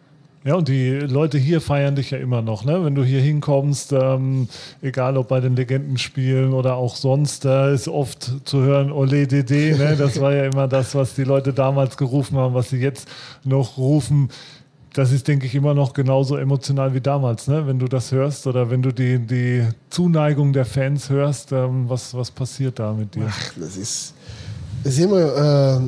Ja, 0.44 0.56
und 0.56 0.68
die 0.68 0.90
Leute 0.90 1.38
hier 1.38 1.62
feiern 1.62 1.96
dich 1.96 2.10
ja 2.10 2.18
immer 2.18 2.42
noch, 2.42 2.66
ne? 2.66 2.84
Wenn 2.84 2.94
du 2.94 3.02
hier 3.02 3.22
hinkommst, 3.22 3.92
ähm, 3.94 4.46
egal 4.82 5.16
ob 5.16 5.28
bei 5.28 5.40
den 5.40 5.56
Legendenspielen 5.56 6.52
oder 6.52 6.76
auch 6.76 6.96
sonst, 6.96 7.46
da 7.46 7.70
ist 7.70 7.88
oft 7.88 8.30
zu 8.44 8.60
hören, 8.60 8.92
Ole 8.92 9.26
Dede, 9.26 9.78
ne? 9.78 9.96
Das 9.96 10.20
war 10.20 10.34
ja 10.34 10.44
immer 10.44 10.68
das, 10.68 10.94
was 10.94 11.14
die 11.14 11.24
Leute 11.24 11.54
damals 11.54 11.96
gerufen 11.96 12.36
haben, 12.36 12.52
was 12.52 12.68
sie 12.68 12.76
jetzt 12.76 13.08
noch 13.42 13.78
rufen. 13.78 14.28
Das 14.94 15.10
ist, 15.10 15.26
denke 15.26 15.46
ich, 15.46 15.54
immer 15.56 15.74
noch 15.74 15.92
genauso 15.92 16.36
emotional 16.36 16.94
wie 16.94 17.00
damals, 17.00 17.48
ne? 17.48 17.66
Wenn 17.66 17.80
du 17.80 17.86
das 17.86 18.12
hörst 18.12 18.46
oder 18.46 18.70
wenn 18.70 18.80
du 18.80 18.92
die, 18.92 19.18
die 19.18 19.66
Zuneigung 19.90 20.52
der 20.52 20.64
Fans 20.64 21.10
hörst, 21.10 21.50
ähm, 21.50 21.88
was, 21.88 22.14
was 22.14 22.30
passiert 22.30 22.78
da 22.78 22.92
mit 22.92 23.12
dir? 23.12 23.26
Ach, 23.28 23.52
das 23.56 23.76
ist, 23.76 24.14
das 24.84 24.92
ist 24.92 25.00
immer, 25.00 25.18
äh, 25.18 25.80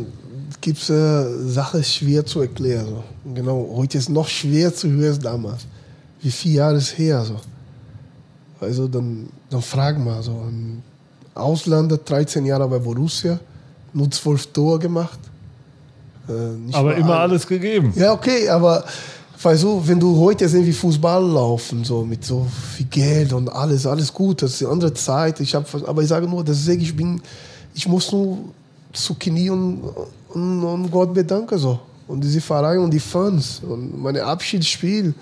gibt 0.61 0.79
es 0.79 0.91
äh, 0.91 1.49
Sachen 1.49 1.85
schwer 1.85 2.27
zu 2.27 2.41
erklären. 2.41 2.87
So. 2.87 3.05
Genau, 3.33 3.71
heute 3.77 3.97
ist 3.99 4.09
noch 4.09 4.27
schwer 4.27 4.75
zu 4.75 4.91
hören 4.91 5.11
als 5.11 5.19
damals. 5.21 5.67
Wie 6.21 6.31
viele 6.31 6.57
Jahre 6.57 6.77
ist 6.77 6.99
her? 6.99 7.25
So. 7.25 7.37
Also 8.61 8.89
dann, 8.89 9.29
dann 9.51 9.63
frag 9.63 9.99
mal. 10.05 10.21
So. 10.21 10.33
Ein 10.33 10.83
Ausländer, 11.33 11.99
13 11.99 12.45
Jahre 12.45 12.67
bei 12.69 12.81
Borussia, 12.81 13.39
nur 13.93 14.11
12 14.11 14.49
Tore 14.49 14.81
gemacht. 14.81 15.21
Äh, 16.29 16.75
aber 16.75 16.97
immer 16.97 17.11
alle. 17.11 17.33
alles 17.33 17.47
gegeben. 17.47 17.93
Ja, 17.97 18.13
okay, 18.13 18.49
aber 18.49 18.85
weil 19.43 19.57
so, 19.57 19.81
wenn 19.87 20.01
du 20.01 20.19
heute 20.19 20.49
sehen, 20.49 20.67
wie 20.67 20.73
Fußball 20.73 21.23
laufen, 21.23 21.85
so 21.85 22.05
mit 22.05 22.25
so 22.25 22.47
viel 22.75 22.87
Geld 22.87 23.33
und 23.33 23.49
alles, 23.49 23.87
alles 23.87 24.13
gut, 24.13 24.43
das 24.43 24.55
ist 24.55 24.63
eine 24.63 24.73
andere 24.73 24.95
Zeit. 24.95 25.41
Ich 25.41 25.55
hab, 25.55 25.73
aber 25.87 26.03
ich 26.03 26.09
sage 26.09 26.27
nur, 26.27 26.43
das 26.43 26.67
ich 26.67 26.97
bin, 26.97 27.21
ich 27.75 27.87
muss 27.87 28.11
nur 28.11 28.39
zu 28.93 29.15
Knie 29.15 29.51
und, 29.51 29.83
und, 30.31 30.65
und 30.65 30.91
Gott 30.91 31.13
bedanken 31.13 31.59
so. 31.59 31.79
Und 32.09 32.23
diese 32.23 32.41
Verein 32.41 32.79
und 32.79 32.91
die 32.91 33.01
Fans 33.01 33.61
und 33.67 34.01
mein 34.01 34.17
Abschiedsspiel. 34.19 35.15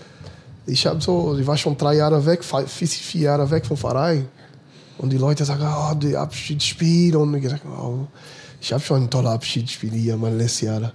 Ich 0.66 0.86
habe 0.86 1.00
so, 1.00 1.36
ich 1.38 1.46
war 1.46 1.56
schon 1.56 1.76
drei 1.76 1.96
Jahre 1.96 2.24
weg, 2.24 2.42
vier, 2.42 2.88
vier 2.88 3.20
Jahre 3.20 3.50
weg 3.50 3.66
vom 3.66 3.76
Verein. 3.76 4.26
Und 4.96 5.10
die 5.12 5.18
Leute 5.18 5.44
sagen, 5.44 5.66
oh, 5.66 5.94
die 5.94 6.16
Abschiedsspiel. 6.16 7.16
Und 7.16 7.34
ich 7.34 7.48
sage, 7.48 7.62
oh, 7.66 8.06
ich 8.64 8.72
habe 8.72 8.82
schon 8.82 9.02
ein 9.02 9.10
tolles 9.10 9.30
Abschiedsspiel 9.30 9.92
hier, 9.92 10.16
mein 10.16 10.38
letztes 10.38 10.62
Jahr. 10.62 10.92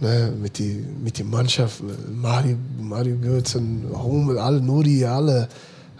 Ne, 0.00 0.32
mit 0.42 0.58
der 0.58 0.74
mit 1.04 1.16
die 1.16 1.22
Mannschaft, 1.22 1.80
Mario, 2.12 2.56
Mario 2.80 3.16
Götzen, 3.16 3.84
Hummel, 3.94 4.40
alle, 4.40 4.60
Nuri, 4.60 5.04
alle. 5.04 5.48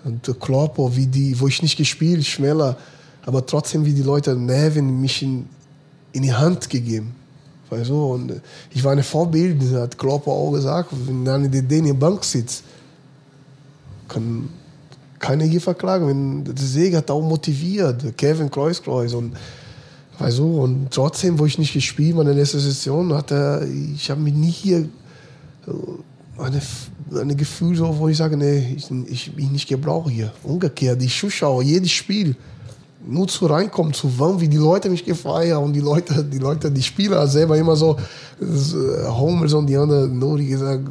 Und 0.02 0.28
Kloppo, 0.40 0.94
wie 0.96 1.06
die, 1.06 1.38
wo 1.38 1.46
ich 1.46 1.62
nicht 1.62 1.76
gespielt, 1.76 2.26
schneller. 2.26 2.76
Aber 3.24 3.46
trotzdem, 3.46 3.84
wie 3.86 3.92
die 3.92 4.02
Leute 4.02 4.34
Nevin 4.34 5.00
mich 5.00 5.22
in, 5.22 5.46
in 6.10 6.24
die 6.24 6.34
Hand 6.34 6.68
gegeben. 6.68 7.14
Weißt 7.70 7.88
du? 7.88 8.04
Und 8.04 8.40
ich 8.74 8.82
war 8.82 8.90
ein 8.90 9.02
Vorbild, 9.04 9.62
hat 9.74 9.96
Klopp 9.96 10.26
auch 10.26 10.50
gesagt, 10.50 10.90
wenn 11.06 11.26
einer 11.28 11.44
in 11.44 11.84
der 11.84 11.94
Bank 11.94 12.24
sitzt, 12.24 12.64
kann 14.08 14.48
keiner 15.20 15.44
hier 15.44 15.60
verklagen. 15.60 16.08
Wenn 16.08 16.44
der 16.44 16.56
Segen 16.56 16.96
hat 16.96 17.12
auch 17.12 17.22
motiviert, 17.22 18.16
Kevin 18.16 18.50
Kreuzkreuz 18.50 19.12
und 19.12 19.36
weißt 20.18 20.38
du, 20.38 20.62
und 20.62 20.90
trotzdem, 20.90 21.38
wo 21.38 21.46
ich 21.46 21.59
nicht 21.59 21.72
gespielt 21.72 22.16
meine 22.16 22.33
letzte 22.33 22.59
Session, 22.61 23.12
hatte 23.12 23.68
ich 23.94 24.11
habe 24.11 24.20
mich 24.20 24.35
nie 24.35 24.50
hier 24.50 24.88
eine, 26.38 26.61
eine 27.14 27.37
Gefühl 27.37 27.76
so, 27.76 27.98
wo 27.98 28.09
ich 28.09 28.16
sage, 28.16 28.37
nee, 28.37 28.76
ich, 28.76 28.90
ich 29.09 29.35
bin 29.35 29.52
nicht 29.52 29.68
gebraucht 29.68 30.11
hier. 30.11 30.33
Umgekehrt, 30.42 31.00
die 31.00 31.09
Zuschauer, 31.09 31.62
jedes 31.62 31.92
Spiel, 31.92 32.37
nur 33.07 33.29
zu 33.29 33.46
reinkommen, 33.46 33.92
zu 33.92 34.11
wann, 34.18 34.40
wie 34.40 34.48
die 34.48 34.57
Leute 34.57 34.90
mich 34.90 35.05
gefeiert 35.05 35.62
und 35.62 35.72
die 35.72 35.81
Leute, 35.81 36.24
die 36.24 36.38
Leute, 36.38 36.70
die 36.70 36.83
Spieler 36.83 37.26
selber 37.29 37.57
immer 37.57 37.76
so, 37.76 37.96
Homers 38.40 39.52
und 39.52 39.66
die 39.66 39.76
anderen, 39.76 40.18
nur 40.18 40.38
die 40.38 40.46
gesagt, 40.46 40.88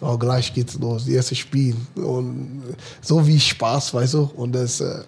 oh, 0.00 0.18
gleich 0.18 0.52
geht's 0.52 0.78
los, 0.78 1.04
die 1.04 1.14
erste 1.14 1.34
Spiel. 1.34 1.76
Und 1.94 2.62
so 3.00 3.24
wie 3.26 3.38
Spaß, 3.38 3.94
weißt 3.94 4.14
du, 4.14 4.30
und 4.36 4.52
das, 4.52 4.80
äh, 4.80 5.02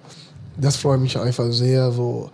das 0.57 0.77
freut 0.77 1.00
mich 1.00 1.18
einfach 1.18 1.50
sehr, 1.50 1.90
so 1.90 2.31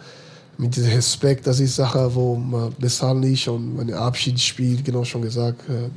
mit 0.61 0.77
diesem 0.77 0.93
Respekt, 0.93 1.47
das 1.47 1.59
ist 1.59 1.77
Sache, 1.77 2.15
wo 2.15 2.37
man 2.37 2.75
bezahlt 2.79 3.19
nicht. 3.19 3.49
Und 3.49 3.77
mein 3.77 3.93
Abschiedsspiel, 3.95 4.83
genau 4.83 5.05
schon 5.05 5.23
gesagt, 5.23 5.69
äh, 5.71 5.89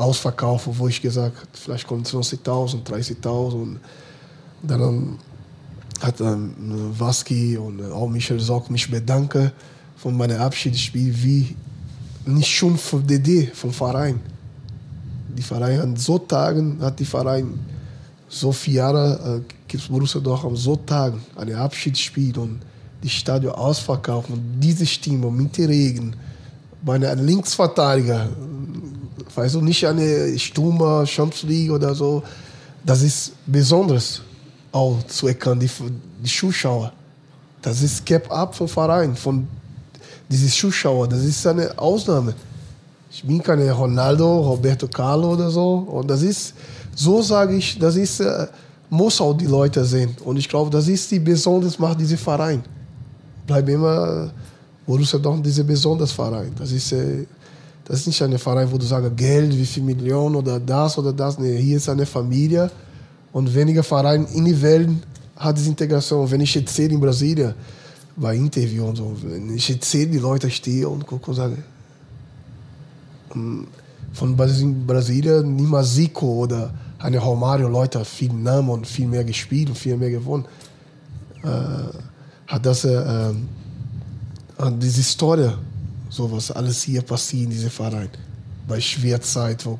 Ausverkauf, 0.00 0.68
wo 0.70 0.86
ich 0.86 1.02
gesagt, 1.02 1.48
vielleicht 1.54 1.86
kommen 1.86 2.04
20.000, 2.04 2.84
30.000 2.84 3.52
und 3.54 3.80
dann 4.62 5.18
hat 6.00 6.20
ähm, 6.20 6.54
Waski 6.98 7.56
und 7.56 7.80
äh, 7.80 7.90
auch 7.90 8.08
Michel 8.08 8.38
Sock 8.38 8.70
mich 8.70 8.88
bedanken 8.88 9.50
von 9.96 10.16
meinem 10.16 10.40
Abschiedsspiel, 10.40 11.12
wie 11.22 11.56
nicht 12.26 12.48
schon 12.48 12.76
vom 12.76 13.04
DD, 13.04 13.50
vom 13.54 13.72
Verein. 13.72 14.20
Die 15.36 15.42
Verein 15.42 15.80
hat 15.80 15.98
so 15.98 16.18
Tagen, 16.18 16.78
hat 16.80 17.00
die 17.00 17.04
Verein 17.04 17.58
so 18.28 18.52
viele 18.52 18.76
Jahre, 18.76 19.42
äh, 19.42 19.54
gibt 19.66 19.88
Borussia 19.88 20.20
Dortmund 20.20 20.58
so 20.58 20.76
Tagen, 20.76 21.20
ein 21.34 21.52
Abschiedsspiel. 21.54 22.38
Und 22.38 22.60
die 23.06 23.10
Stadion 23.10 23.54
ausverkauft 23.54 24.30
und 24.30 24.58
diese 24.58 24.84
Stimme 24.84 25.30
mit 25.30 25.56
Regen, 25.58 26.16
meine 26.82 27.14
Linksverteidiger, 27.14 28.28
weißt 29.32 29.54
du, 29.54 29.60
nicht 29.60 29.86
eine 29.86 30.36
Sturmer, 30.36 31.06
Champions 31.06 31.44
League 31.44 31.70
oder 31.70 31.94
so, 31.94 32.24
das 32.84 33.02
ist 33.02 33.32
besonders 33.46 34.22
auch 34.72 34.96
zu 35.06 35.28
erkennen, 35.28 35.60
die, 35.60 35.70
die 36.20 36.28
Zuschauer. 36.28 36.92
Das 37.62 37.80
ist 37.80 38.04
Cap 38.04 38.28
Up 38.30 38.56
vom 38.56 38.66
Verein, 38.66 39.14
von 39.14 39.46
diesen 40.28 40.48
Zuschauern. 40.48 41.08
Das 41.08 41.22
ist 41.22 41.46
eine 41.46 41.78
Ausnahme. 41.78 42.34
Ich 43.10 43.22
bin 43.22 43.40
kein 43.40 43.68
Ronaldo, 43.70 44.40
Roberto 44.40 44.88
Carlos 44.88 45.34
oder 45.34 45.50
so. 45.50 45.74
Und 45.90 46.08
das 46.08 46.22
ist, 46.22 46.54
so 46.94 47.22
sage 47.22 47.54
ich, 47.54 47.78
das 47.78 47.94
ist, 47.94 48.18
äh, 48.18 48.48
muss 48.90 49.20
auch 49.20 49.34
die 49.34 49.46
Leute 49.46 49.84
sehen. 49.84 50.16
Und 50.24 50.38
ich 50.38 50.48
glaube, 50.48 50.70
das 50.70 50.88
ist 50.88 51.08
die 51.12 51.20
Besonderheit 51.20 51.78
macht 51.78 52.00
dieser 52.00 52.18
Verein. 52.18 52.64
Bleibt 53.46 53.68
immer 53.68 54.30
Borussia 54.86 55.18
Dortmund 55.18 55.46
dieser 55.46 55.64
besonders 55.64 56.12
Verein. 56.12 56.52
Das 56.58 56.72
ist, 56.72 56.92
äh, 56.92 57.26
das 57.84 58.00
ist 58.00 58.06
nicht 58.08 58.22
ein 58.22 58.38
Verein, 58.38 58.70
wo 58.70 58.78
du 58.78 58.84
sagst, 58.84 59.16
Geld, 59.16 59.56
wie 59.56 59.66
viel 59.66 59.82
Millionen 59.82 60.36
oder 60.36 60.58
das 60.58 60.98
oder 60.98 61.12
das. 61.12 61.38
Nee, 61.38 61.56
hier 61.60 61.76
ist 61.76 61.88
eine 61.88 62.06
Familie 62.06 62.70
und 63.32 63.54
weniger 63.54 63.82
Vereine 63.82 64.26
in 64.34 64.44
die 64.44 64.60
Welt 64.60 64.88
hat 65.36 65.56
diese 65.58 65.68
Integration. 65.68 66.30
Wenn 66.30 66.40
ich 66.40 66.52
sehe 66.66 66.88
in 66.88 67.00
Brasilien, 67.00 67.54
bei 68.16 68.34
Interview 68.34 68.86
und 68.86 68.96
so, 68.96 69.14
wenn 69.22 69.54
ich 69.54 69.78
sehe, 69.80 70.06
die 70.06 70.18
Leute 70.18 70.50
stehen 70.50 70.86
und 70.86 71.06
gucken 71.06 71.28
und 71.28 71.34
sagen, 71.34 71.62
von 74.12 74.36
Brasilien 74.36 75.54
niemals 75.54 75.94
Zico 75.94 76.44
oder 76.44 76.72
eine 76.98 77.18
Romario, 77.18 77.68
Leute 77.68 78.02
viel 78.04 78.32
Namen 78.32 78.70
und 78.70 78.86
viel 78.86 79.06
mehr 79.06 79.24
gespielt 79.24 79.68
und 79.68 79.76
viel 79.76 79.96
mehr 79.96 80.10
gewonnen. 80.10 80.46
Äh, 81.42 82.05
hat 82.46 82.64
das 82.64 82.84
äh, 82.84 83.30
äh, 83.30 83.34
diese 84.78 85.02
Story, 85.02 85.50
so 86.08 86.30
was 86.30 86.50
alles 86.50 86.82
hier 86.82 87.02
passiert 87.02 87.44
in 87.44 87.50
diesem 87.50 87.70
Verein, 87.70 88.08
bei 88.66 88.80
Schwerzeit, 88.80 89.64
wo 89.66 89.78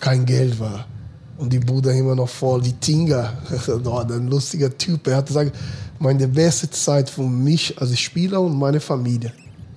kein 0.00 0.24
Geld 0.24 0.58
war 0.58 0.86
und 1.38 1.52
die 1.52 1.58
Bude 1.58 1.92
immer 1.92 2.14
noch 2.14 2.28
voll. 2.28 2.60
Die 2.62 2.72
Tinga, 2.72 3.32
ein 4.10 4.28
lustiger 4.28 4.76
Typ, 4.76 5.06
er 5.06 5.18
hat 5.18 5.26
gesagt, 5.26 5.56
meine 5.98 6.28
beste 6.28 6.70
Zeit 6.70 7.10
für 7.10 7.22
mich 7.22 7.80
als 7.80 7.98
Spieler 7.98 8.40
und 8.40 8.56
meine 8.56 8.80
Familie. 8.80 9.32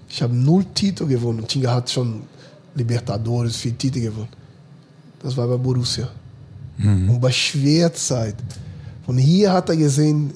Ich 0.09 0.21
habe 0.21 0.35
null 0.35 0.65
Titel 0.73 1.05
gewonnen. 1.05 1.47
Tinga 1.47 1.73
hat 1.73 1.89
schon 1.89 2.23
Libertadores, 2.75 3.55
vier 3.55 3.77
Titel 3.77 4.01
gewonnen. 4.01 4.29
Das 5.21 5.37
war 5.37 5.47
bei 5.47 5.57
Borussia. 5.57 6.09
Mhm. 6.77 7.11
Und 7.11 7.21
bei 7.21 7.31
Schwerzeit. 7.31 8.35
Und 9.07 9.17
hier 9.17 9.53
hat 9.53 9.69
er 9.69 9.77
gesehen, 9.77 10.33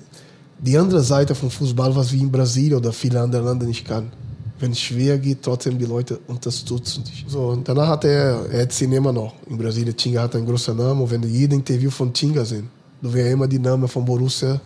die 0.65 0.77
andere 0.77 1.01
Seite 1.01 1.35
vom 1.35 1.49
Fußball, 1.49 1.95
was 1.95 2.11
wir 2.11 2.19
in 2.19 2.31
Brasilien 2.31 2.77
oder 2.77 2.91
viele 2.91 3.21
andere 3.21 3.43
Länder 3.47 3.65
nicht 3.65 3.87
kann. 3.87 4.11
wenn 4.59 4.71
es 4.71 4.79
schwer 4.79 5.17
geht, 5.17 5.41
trotzdem 5.41 5.77
die 5.77 5.85
Leute 5.85 6.17
unterstützen 6.27 7.03
dich. 7.03 7.25
So, 7.27 7.47
und 7.49 7.67
danach 7.67 7.87
hat 7.87 8.05
er, 8.05 8.45
er 8.49 8.61
hat 8.61 8.71
Cinema 8.71 9.11
noch. 9.11 9.33
In 9.49 9.57
Brasilien, 9.57 9.95
Tinga 9.95 10.21
hat 10.21 10.35
einen 10.35 10.45
großen 10.45 10.75
Namen. 10.75 11.01
Und 11.01 11.11
wenn 11.11 11.21
du 11.21 11.27
jeden 11.27 11.55
Interview 11.55 11.89
von 11.89 12.13
Tinga 12.13 12.45
sehen, 12.45 12.69
du 13.01 13.13
wirst 13.13 13.31
immer 13.33 13.47
die 13.47 13.59
Namen 13.59 13.87
von 13.87 14.05
Borussia 14.05 14.59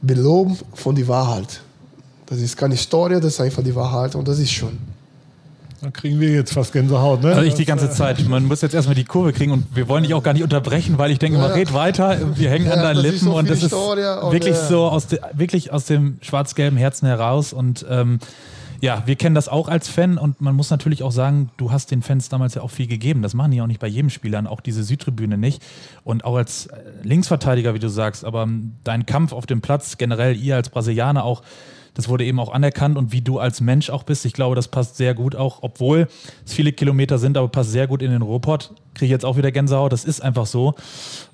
beloben 0.00 0.56
von 0.74 0.94
die 0.94 1.06
Wahrheit. 1.06 1.60
Das 2.26 2.38
ist 2.38 2.56
keine 2.56 2.76
Story, 2.76 3.14
das 3.14 3.34
ist 3.34 3.40
einfach 3.40 3.62
die 3.62 3.74
Wahrheit 3.74 4.14
und 4.14 4.26
das 4.26 4.38
ist 4.38 4.52
schon. 4.52 4.78
Da 5.82 5.90
kriegen 5.90 6.20
wir 6.20 6.30
jetzt 6.30 6.52
fast 6.52 6.74
Gänsehaut, 6.74 7.22
ne? 7.22 7.32
Also 7.32 7.42
ich 7.42 7.54
die 7.54 7.64
ganze 7.64 7.90
Zeit. 7.90 8.28
Man 8.28 8.44
muss 8.44 8.60
jetzt 8.60 8.74
erstmal 8.74 8.94
die 8.94 9.04
Kurve 9.04 9.32
kriegen 9.32 9.50
und 9.52 9.64
wir 9.74 9.88
wollen 9.88 10.02
dich 10.02 10.12
auch 10.12 10.22
gar 10.22 10.34
nicht 10.34 10.42
unterbrechen, 10.42 10.98
weil 10.98 11.10
ich 11.10 11.18
denke, 11.18 11.38
ja. 11.38 11.44
man 11.44 11.52
red 11.52 11.72
weiter, 11.72 12.18
wir 12.36 12.50
hängen 12.50 12.66
ja, 12.66 12.74
an 12.74 12.82
deinen 12.82 12.98
Lippen 12.98 13.18
so 13.18 13.38
und 13.38 13.48
das 13.48 13.62
ist 13.62 13.72
wirklich 13.72 14.56
so 14.56 14.84
aus, 14.84 15.06
de, 15.06 15.20
wirklich 15.32 15.72
aus 15.72 15.86
dem 15.86 16.18
schwarz-gelben 16.20 16.76
Herzen 16.76 17.06
heraus 17.06 17.54
und 17.54 17.86
ähm, 17.88 18.18
ja, 18.80 19.02
wir 19.06 19.16
kennen 19.16 19.34
das 19.34 19.48
auch 19.48 19.68
als 19.68 19.88
Fan 19.88 20.18
und 20.18 20.40
man 20.40 20.54
muss 20.54 20.70
natürlich 20.70 21.02
auch 21.02 21.12
sagen, 21.12 21.50
du 21.56 21.70
hast 21.70 21.90
den 21.90 22.02
Fans 22.02 22.28
damals 22.28 22.54
ja 22.54 22.62
auch 22.62 22.70
viel 22.70 22.86
gegeben. 22.86 23.20
Das 23.20 23.34
machen 23.34 23.50
die 23.50 23.60
auch 23.60 23.66
nicht 23.66 23.80
bei 23.80 23.86
jedem 23.86 24.08
Spieler, 24.08 24.42
auch 24.50 24.60
diese 24.60 24.82
Südtribüne 24.84 25.36
nicht. 25.36 25.62
Und 26.02 26.24
auch 26.24 26.36
als 26.36 26.68
Linksverteidiger, 27.02 27.74
wie 27.74 27.78
du 27.78 27.88
sagst, 27.88 28.24
aber 28.24 28.48
dein 28.84 29.04
Kampf 29.04 29.32
auf 29.32 29.44
dem 29.44 29.60
Platz, 29.60 29.98
generell 29.98 30.34
ihr 30.34 30.56
als 30.56 30.70
Brasilianer 30.70 31.24
auch, 31.24 31.42
das 31.94 32.08
wurde 32.08 32.24
eben 32.24 32.40
auch 32.40 32.52
anerkannt 32.52 32.96
und 32.96 33.12
wie 33.12 33.20
du 33.20 33.38
als 33.38 33.60
Mensch 33.60 33.90
auch 33.90 34.02
bist. 34.02 34.24
Ich 34.24 34.32
glaube, 34.32 34.56
das 34.56 34.68
passt 34.68 34.96
sehr 34.96 35.14
gut 35.14 35.36
auch, 35.36 35.58
obwohl 35.62 36.08
es 36.44 36.52
viele 36.52 36.72
Kilometer 36.72 37.18
sind, 37.18 37.36
aber 37.36 37.48
passt 37.48 37.72
sehr 37.72 37.86
gut 37.86 38.02
in 38.02 38.10
den 38.10 38.22
Ruhrpott. 38.22 38.72
Kriege 38.94 39.06
ich 39.06 39.10
jetzt 39.10 39.24
auch 39.24 39.36
wieder 39.36 39.52
Gänsehaut. 39.52 39.92
Das 39.92 40.04
ist 40.04 40.20
einfach 40.20 40.46
so. 40.46 40.74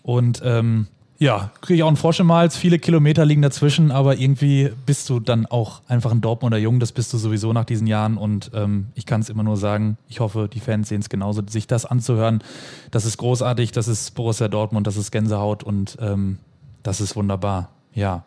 Und 0.03 0.43
ähm, 0.45 0.89
ja, 1.19 1.51
kriege 1.63 1.77
ich 1.77 1.83
auch 1.83 1.89
einen 1.89 1.97
Frosch 1.97 2.21
im 2.21 2.31
Hals. 2.31 2.57
Viele 2.57 2.79
Kilometer 2.79 3.25
liegen 3.25 3.41
dazwischen, 3.41 3.91
aber 3.91 4.19
irgendwie 4.19 4.71
bist 4.85 5.09
du 5.09 5.19
dann 5.19 5.47
auch 5.47 5.81
einfach 5.89 6.13
ein 6.13 6.21
Dortmunder 6.21 6.59
Jung. 6.59 6.79
Das 6.79 6.93
bist 6.93 7.13
du 7.13 7.19
sowieso 7.19 7.53
nach 7.55 7.65
diesen 7.65 7.87
Jahren. 7.87 8.19
Und 8.19 8.51
ähm, 8.55 8.89
ich 8.95 9.07
kann 9.07 9.23
es 9.23 9.31
immer 9.31 9.43
nur 9.43 9.57
sagen, 9.57 9.97
ich 10.09 10.21
hoffe, 10.21 10.49
die 10.53 10.61
Fans 10.61 10.89
sehen 10.89 11.01
es 11.01 11.09
genauso. 11.09 11.43
Sich 11.47 11.67
das 11.67 11.87
anzuhören, 11.87 12.43
das 12.91 13.07
ist 13.07 13.17
großartig. 13.17 13.73
Das 13.73 13.89
ist 13.89 14.15
Borussia 14.15 14.49
Dortmund, 14.49 14.87
das 14.87 14.97
ist 14.97 15.11
Gänsehaut 15.11 15.63
und 15.63 15.97
ähm, 16.01 16.39
das 16.83 17.01
ist 17.01 17.17
wunderbar. 17.17 17.71
Ja. 17.95 18.25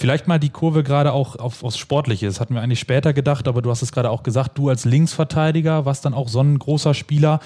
Vielleicht 0.00 0.26
mal 0.28 0.38
die 0.38 0.48
Kurve 0.48 0.82
gerade 0.82 1.12
auch 1.12 1.36
auf, 1.36 1.62
aufs 1.62 1.76
Sportliche. 1.76 2.24
Das 2.24 2.40
hatten 2.40 2.54
wir 2.54 2.62
eigentlich 2.62 2.80
später 2.80 3.12
gedacht, 3.12 3.46
aber 3.46 3.60
du 3.60 3.68
hast 3.68 3.82
es 3.82 3.92
gerade 3.92 4.08
auch 4.08 4.22
gesagt, 4.22 4.56
du 4.56 4.70
als 4.70 4.86
Linksverteidiger 4.86 5.84
warst 5.84 6.06
dann 6.06 6.14
auch 6.14 6.30
so 6.30 6.40
ein 6.40 6.58
großer 6.58 6.94
Spieler. 6.94 7.38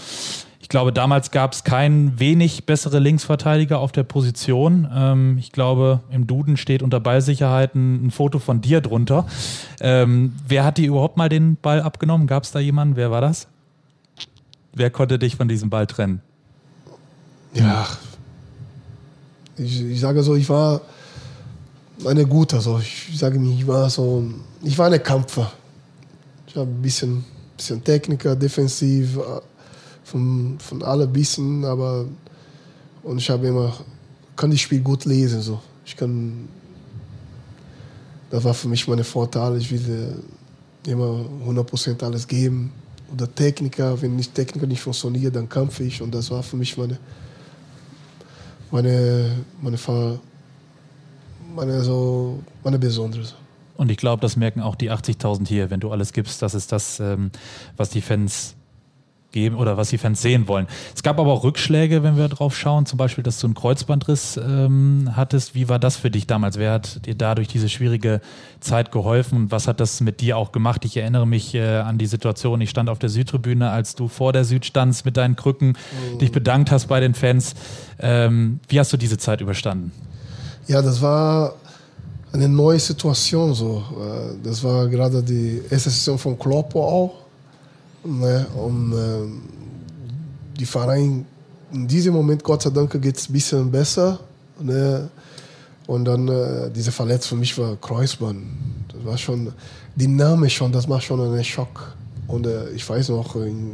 Ich 0.60 0.68
glaube, 0.68 0.92
damals 0.92 1.32
gab 1.32 1.52
es 1.52 1.64
keinen 1.64 2.20
wenig 2.20 2.64
bessere 2.64 3.00
Linksverteidiger 3.00 3.80
auf 3.80 3.90
der 3.90 4.04
Position. 4.04 4.88
Ähm, 4.94 5.36
ich 5.36 5.50
glaube, 5.50 5.98
im 6.10 6.28
Duden 6.28 6.56
steht 6.56 6.84
unter 6.84 7.00
Ballsicherheiten 7.00 8.06
ein 8.06 8.10
Foto 8.12 8.38
von 8.38 8.60
dir 8.60 8.80
drunter. 8.80 9.26
Ähm, 9.80 10.36
wer 10.46 10.64
hat 10.64 10.78
dir 10.78 10.86
überhaupt 10.86 11.16
mal 11.16 11.28
den 11.28 11.56
Ball 11.56 11.82
abgenommen? 11.82 12.28
Gab 12.28 12.44
es 12.44 12.52
da 12.52 12.60
jemanden? 12.60 12.94
Wer 12.94 13.10
war 13.10 13.20
das? 13.20 13.48
Wer 14.72 14.90
konnte 14.90 15.18
dich 15.18 15.34
von 15.34 15.48
diesem 15.48 15.70
Ball 15.70 15.88
trennen? 15.88 16.20
Ja, 17.52 17.88
ich, 19.56 19.82
ich 19.82 19.98
sage 19.98 20.22
so, 20.22 20.36
ich 20.36 20.48
war 20.48 20.82
eine 22.04 22.26
gute. 22.26 22.56
Also 22.56 22.78
ich 22.78 23.18
sage 23.18 23.38
mir, 23.38 23.54
ich 23.54 23.66
war 23.66 23.88
so, 23.90 24.24
ich 24.62 24.76
war 24.76 24.90
ein 24.90 25.02
Kämpfer. 25.02 25.52
Ich 26.46 26.56
habe 26.56 26.70
ein 26.70 26.82
bisschen, 26.82 27.24
bisschen 27.56 27.82
Techniker, 27.82 28.36
defensiv, 28.36 29.16
äh, 29.16 29.40
von, 30.04 30.56
von 30.58 30.82
allem 30.82 31.12
bisschen, 31.12 31.64
aber 31.64 32.06
und 33.02 33.18
ich 33.18 33.28
habe 33.28 33.46
immer, 33.46 33.72
kann 34.34 34.50
das 34.50 34.60
Spiel 34.60 34.80
gut 34.80 35.04
lesen. 35.04 35.40
So. 35.42 35.60
Ich 35.84 35.96
kann, 35.96 36.48
das 38.30 38.42
war 38.42 38.54
für 38.54 38.68
mich 38.68 38.88
meine 38.88 39.04
Vorteil. 39.04 39.58
Ich 39.58 39.70
will 39.70 40.16
immer 40.86 41.24
100% 41.46 42.02
alles 42.02 42.26
geben. 42.26 42.72
Oder 43.12 43.32
Techniker, 43.32 44.00
wenn 44.00 44.16
nicht 44.16 44.34
Techniker 44.34 44.66
nicht 44.66 44.80
funktioniert, 44.80 45.36
dann 45.36 45.48
kämpfe 45.48 45.84
ich. 45.84 46.00
Und 46.00 46.14
das 46.14 46.30
war 46.30 46.42
für 46.42 46.56
mich 46.56 46.76
meine, 46.78 46.98
meine, 48.70 49.44
meine, 49.60 49.76
meine 49.76 50.20
meine, 51.54 51.80
so, 51.80 52.40
meine 52.62 52.78
Besonderes. 52.78 53.34
Und 53.76 53.90
ich 53.90 53.96
glaube, 53.96 54.20
das 54.20 54.36
merken 54.36 54.60
auch 54.60 54.76
die 54.76 54.90
80.000 54.90 55.48
hier, 55.48 55.70
wenn 55.70 55.80
du 55.80 55.90
alles 55.90 56.12
gibst. 56.12 56.42
Das 56.42 56.54
ist 56.54 56.70
das, 56.72 57.00
ähm, 57.00 57.30
was 57.76 57.90
die 57.90 58.02
Fans 58.02 58.54
geben 59.32 59.56
oder 59.56 59.76
was 59.76 59.88
die 59.88 59.98
Fans 59.98 60.22
sehen 60.22 60.46
wollen. 60.46 60.68
Es 60.94 61.02
gab 61.02 61.18
aber 61.18 61.32
auch 61.32 61.42
Rückschläge, 61.42 62.04
wenn 62.04 62.16
wir 62.16 62.28
drauf 62.28 62.56
schauen, 62.56 62.86
zum 62.86 62.98
Beispiel, 62.98 63.24
dass 63.24 63.40
du 63.40 63.48
einen 63.48 63.54
Kreuzbandriss 63.54 64.36
ähm, 64.36 65.10
hattest. 65.16 65.56
Wie 65.56 65.68
war 65.68 65.80
das 65.80 65.96
für 65.96 66.08
dich 66.08 66.28
damals? 66.28 66.56
Wer 66.56 66.70
hat 66.70 67.04
dir 67.04 67.16
da 67.16 67.34
durch 67.34 67.48
diese 67.48 67.68
schwierige 67.68 68.20
Zeit 68.60 68.92
geholfen? 68.92 69.50
Was 69.50 69.66
hat 69.66 69.80
das 69.80 70.00
mit 70.00 70.20
dir 70.20 70.38
auch 70.38 70.52
gemacht? 70.52 70.84
Ich 70.84 70.96
erinnere 70.96 71.26
mich 71.26 71.52
äh, 71.56 71.78
an 71.78 71.98
die 71.98 72.06
Situation, 72.06 72.60
ich 72.60 72.70
stand 72.70 72.88
auf 72.88 73.00
der 73.00 73.08
Südtribüne, 73.08 73.70
als 73.70 73.96
du 73.96 74.06
vor 74.06 74.32
der 74.32 74.44
Süd 74.44 74.64
standst 74.64 75.04
mit 75.04 75.16
deinen 75.16 75.34
Krücken, 75.34 75.76
oh. 76.14 76.18
dich 76.18 76.30
bedankt 76.30 76.70
hast 76.70 76.86
bei 76.86 77.00
den 77.00 77.14
Fans. 77.14 77.54
Ähm, 77.98 78.60
wie 78.68 78.78
hast 78.78 78.92
du 78.92 78.96
diese 78.96 79.18
Zeit 79.18 79.40
überstanden? 79.40 79.90
Ja, 80.66 80.80
das 80.80 81.00
war 81.02 81.54
eine 82.32 82.48
neue 82.48 82.80
Situation. 82.80 83.54
So. 83.54 83.82
Äh, 84.00 84.42
das 84.42 84.62
war 84.64 84.88
gerade 84.88 85.22
die 85.22 85.62
erste 85.70 85.90
Saison 85.90 86.18
von 86.18 86.38
Kloppo 86.38 86.82
auch. 86.82 87.14
Ne? 88.04 88.46
Und 88.56 88.92
äh, 88.92 90.58
die 90.58 90.66
Verein, 90.66 91.26
in 91.72 91.86
diesem 91.86 92.14
Moment, 92.14 92.42
Gott 92.42 92.62
sei 92.62 92.70
Dank, 92.70 92.90
geht 93.00 93.16
es 93.16 93.28
ein 93.28 93.32
bisschen 93.32 93.70
besser. 93.70 94.20
Ne? 94.60 95.08
Und 95.86 96.06
dann 96.06 96.28
äh, 96.28 96.70
diese 96.70 96.92
Verletzung 96.92 97.30
für 97.30 97.36
mich 97.36 97.58
war 97.58 97.76
Kreuzband. 97.76 98.42
Das 98.88 99.04
war 99.04 99.18
schon, 99.18 99.52
die 99.94 100.08
Name 100.08 100.48
schon, 100.48 100.72
das 100.72 100.88
war 100.88 101.00
schon 101.00 101.20
ein 101.20 101.44
Schock. 101.44 101.94
Und 102.26 102.46
äh, 102.46 102.70
ich 102.70 102.88
weiß 102.88 103.10
noch, 103.10 103.36
in, 103.36 103.72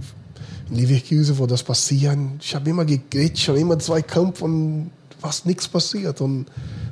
in 0.70 0.76
Leverkusen, 0.76 1.38
wo 1.38 1.47
das 1.47 1.62
passiert, 1.62 2.18
ich 2.41 2.55
habe 2.55 2.68
immer 2.68 2.84
gegrätscht, 2.84 3.49
immer 3.51 3.78
zwei 3.78 4.03
Kämpfe 4.03 4.45
und 4.45 4.91
fast 5.20 5.47
nichts 5.47 5.68
passiert. 5.68 6.20
Und 6.20 6.47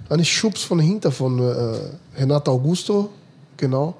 einen 0.09 0.25
Schubs 0.25 0.63
von 0.63 0.81
hinten 0.81 1.13
von 1.13 1.39
äh, 1.39 2.19
Renato 2.19 2.53
Augusto, 2.53 3.11
genau. 3.57 3.95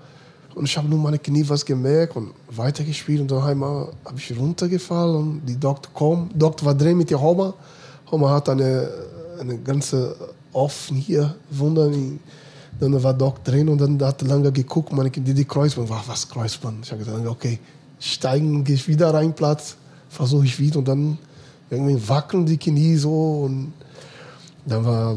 Und 0.55 0.65
ich 0.65 0.77
habe 0.77 0.89
nur 0.89 0.99
meine 0.99 1.19
Knie 1.19 1.45
was 1.49 1.65
gemerkt 1.65 2.17
und 2.17 2.33
weitergespielt 2.51 3.21
und 3.21 3.31
dann 3.31 3.43
habe 3.43 3.93
ich 4.17 4.37
runtergefallen 4.37 5.17
und 5.17 5.47
die 5.47 5.59
Doktor 5.59 5.91
kam. 5.95 6.31
Doktor 6.35 6.67
war 6.67 6.75
drin 6.75 6.97
mit 6.97 7.11
der 7.11 7.21
Homa. 7.21 7.55
Homa 8.11 8.31
hat 8.31 8.49
eine, 8.49 8.89
eine 9.39 9.59
ganze 9.59 10.17
offen 10.53 10.97
hier, 10.97 11.37
Wunder. 11.51 11.91
Dann 12.81 13.03
war 13.03 13.15
Doktor 13.15 13.53
drin 13.53 13.69
und 13.69 13.81
dann 13.81 14.03
hat 14.03 14.23
er 14.23 14.29
lange 14.29 14.51
geguckt, 14.51 14.93
meine 14.93 15.11
Knie, 15.11 15.33
die 15.33 15.45
Kreuzband, 15.45 15.89
war 15.91 16.03
was 16.07 16.29
Kreuzband. 16.29 16.85
Ich 16.85 16.91
habe 16.91 17.05
gesagt, 17.05 17.27
okay, 17.27 17.61
steigen, 18.01 18.65
gehe 18.65 18.75
ich 18.75 18.89
wieder 18.89 19.13
rein, 19.15 19.35
Platz, 19.35 19.77
versuche 20.09 20.47
ich 20.47 20.59
wieder 20.59 20.79
und 20.79 20.89
dann 20.89 21.19
irgendwie 21.71 22.09
wackeln 22.09 22.47
die 22.47 22.57
Knie 22.57 22.97
so 22.97 23.43
und 23.45 23.73
dann 24.67 24.85
war 24.85 25.17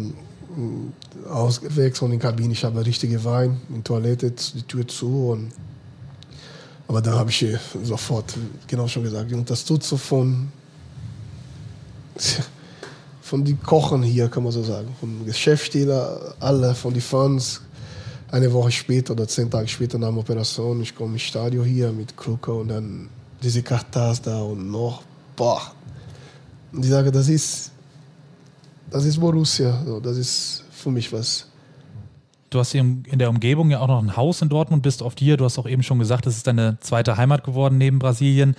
ausgewechselt 1.30 2.12
in 2.12 2.20
der 2.20 2.30
Kabine. 2.30 2.54
Ich 2.54 2.64
habe 2.64 2.86
richtig 2.86 3.12
geweint, 3.12 3.58
in 3.70 3.76
der 3.76 3.84
Toilette, 3.84 4.32
die 4.32 4.64
Tür 4.64 4.88
zu. 4.88 5.30
Und, 5.32 5.52
aber 6.88 7.02
dann 7.02 7.16
habe 7.16 7.30
ich 7.30 7.46
sofort, 7.84 8.34
genau 8.68 8.88
schon 8.88 9.04
gesagt, 9.04 9.30
die 9.32 9.36
Unterstützung 9.36 9.98
von, 9.98 10.52
von 13.22 13.46
den 13.46 13.62
Kochen 13.62 14.04
hier, 14.04 14.28
kann 14.30 14.44
man 14.44 14.52
so 14.52 14.64
sagen, 14.64 14.90
von 15.00 15.26
Geschäftsstellen, 15.26 16.18
alle, 16.40 16.76
von 16.76 16.94
den 16.94 17.02
Fans. 17.02 17.62
Eine 18.30 18.54
Woche 18.54 18.72
später 18.72 19.12
oder 19.12 19.28
zehn 19.28 19.52
Tage 19.52 19.68
später 19.68 19.98
nach 19.98 20.10
der 20.10 20.20
Operation, 20.20 20.82
ich 20.82 20.96
komme 20.96 21.14
ins 21.14 21.24
Stadion 21.24 21.66
hier 21.66 21.92
mit 21.92 22.16
Krucker 22.16 22.56
und 22.56 22.70
dann 22.70 23.10
diese 23.44 23.62
Kartas 23.62 24.22
da 24.22 24.42
und 24.42 24.72
noch, 24.72 25.04
boah. 25.36 25.74
Und 26.72 26.86
ich 26.86 26.92
sage, 26.92 27.12
das 27.12 27.28
ist 27.28 27.72
das 28.92 29.06
ist 29.06 29.20
Borussia. 29.20 29.82
So, 29.86 30.00
das 30.00 30.18
ist 30.18 30.64
für 30.72 30.92
mich 30.92 31.12
was. 31.12 31.48
Du 32.50 32.60
hast 32.60 32.76
in 32.76 33.06
der 33.14 33.30
Umgebung 33.30 33.72
ja 33.72 33.80
auch 33.80 33.88
noch 33.88 34.04
ein 34.04 34.18
Haus 34.18 34.42
in 34.42 34.50
Dortmund, 34.50 34.84
bist 34.84 35.02
oft 35.02 35.20
hier. 35.20 35.38
Du 35.38 35.46
hast 35.46 35.58
auch 35.58 35.68
eben 35.68 35.84
schon 35.84 36.00
gesagt, 36.00 36.26
das 36.26 36.36
ist 36.36 36.48
deine 36.48 36.78
zweite 36.82 37.16
Heimat 37.16 37.46
geworden 37.46 37.78
neben 37.78 37.98
Brasilien. 37.98 38.56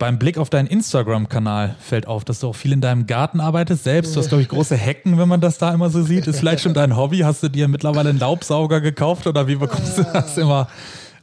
Beim 0.00 0.18
Blick 0.18 0.38
auf 0.38 0.50
deinen 0.50 0.66
Instagram-Kanal 0.66 1.76
fällt 1.78 2.08
auf, 2.08 2.24
dass 2.24 2.40
du 2.40 2.48
auch 2.48 2.56
viel 2.56 2.72
in 2.72 2.80
deinem 2.80 3.06
Garten 3.06 3.40
arbeitest. 3.40 3.84
Selbst, 3.84 4.16
du 4.16 4.20
hast, 4.20 4.30
glaube 4.30 4.42
ich, 4.42 4.48
große 4.48 4.76
Hecken, 4.76 5.16
wenn 5.18 5.28
man 5.28 5.40
das 5.40 5.58
da 5.58 5.72
immer 5.72 5.88
so 5.90 6.02
sieht. 6.02 6.26
Ist 6.26 6.40
vielleicht 6.40 6.64
schon 6.64 6.74
dein 6.74 6.96
Hobby. 6.96 7.18
Hast 7.18 7.44
du 7.44 7.48
dir 7.48 7.68
mittlerweile 7.68 8.10
einen 8.10 8.18
Laubsauger 8.18 8.80
gekauft 8.80 9.28
oder 9.28 9.46
wie 9.46 9.54
bekommst 9.54 9.98
du 9.98 10.02
das 10.02 10.36
immer 10.36 10.66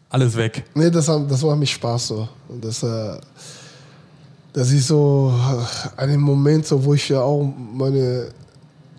alles 0.07 0.37
weg? 0.37 0.63
Nee, 0.73 0.89
das, 0.89 1.07
das 1.07 1.43
war 1.43 1.57
mich 1.57 1.71
Spaß 1.71 2.07
so. 2.07 2.29
Das, 2.61 2.81
äh, 2.83 3.17
das 4.53 4.71
ist 4.71 4.87
so 4.87 5.33
ein 5.97 6.19
Moment, 6.19 6.65
so, 6.65 6.83
wo 6.83 6.93
ich 6.93 7.07
ja 7.09 7.21
auch 7.21 7.51
meine, 7.73 8.27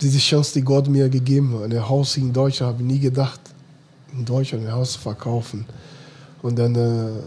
diese 0.01 0.19
Chance, 0.19 0.55
die 0.55 0.63
Gott 0.63 0.89
mir 0.89 1.09
gegeben 1.09 1.55
hat, 1.55 1.65
ein 1.65 1.89
Haus 1.89 2.17
in 2.17 2.33
Deutschland, 2.33 2.75
habe 2.75 2.83
ich 2.83 2.89
nie 2.89 2.99
gedacht, 2.99 3.41
in 4.17 4.25
Deutschland 4.25 4.67
ein 4.67 4.73
Haus 4.73 4.93
zu 4.93 4.99
verkaufen. 4.99 5.65
Und 6.43 6.59
dann, 6.59 6.75
äh, 6.75 7.21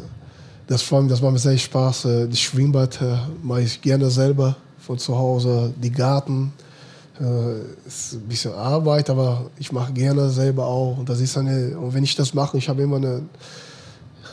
das, 0.67 0.81
vor 0.81 1.03
das 1.03 1.21
macht 1.21 1.33
mir 1.33 1.39
sehr 1.39 1.57
Spaß. 1.57 2.05
Äh, 2.05 2.27
das 2.27 2.39
Schwimmbad 2.39 3.01
äh, 3.01 3.17
mache 3.43 3.61
ich 3.61 3.81
gerne 3.81 4.09
selber 4.09 4.55
von 4.79 4.97
zu 4.97 5.15
Hause, 5.15 5.73
die 5.81 5.91
Garten. 5.91 6.51
Äh, 7.19 7.87
ist 7.87 8.13
ein 8.13 8.27
bisschen 8.27 8.53
Arbeit, 8.53 9.09
aber 9.09 9.45
ich 9.57 9.71
mache 9.71 9.93
gerne 9.93 10.29
selber 10.29 10.65
auch. 10.65 10.97
Und 10.97 11.07
das 11.07 11.21
ist 11.21 11.37
eine, 11.37 11.77
und 11.77 11.93
wenn 11.93 12.03
ich 12.03 12.15
das 12.15 12.33
mache, 12.33 12.57
ich 12.57 12.67
habe 12.67 12.81
immer 12.81 12.97
eine, 12.97 13.21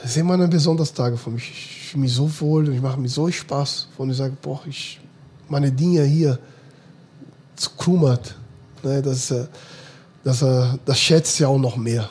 das 0.02 0.10
ist 0.10 0.16
immer 0.16 0.34
ein 0.34 0.50
besonderes 0.50 0.92
Tag 0.92 1.16
für 1.16 1.30
mich. 1.30 1.48
Ich 1.48 1.88
fühle 1.90 2.02
mich 2.02 2.12
so 2.12 2.28
wohl 2.40 2.66
und 2.66 2.74
ich 2.74 2.82
mache 2.82 2.98
mir 2.98 3.08
so 3.08 3.30
Spaß, 3.30 3.88
wenn 3.96 4.10
ich 4.10 4.16
sage, 4.16 4.36
boah, 4.42 4.60
ich, 4.66 4.98
meine 5.48 5.70
Dinge 5.70 6.02
hier 6.02 6.38
zu 7.54 7.70
krummert. 7.78 8.34
Ne, 8.82 9.00
das, 9.00 9.30
äh, 9.30 9.46
das, 10.24 10.42
äh, 10.42 10.64
das 10.84 10.98
schätzt 10.98 11.38
ja 11.38 11.46
auch 11.46 11.58
noch 11.58 11.76
mehr. 11.76 12.08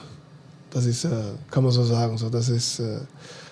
Das 0.70 0.86
ist, 0.86 1.04
äh, 1.04 1.10
kann 1.50 1.64
man 1.64 1.74
so 1.74 1.84
sagen. 1.84 2.18
So, 2.18 2.30
das, 2.30 2.48
ist, 2.48 2.82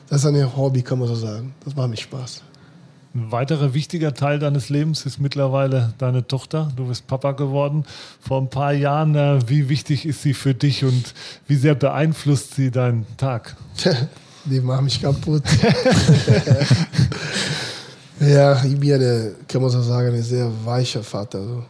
das 0.07 0.23
ist 0.23 0.25
ein 0.25 0.55
Hobby, 0.55 0.83
kann 0.83 0.99
man 0.99 1.09
so 1.09 1.15
sagen. 1.15 1.53
Das 1.65 1.75
macht 1.75 1.89
mir 1.89 1.97
Spaß. 1.97 2.41
Ein 3.13 3.31
weiterer 3.33 3.73
wichtiger 3.73 4.13
Teil 4.13 4.39
deines 4.39 4.69
Lebens 4.69 5.05
ist 5.05 5.19
mittlerweile 5.19 5.93
deine 5.97 6.25
Tochter. 6.25 6.71
Du 6.77 6.87
bist 6.87 7.07
Papa 7.07 7.33
geworden 7.33 7.83
vor 8.21 8.39
ein 8.39 8.49
paar 8.49 8.71
Jahren. 8.71 9.15
Wie 9.49 9.67
wichtig 9.67 10.05
ist 10.05 10.21
sie 10.21 10.33
für 10.33 10.53
dich 10.53 10.85
und 10.85 11.13
wie 11.47 11.55
sehr 11.55 11.75
beeinflusst 11.75 12.53
sie 12.53 12.71
deinen 12.71 13.05
Tag? 13.17 13.57
Die 14.49 14.59
macht 14.61 14.83
mich 14.83 15.01
kaputt. 15.01 15.43
ja, 18.19 18.63
ich 18.63 18.79
bin 18.79 18.93
eine, 18.93 19.35
kann 19.47 19.61
man 19.61 19.69
so 19.69 19.81
sagen, 19.81 20.15
ein 20.15 20.23
sehr 20.23 20.51
weicher 20.65 21.03
Vater. 21.03 21.43
So. 21.43 21.63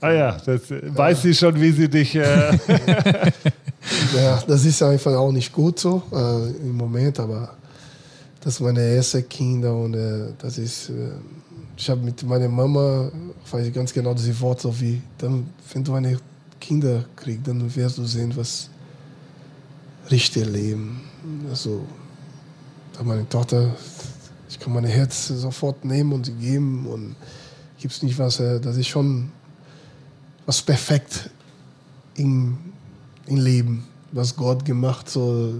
Ah 0.00 0.10
ja, 0.12 0.36
das 0.44 0.68
ja. 0.68 0.76
weiß 0.96 1.22
sie 1.22 1.34
schon, 1.34 1.60
wie 1.60 1.70
sie 1.70 1.88
dich. 1.88 2.14
Äh 2.16 2.58
ja, 4.16 4.42
das 4.46 4.64
ist 4.64 4.82
einfach 4.82 5.12
auch 5.14 5.30
nicht 5.30 5.52
gut 5.52 5.78
so 5.78 6.02
äh, 6.10 6.48
im 6.66 6.76
Moment, 6.76 7.20
aber 7.20 7.54
das 8.40 8.56
sind 8.56 8.66
meine 8.66 8.80
ersten 8.80 9.28
Kinder 9.28 9.74
und 9.76 9.94
äh, 9.94 10.32
das 10.38 10.58
ist. 10.58 10.90
Äh, 10.90 11.10
ich 11.76 11.90
habe 11.90 12.00
mit 12.02 12.22
meiner 12.22 12.48
Mama, 12.48 13.10
weiß 13.50 13.66
ich 13.66 13.74
ganz 13.74 13.92
genau 13.92 14.14
diese 14.14 14.38
Worte, 14.40 14.62
so 14.62 14.80
wie, 14.80 15.02
dann, 15.18 15.48
wenn 15.72 15.82
du 15.82 15.94
eine 15.94 16.18
Kinder 16.60 17.04
kriegst, 17.16 17.48
dann 17.48 17.74
wirst 17.74 17.98
du 17.98 18.04
sehen, 18.04 18.32
was 18.36 18.68
richtig 20.08 20.46
Leben. 20.46 21.00
Also, 21.48 21.84
meine 23.02 23.28
Tochter, 23.28 23.74
ich 24.48 24.58
kann 24.58 24.72
mein 24.72 24.84
Herz 24.84 25.28
sofort 25.28 25.84
nehmen 25.84 26.12
und 26.12 26.26
sie 26.26 26.32
geben 26.32 26.86
und 26.86 27.16
gibt 27.78 27.94
es 27.94 28.02
nicht 28.02 28.18
was, 28.18 28.40
äh, 28.40 28.60
das 28.60 28.76
ist 28.76 28.88
schon 28.88 29.30
was 30.46 30.62
perfekt 30.62 31.30
im, 32.16 32.58
im 33.26 33.36
Leben, 33.36 33.86
was 34.12 34.36
Gott 34.36 34.64
gemacht 34.64 35.08
so 35.08 35.54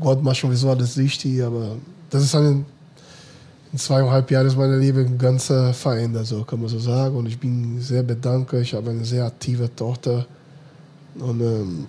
Gott 0.00 0.22
macht 0.22 0.36
schon 0.36 0.50
sowieso 0.50 0.70
alles 0.70 0.96
richtig, 0.96 1.42
aber 1.42 1.76
das 2.10 2.22
ist 2.22 2.34
eine, 2.34 2.64
in 3.72 3.78
zweieinhalb 3.78 4.30
Jahren 4.30 4.46
ist 4.46 4.56
mein 4.56 4.78
Leben 4.78 5.18
ganz 5.18 5.50
äh, 5.50 5.72
verändert, 5.72 6.26
so 6.26 6.44
kann 6.44 6.60
man 6.60 6.68
so 6.68 6.78
sagen. 6.78 7.16
Und 7.16 7.26
ich 7.26 7.38
bin 7.38 7.80
sehr 7.80 8.02
bedankt. 8.02 8.52
Ich 8.54 8.74
habe 8.74 8.90
eine 8.90 9.04
sehr 9.04 9.24
aktive 9.24 9.74
Tochter. 9.74 10.26
Und 11.18 11.40
ähm, 11.40 11.86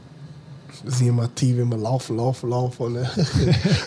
sie 0.86 1.08
immer 1.08 1.24
aktiv, 1.24 1.58
immer 1.58 1.78
laufen, 1.78 2.18
laufen, 2.18 2.50
laufen. 2.50 2.84
Und, 2.84 2.96
äh, 2.98 3.08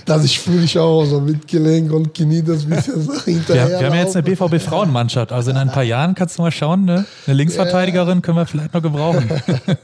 das 0.05 0.25
ich 0.25 0.39
fühle 0.39 0.65
ich 0.65 0.79
auch 0.79 1.05
so 1.05 1.21
mit 1.21 1.47
Gelenk 1.49 1.93
und 1.93 2.15
Knie 2.15 2.43
das 2.43 2.65
bisschen 2.65 3.03
so 3.03 3.13
hinterher. 3.25 3.69
Wir, 3.69 3.81
wir 3.81 3.87
haben 3.87 3.97
jetzt 3.97 4.17
eine 4.17 4.23
BVB-Frauenmannschaft. 4.23 5.33
Also 5.33 5.51
in 5.51 5.57
ein 5.57 5.71
paar 5.71 5.83
Jahren 5.83 6.15
kannst 6.15 6.39
du 6.39 6.43
mal 6.43 6.51
schauen, 6.51 6.85
ne? 6.85 7.05
eine 7.27 7.37
Linksverteidigerin 7.37 8.23
können 8.23 8.39
wir 8.39 8.47
vielleicht 8.47 8.75
noch 8.75 8.83
gebrauchen. 8.83 9.31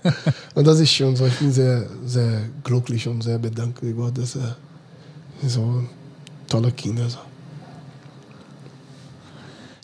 und 0.54 0.66
das 0.66 0.80
ist 0.80 0.92
schon 0.92 1.16
so. 1.16 1.26
Ich 1.26 1.38
bin 1.38 1.52
sehr, 1.52 1.86
sehr 2.04 2.42
glücklich 2.64 3.06
und 3.08 3.22
sehr 3.22 3.38
bedankt, 3.38 3.80
Gott, 3.96 4.18
dass 4.18 4.36
er 4.36 4.56
so 5.46 5.82
tolle 6.48 6.72
Kinder. 6.72 7.08
So. 7.08 7.18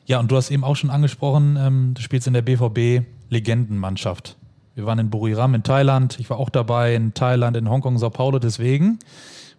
Ja, 0.07 0.21
und 0.21 0.31
du 0.31 0.37
hast 0.37 0.51
eben 0.51 0.65
auch 0.65 0.77
schon 0.77 0.91
angesprochen, 0.91 1.57
ähm, 1.59 1.93
du 1.95 2.03
spielst 2.03 2.27
in 2.27 2.35
der 2.35 2.43
BVB 2.43 3.07
Legendenmannschaft. 3.31 4.37
Wir 4.75 4.87
waren 4.87 4.99
in 4.99 5.11
Buriram 5.11 5.55
in 5.55 5.63
Thailand, 5.63 6.19
ich 6.19 6.29
war 6.31 6.39
auch 6.39 6.51
dabei 6.51 6.95
in 6.95 7.15
Thailand, 7.15 7.57
in 7.57 7.71
Hongkong, 7.71 7.97
Sao 7.99 8.11
Paulo. 8.11 8.39
Deswegen 8.41 8.99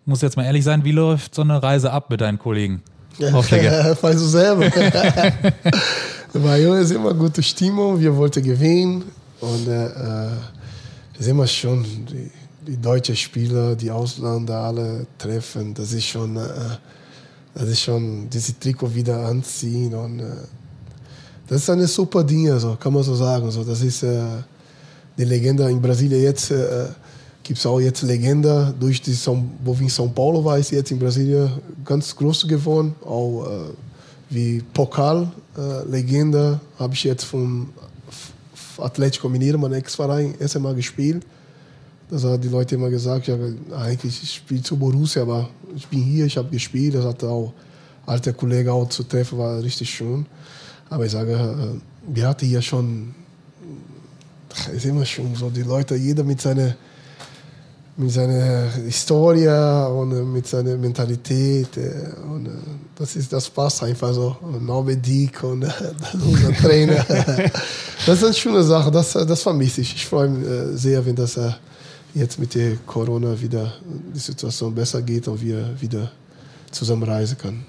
muss 0.05 0.21
jetzt 0.21 0.35
mal 0.35 0.43
ehrlich 0.43 0.63
sein, 0.63 0.83
wie 0.83 0.91
läuft 0.91 1.35
so 1.35 1.41
eine 1.41 1.63
Reise 1.63 1.91
ab 1.91 2.09
mit 2.09 2.19
deinen 2.21 2.37
Kollegen? 2.37 2.83
Ja, 3.17 3.33
weißt 3.33 4.03
du 4.03 4.25
selber. 4.25 4.69
Bei 6.33 6.69
uns 6.69 6.89
ist 6.89 6.91
immer 6.91 7.13
gute 7.13 7.41
Stimmung, 7.41 7.97
wir 7.99 8.15
wollten 8.15 8.43
gewinnen 8.43 9.05
und 9.39 9.67
äh, 9.67 9.85
äh 9.85 10.29
sind 11.17 11.37
wir 11.37 11.47
schon 11.47 11.81
die, 11.83 12.29
die 12.67 12.75
deutschen 12.75 13.15
Spieler, 13.15 13.73
die 13.77 13.89
Ausländer 13.89 14.57
alle 14.57 15.07
treffen. 15.17 15.73
Das 15.73 15.93
ist 15.93 16.07
schon 16.07 16.35
äh, 16.35 16.41
das 17.53 17.69
ist 17.69 17.81
schon 17.83 18.29
diese 18.29 18.59
Trikot 18.59 18.93
wieder 18.93 19.25
anziehen 19.25 19.93
und 19.93 20.19
äh, 20.19 20.25
das 21.47 21.61
ist 21.61 21.69
eine 21.69 21.87
super 21.87 22.23
Ding, 22.23 22.51
also, 22.51 22.75
kann 22.75 22.91
man 22.91 23.03
so 23.03 23.15
sagen. 23.15 23.49
So, 23.49 23.63
das 23.63 23.81
ist 23.81 24.03
äh, 24.03 24.25
die 25.17 25.23
Legende 25.23 25.69
in 25.69 25.81
Brasilien 25.81 26.21
jetzt. 26.21 26.51
Äh, 26.51 26.87
gibt 27.43 27.59
es 27.59 27.65
auch 27.65 27.79
jetzt 27.79 28.01
Legende 28.01 28.73
durch 28.79 28.99
die 29.01 29.13
São, 29.13 29.43
wo 29.63 29.75
wir 29.75 29.83
in 29.83 29.89
São 29.89 30.09
Paulo 30.09 30.43
war, 30.43 30.57
ist 30.57 30.71
jetzt 30.71 30.89
in 30.91 30.97
Brasilien 30.97 31.51
ganz 31.85 32.15
groß 32.15 32.47
geworden. 32.47 32.95
Auch 33.05 33.45
äh, 33.45 33.73
wie 34.29 34.63
Pokal-Legende 34.73 36.59
äh, 36.59 36.79
habe 36.79 36.95
ich 36.95 37.03
jetzt 37.03 37.23
von 37.23 37.69
Atlético 38.77 39.29
Mineiro, 39.29 39.59
mein 39.59 39.73
Ex-Verein, 39.73 40.33
erst 40.39 40.55
einmal 40.55 40.73
gespielt. 40.73 41.23
Das 42.09 42.23
haben 42.23 42.41
die 42.41 42.49
Leute 42.49 42.75
immer 42.75 42.89
gesagt, 42.89 43.27
ja, 43.27 43.35
eigentlich 43.75 44.21
ich 44.23 44.35
spiele 44.35 44.61
zu 44.61 44.75
Borussia, 44.77 45.21
aber 45.21 45.49
ich 45.75 45.87
bin 45.87 46.01
hier, 46.01 46.25
ich 46.25 46.37
habe 46.37 46.49
gespielt. 46.49 46.95
Das 46.95 47.05
hatte 47.05 47.29
auch 47.29 47.53
alte 48.05 48.33
Kollegen 48.33 48.69
auch 48.69 48.89
zu 48.89 49.03
treffen, 49.03 49.37
war 49.37 49.61
richtig 49.61 49.89
schön. 49.89 50.25
Aber 50.89 51.05
ich 51.05 51.11
sage, 51.11 51.33
äh, 51.33 52.13
wir 52.13 52.27
hatten 52.27 52.45
hier 52.45 52.61
schon, 52.61 53.13
ist 54.73 54.85
immer 54.85 55.05
schon 55.05 55.35
so, 55.35 55.49
die 55.49 55.63
Leute, 55.63 55.95
jeder 55.95 56.23
mit 56.23 56.41
seiner 56.41 56.75
mit 57.97 58.11
seiner 58.11 58.71
Historie 58.71 59.47
und 59.47 60.33
mit 60.33 60.45
seiner 60.47 60.75
Mentalität. 60.75 61.77
Äh, 61.77 62.11
und 62.29 62.47
äh, 62.47 62.51
das, 62.95 63.15
ist, 63.15 63.31
das 63.31 63.49
passt 63.49 63.83
einfach 63.83 64.13
so. 64.13 64.35
Norbert 64.59 65.05
Dick 65.05 65.41
und 65.43 65.63
unser 66.13 66.53
Trainer. 66.53 67.05
Das 68.05 68.19
ist 68.19 68.23
eine 68.23 68.33
schöne 68.35 68.61
Sache, 68.61 68.91
das, 68.91 69.13
das 69.13 69.41
vermisse 69.41 69.81
ich. 69.81 69.95
Ich 69.95 70.05
freue 70.05 70.29
mich 70.29 70.79
sehr, 70.79 71.03
wenn 71.07 71.15
das 71.15 71.39
jetzt 72.13 72.37
mit 72.37 72.53
der 72.53 72.75
Corona 72.85 73.41
wieder 73.41 73.73
die 74.13 74.19
Situation 74.19 74.75
besser 74.75 75.01
geht 75.01 75.27
und 75.27 75.41
wir 75.41 75.69
wieder 75.81 76.11
zusammen 76.69 77.01
reisen 77.01 77.35
können. 77.35 77.65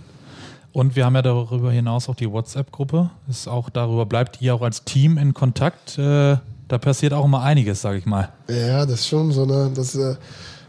Und 0.73 0.95
wir 0.95 1.07
haben 1.07 1.15
ja 1.15 1.23
darüber 1.23 1.73
hinaus 1.73 2.11
auch 2.11 2.15
die 2.15 2.31
WhatsApp-Gruppe. 2.31 3.09
Ist 3.31 3.49
auch 3.49 3.71
darüber 3.71 4.05
bleibt 4.05 4.43
ihr 4.43 4.55
auch 4.55 4.61
als 4.61 4.85
Team 4.85 5.17
in 5.17 5.33
Kontakt. 5.33 5.97
Äh, 5.97 6.37
da 6.69 6.79
passiert 6.79 7.13
auch 7.13 7.25
immer 7.25 7.43
einiges, 7.43 7.81
sage 7.81 7.99
ich 7.99 8.07
mal. 8.07 8.29
Ja, 8.49 8.85
das 8.85 9.01
ist 9.01 9.09
schon 9.09 9.31
so. 9.33 9.47
Ne? 9.47 9.71
Das, 9.75 9.95
äh, 9.95 10.15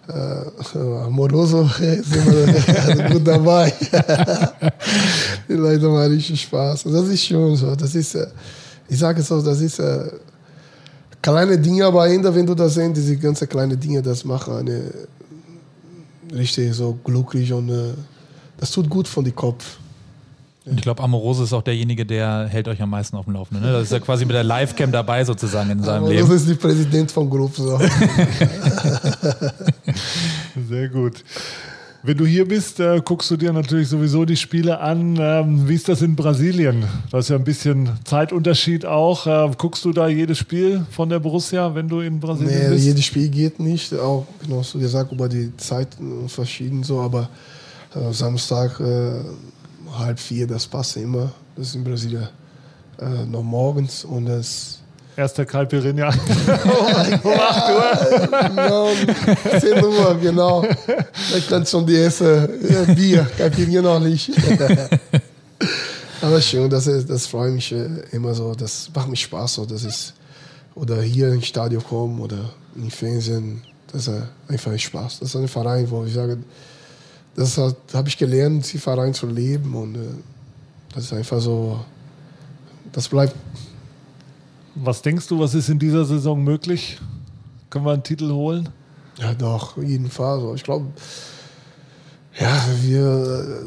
äh, 0.07 1.05
Amoroso 1.05 1.63
ist 1.79 2.15
immer 2.15 3.09
gut 3.09 3.27
dabei. 3.27 3.73
die 5.49 5.53
Leute 5.53 5.87
machen 5.87 6.11
richtig 6.11 6.41
Spaß. 6.41 6.83
Das 6.83 7.07
ist 7.07 7.25
schon 7.25 7.55
so. 7.55 7.75
Das 7.75 7.93
ist, 7.95 8.15
äh, 8.15 8.27
ich 8.87 8.99
sage 8.99 9.21
es 9.21 9.27
so, 9.27 9.41
das 9.41 9.59
ist 9.59 9.79
äh, 9.79 10.11
kleine 11.21 11.57
Dinge, 11.57 11.85
aber 11.85 12.03
ainda, 12.03 12.33
wenn 12.33 12.45
du 12.45 12.55
das 12.55 12.75
sehen, 12.75 12.93
diese 12.93 13.17
ganzen 13.17 13.49
kleinen 13.49 13.79
Dinge, 13.79 14.01
das 14.01 14.23
macht 14.23 14.49
eine 14.49 14.93
richtig 16.33 16.73
so 16.73 16.97
glücklich 17.03 17.51
und 17.51 17.69
äh, 17.69 17.93
das 18.57 18.71
tut 18.71 18.89
gut 18.89 19.07
von 19.07 19.23
dem 19.23 19.35
Kopf. 19.35 19.77
Und 20.69 20.77
ich 20.77 20.81
glaube, 20.81 21.01
Amorose 21.01 21.43
ist 21.43 21.53
auch 21.53 21.61
derjenige, 21.61 22.05
der 22.05 22.47
hält 22.49 22.67
euch 22.67 22.81
am 22.81 22.89
meisten 22.89 23.15
auf 23.15 23.25
dem 23.25 23.35
Laufenden. 23.35 23.65
Ne? 23.65 23.71
Das 23.71 23.83
ist 23.83 23.91
ja 23.91 23.99
quasi 23.99 24.25
mit 24.25 24.35
der 24.35 24.43
Livecam 24.43 24.91
dabei 24.91 25.23
sozusagen 25.23 25.69
in 25.69 25.81
seinem 25.81 26.05
Amorose 26.05 26.15
Leben. 26.15 26.29
Das 26.29 26.41
ist 26.41 26.49
der 26.49 26.55
Präsident 26.55 27.11
von 27.11 27.29
Group. 27.29 27.55
So. 27.55 27.77
Sehr 30.69 30.89
gut. 30.89 31.23
Wenn 32.03 32.17
du 32.17 32.25
hier 32.25 32.47
bist, 32.47 32.79
äh, 32.79 33.01
guckst 33.03 33.29
du 33.31 33.37
dir 33.37 33.51
natürlich 33.51 33.89
sowieso 33.89 34.23
die 34.23 34.37
Spiele 34.37 34.79
an. 34.79 35.17
Ähm, 35.19 35.67
wie 35.67 35.73
ist 35.73 35.89
das 35.89 36.01
in 36.01 36.15
Brasilien? 36.15 36.85
Da 37.11 37.19
ist 37.19 37.29
ja 37.29 37.35
ein 37.35 37.43
bisschen 37.43 37.89
Zeitunterschied 38.05 38.85
auch. 38.85 39.25
Äh, 39.25 39.51
guckst 39.57 39.83
du 39.83 39.91
da 39.91 40.07
jedes 40.07 40.37
Spiel 40.37 40.85
von 40.91 41.09
der 41.09 41.19
Borussia, 41.19 41.73
wenn 41.75 41.89
du 41.89 41.99
in 42.01 42.19
Brasilien 42.19 42.59
nee, 42.59 42.69
bist? 42.69 42.85
jedes 42.85 43.03
Spiel 43.03 43.29
geht 43.29 43.59
nicht. 43.59 43.93
Auch 43.93 44.25
genau 44.41 44.63
so 44.63 44.79
gesagt 44.79 45.11
über 45.11 45.27
die 45.27 45.55
Zeiten 45.57 46.29
verschieden 46.29 46.83
so, 46.83 47.01
aber 47.01 47.29
äh, 47.95 48.13
Samstag 48.13 48.79
äh, 48.79 49.21
halb 49.99 50.19
vier, 50.19 50.47
das 50.47 50.67
passt 50.67 50.97
immer. 50.97 51.31
Das 51.55 51.69
ist 51.69 51.75
in 51.75 51.83
Brasilien 51.83 52.29
äh, 52.99 53.25
noch 53.25 53.43
morgens 53.43 54.03
und 54.05 54.25
das 54.25 54.79
Erster 55.17 55.45
Caipirinha. 55.47 56.09
um 56.13 56.13
8 56.13 57.25
Uhr. 57.25 58.49
Genau, 58.49 58.89
10 59.59 59.83
Uhr, 59.83 60.17
genau. 60.21 60.63
Ich 61.35 61.47
dann 61.47 61.65
schon 61.65 61.87
die 61.87 61.95
erste 61.95 62.47
ja, 62.69 62.93
Bier, 62.93 63.27
Caipirinha 63.35 63.81
noch 63.81 63.99
nicht. 63.99 64.31
Aber 66.21 66.39
schön, 66.39 66.69
das, 66.69 66.85
ist, 66.85 67.09
das 67.09 67.25
freut 67.25 67.51
mich 67.51 67.71
äh, 67.71 67.87
immer 68.11 68.35
so. 68.35 68.53
Das 68.53 68.91
macht 68.93 69.09
mich 69.09 69.21
Spaß. 69.21 69.55
So. 69.55 69.65
Das 69.65 69.83
ist, 69.83 70.13
oder 70.75 71.01
hier 71.01 71.29
ins 71.29 71.47
Stadion 71.47 71.83
kommen 71.83 72.19
oder 72.19 72.51
im 72.75 72.91
Fernsehen. 72.91 73.63
Das 73.91 74.07
ist 74.07 74.21
einfach 74.47 74.77
Spaß. 74.77 75.21
Das 75.21 75.29
ist 75.29 75.35
ein 75.35 75.47
Verein, 75.47 75.89
wo 75.89 76.05
ich 76.05 76.13
sage, 76.13 76.37
das 77.37 77.57
habe 77.93 78.09
ich 78.09 78.17
gelernt, 78.17 78.71
die 78.73 78.77
Verein 78.77 79.13
zu 79.13 79.27
leben. 79.27 79.73
Und 79.75 79.95
äh, 79.95 79.99
das 80.93 81.05
ist 81.05 81.13
einfach 81.13 81.39
so, 81.39 81.79
das 82.91 83.07
bleibt 83.07 83.35
was 84.83 85.01
denkst 85.01 85.27
du, 85.27 85.39
was 85.39 85.53
ist 85.53 85.69
in 85.69 85.79
dieser 85.79 86.05
Saison 86.05 86.43
möglich? 86.43 86.99
Können 87.69 87.85
wir 87.85 87.93
einen 87.93 88.03
Titel 88.03 88.31
holen? 88.31 88.69
Ja, 89.17 89.33
doch, 89.33 89.77
jeden 89.77 90.09
Fall. 90.09 90.39
So. 90.39 90.53
Ich 90.55 90.63
glaube, 90.63 90.85
Ja, 92.39 92.63
wir, 92.81 93.63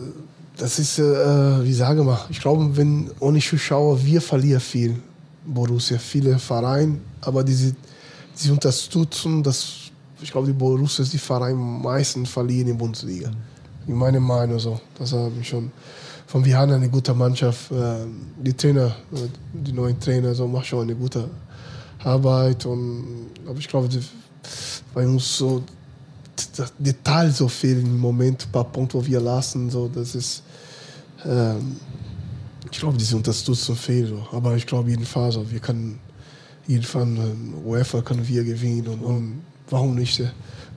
das 0.56 0.78
ist, 0.78 0.98
äh, 0.98 1.64
wie 1.64 1.72
sage 1.72 2.04
mal, 2.04 2.20
ich 2.28 2.40
glaube, 2.40 2.76
wenn 2.76 3.10
ohne 3.18 3.40
Zuschauer, 3.40 4.02
wir 4.04 4.20
verlieren 4.20 4.60
viel. 4.60 4.96
Borussia, 5.44 5.98
viele 5.98 6.38
Vereine, 6.38 6.98
aber 7.22 7.42
diese, 7.42 7.74
diese 8.38 8.52
unterstützen, 8.52 9.42
das, 9.42 9.90
ich 10.20 10.30
glaube, 10.30 10.46
die 10.46 10.52
Borussia 10.52 11.02
ist 11.02 11.12
die 11.12 11.18
Vereine 11.18 11.56
meisten 11.56 12.26
verlieren 12.26 12.68
in 12.68 12.74
der 12.74 12.84
Bundesliga. 12.84 13.30
In 13.90 13.96
meiner 13.96 14.20
Meinung 14.20 14.60
so. 14.60 14.80
Das 14.96 15.12
habe 15.12 15.32
ich 15.40 15.48
schon. 15.48 15.72
Von 16.28 16.44
wir 16.44 16.56
haben 16.56 16.70
eine 16.70 16.88
gute 16.88 17.12
Mannschaft, 17.12 17.72
äh, 17.72 18.06
die 18.38 18.52
Trainer, 18.52 18.94
äh, 19.12 19.26
die 19.52 19.72
neuen 19.72 19.98
Trainer, 19.98 20.32
so 20.32 20.46
machen 20.46 20.64
schon 20.64 20.82
eine 20.82 20.94
gute 20.94 21.28
Arbeit 22.04 22.64
und 22.66 23.30
aber 23.48 23.58
ich 23.58 23.66
glaube, 23.66 23.88
bei 24.94 25.08
uns 25.08 25.36
so 25.38 25.64
das 26.56 26.72
Detail 26.78 27.32
so 27.32 27.48
fehlen 27.48 27.84
im 27.84 27.98
Moment, 27.98 28.46
ein 28.46 28.52
paar 28.52 28.64
Punkte, 28.64 28.96
wo 28.96 29.04
wir 29.04 29.18
lassen, 29.18 29.68
so, 29.68 29.90
das 29.92 30.14
ist, 30.14 30.44
ähm, 31.26 31.76
ich 32.70 32.78
glaube, 32.78 32.96
diese 32.96 33.16
Unterstützung 33.16 33.74
fehlt, 33.74 34.10
so. 34.10 34.24
aber 34.30 34.54
ich 34.54 34.66
glaube 34.66 34.90
jedenfalls, 34.90 35.34
so, 35.34 35.50
wir 35.50 35.58
können, 35.58 35.98
jedenfalls, 36.68 37.18
äh, 37.18 37.66
UEFA 37.66 38.02
können 38.02 38.26
wir 38.26 38.44
gewinnen 38.44 38.86
und, 38.86 39.00
und 39.00 39.42
warum 39.68 39.96
nicht, 39.96 40.20
äh, 40.20 40.28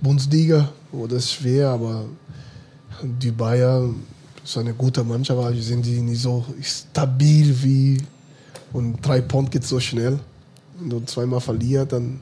Bundesliga, 0.01 0.67
oh, 0.91 1.05
das 1.05 1.25
ist 1.25 1.33
schwer, 1.33 1.69
aber 1.69 2.05
die 3.01 3.31
Bayern 3.31 3.95
ist 4.43 4.57
eine 4.57 4.73
gute 4.73 5.03
Mannschaft, 5.03 5.39
aber 5.39 5.53
sind 5.55 5.85
die 5.85 6.01
nicht 6.01 6.21
so 6.21 6.45
stabil 6.61 7.55
wie, 7.63 7.97
und 8.73 9.05
drei 9.05 9.21
Punkte 9.21 9.59
geht 9.59 9.67
so 9.67 9.79
schnell, 9.79 10.19
wenn 10.79 10.89
du 10.89 10.99
zweimal 11.05 11.39
verlierst, 11.39 11.93
dann 11.93 12.19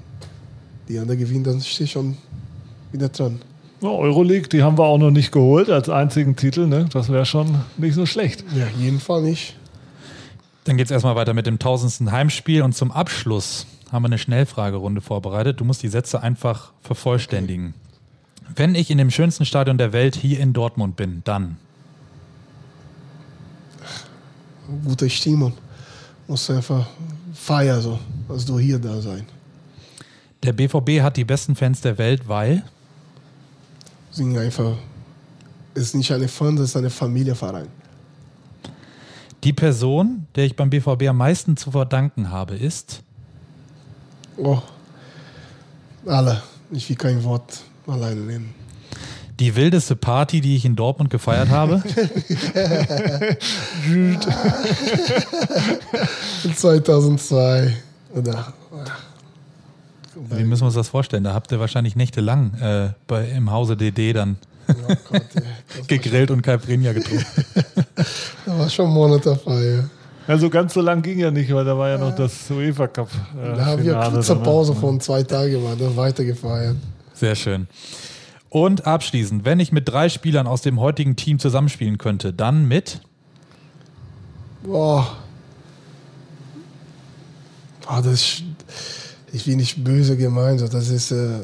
die 0.88 1.00
anderen 1.00 1.20
gewinnen, 1.20 1.44
dann 1.44 1.62
steht 1.62 1.90
schon 1.90 2.18
wieder 2.92 3.10
dran. 3.10 3.40
Ja, 3.82 3.90
Euroleague, 3.90 4.48
die 4.48 4.62
haben 4.62 4.78
wir 4.78 4.84
auch 4.84 5.00
noch 5.00 5.10
nicht 5.10 5.32
geholt 5.32 5.70
als 5.70 5.90
einzigen 5.90 6.36
Titel. 6.36 6.68
Ne? 6.68 6.88
Das 6.94 7.10
wäre 7.10 7.26
schon 7.26 7.56
nicht 7.78 7.96
so 7.96 8.06
schlecht. 8.06 8.44
Ja, 8.56 8.68
jeden 8.78 9.00
Fall 9.00 9.24
nicht. 9.24 9.56
Dann 10.66 10.78
geht 10.78 10.86
es 10.86 10.92
erstmal 10.92 11.16
weiter 11.16 11.34
mit 11.34 11.48
dem 11.48 11.58
tausendsten 11.58 12.12
Heimspiel 12.12 12.62
und 12.62 12.76
zum 12.76 12.92
Abschluss 12.92 13.66
haben 13.92 14.04
wir 14.04 14.08
eine 14.08 14.20
Schnellfragerunde 14.20 15.02
vorbereitet. 15.02 15.60
Du 15.60 15.66
musst 15.66 15.82
die 15.82 15.88
Sätze 15.88 16.22
einfach 16.22 16.72
vervollständigen. 16.82 17.74
Wenn 18.56 18.76
ich 18.76 18.92
in 18.92 18.98
dem 18.98 19.12
schönsten 19.12 19.46
Stadion 19.46 19.78
der 19.78 19.94
Welt 19.94 20.16
hier 20.16 20.40
in 20.40 20.54
Dortmund 20.54 20.96
bin, 20.96 21.22
dann. 21.24 21.58
Gute 24.84 25.10
Stimmung. 25.10 25.54
Muss 26.28 26.50
einfach 26.50 26.88
feiern, 27.34 27.82
so, 27.82 28.00
als 28.30 28.46
du 28.46 28.60
hier 28.60 28.80
da 28.80 29.02
sein. 29.02 29.26
Der 30.44 30.54
BVB 30.54 31.02
hat 31.02 31.18
die 31.18 31.26
besten 31.26 31.56
Fans 31.56 31.82
der 31.82 31.98
Welt, 31.98 32.28
weil? 32.28 32.64
Sind 34.12 34.38
einfach. 34.38 34.76
Es 35.74 35.84
ist 35.84 35.96
nicht 35.96 36.12
eine 36.12 36.28
Fan, 36.28 36.56
das 36.56 36.70
ist 36.70 36.78
eine 36.78 36.90
Familienverein. 36.90 37.68
Die 39.44 39.54
Person, 39.54 40.28
der 40.36 40.46
ich 40.46 40.56
beim 40.56 40.70
BVB 40.70 41.08
am 41.08 41.18
meisten 41.18 41.58
zu 41.58 41.72
verdanken 41.72 42.30
habe, 42.30 42.56
ist? 42.56 43.02
Oh. 44.38 44.62
Alle. 46.06 46.44
Ich 46.72 46.90
will 46.90 46.96
kein 46.96 47.24
Wort 47.24 47.64
alleine 47.88 48.22
nehmen. 48.22 48.54
Die 49.40 49.56
wildeste 49.56 49.96
Party, 49.96 50.42
die 50.42 50.56
ich 50.56 50.66
in 50.66 50.76
Dortmund 50.76 51.10
gefeiert 51.10 51.50
habe? 51.50 51.82
2002. 56.56 57.76
Oder, 58.14 58.54
Wie 60.30 60.44
müssen 60.44 60.62
wir 60.62 60.66
uns 60.68 60.76
das 60.76 60.90
vorstellen? 60.90 61.24
Da 61.24 61.34
habt 61.34 61.52
ihr 61.52 61.60
wahrscheinlich 61.60 61.96
nächtelang 61.96 62.54
äh, 62.56 62.90
bei, 63.08 63.26
im 63.30 63.52
Hause 63.52 63.78
DD 63.78 64.14
dann 64.14 64.38
oh 64.68 64.74
Gott, 65.10 65.24
gegrillt 65.88 66.32
und 66.32 66.42
Caipirinha 66.42 66.94
getrunken. 66.94 67.26
Da 68.46 68.58
war 68.58 68.70
schon 68.70 68.90
Monate 68.90 69.36
Feier. 69.36 69.88
Also 70.28 70.50
ganz 70.50 70.74
so 70.74 70.82
lang 70.82 71.02
ging 71.02 71.20
ja 71.20 71.30
nicht, 71.30 71.54
weil 71.54 71.64
da 71.64 71.78
war 71.78 71.90
ja 71.90 71.98
noch 71.98 72.16
das 72.16 72.50
UEFA 72.50 72.88
Cup. 72.88 73.10
Äh, 73.36 73.56
Da 73.56 73.66
haben 73.66 73.84
wir 73.84 73.94
Finale 73.94 74.12
kurze 74.14 74.36
ne? 74.36 74.42
Pause 74.42 74.76
von 74.76 75.00
zwei 75.00 75.24
Tagen 75.24 75.64
war, 75.64 75.76
dann 75.76 75.96
weiter 75.96 76.24
gefeiert. 76.24 76.76
Sehr 77.22 77.36
schön. 77.36 77.68
Und 78.50 78.88
abschließend, 78.88 79.46
wenn 79.46 79.60
ich 79.60 79.72
mit 79.72 79.88
drei 79.88 80.10
Spielern 80.10 80.48
aus 80.48 80.64
dem 80.64 80.80
heutigen 80.80 81.16
Team 81.16 81.38
zusammenspielen 81.38 82.00
könnte, 82.00 82.34
dann 82.34 82.68
mit? 82.68 83.00
Boah. 84.64 85.18
Boah, 87.86 88.02
das 88.02 88.14
ist, 88.14 88.44
ich 89.34 89.46
will 89.46 89.56
nicht 89.56 89.84
böse 89.84 90.18
gemeint, 90.18 90.62
so. 90.62 90.68
das 90.68 90.90
ist, 90.90 91.12
äh, 91.12 91.42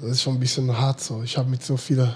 das 0.00 0.10
ist 0.12 0.22
schon 0.22 0.34
ein 0.34 0.38
bisschen 0.40 0.78
hart 0.78 1.00
so. 1.00 1.24
Ich 1.24 1.36
habe 1.36 1.50
mit 1.50 1.64
so 1.64 1.76
vielen 1.76 2.12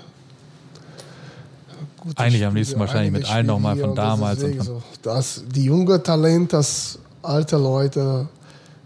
Eigentlich 2.14 2.44
am 2.44 2.52
Spieler, 2.52 2.52
liebsten 2.52 2.78
wahrscheinlich 2.78 3.10
mit 3.12 3.28
allen 3.28 3.46
nochmal 3.46 3.76
von 3.76 3.96
das 3.96 4.04
damals 4.06 4.42
und 4.44 4.54
von- 4.54 4.66
so. 4.66 4.82
Das, 5.02 5.42
die 5.52 5.64
junge 5.64 6.00
Talent, 6.00 6.52
das 6.52 6.96
alte 7.22 7.56
Leute, 7.56 8.28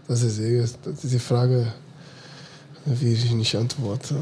das 0.07 0.23
ist 0.23 0.39
eh- 0.39 0.65
diese 1.03 1.19
Frage 1.19 1.71
will 2.85 3.13
ich 3.13 3.31
nicht 3.31 3.55
antworten. 3.55 4.17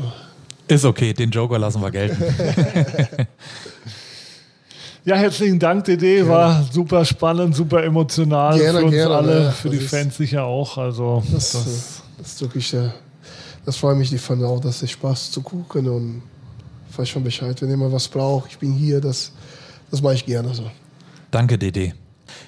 Ist 0.67 0.85
okay, 0.85 1.13
den 1.13 1.29
Joker 1.29 1.59
lassen 1.59 1.81
wir 1.81 1.91
gelten. 1.91 2.23
Ja, 5.05 5.17
herzlichen 5.17 5.59
Dank, 5.59 5.83
DD. 5.83 6.25
War 6.29 6.63
super 6.71 7.03
spannend, 7.03 7.53
super 7.53 7.83
emotional 7.83 8.57
Gerne, 8.57 8.79
für 8.79 8.85
uns 8.85 8.93
gerne, 8.93 9.15
alle, 9.15 9.43
ja. 9.43 9.51
für 9.51 9.69
Das 9.69 9.77
die 9.77 9.85
Fans 9.85 10.15
sicher 10.15 10.45
auch. 10.45 10.77
Also 10.77 11.21
Das, 11.29 11.51
das, 11.51 11.63
das, 11.65 12.01
das 12.17 12.27
ist 12.27 12.41
wirklich, 12.41 12.73
äh, 12.73 12.89
das 13.65 13.75
freut 13.75 13.97
mich, 13.97 14.09
die 14.09 14.17
fanden 14.17 14.45
auch, 14.45 14.61
dass 14.61 14.81
es 14.81 14.91
Spaß 14.91 15.31
zu 15.31 15.41
gucken 15.41 15.89
und 15.89 16.23
ich 16.89 16.97
weiß 16.97 17.09
schon 17.09 17.23
Bescheid, 17.23 17.61
wenn 17.61 17.69
jemand 17.69 17.91
was 17.91 18.07
braucht, 18.07 18.51
ich 18.51 18.57
bin 18.57 18.71
hier, 18.71 19.01
das, 19.01 19.33
das 19.91 20.01
mache 20.01 20.13
ich 20.13 20.25
gerne 20.25 20.53
so. 20.53 20.71
Danke, 21.31 21.57
DD. 21.57 21.93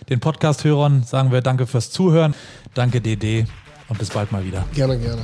Den 0.07 0.21
Podcast-Hörern 0.21 1.03
sagen 1.03 1.33
wir 1.33 1.41
Danke 1.41 1.67
fürs 1.67 1.91
Zuhören. 1.91 2.33
Danke, 2.73 3.01
DD. 3.01 3.45
Und 3.89 3.99
bis 3.99 4.09
bald 4.11 4.31
mal 4.31 4.45
wieder. 4.45 4.63
Gerne, 4.73 4.97
gerne. 4.97 5.23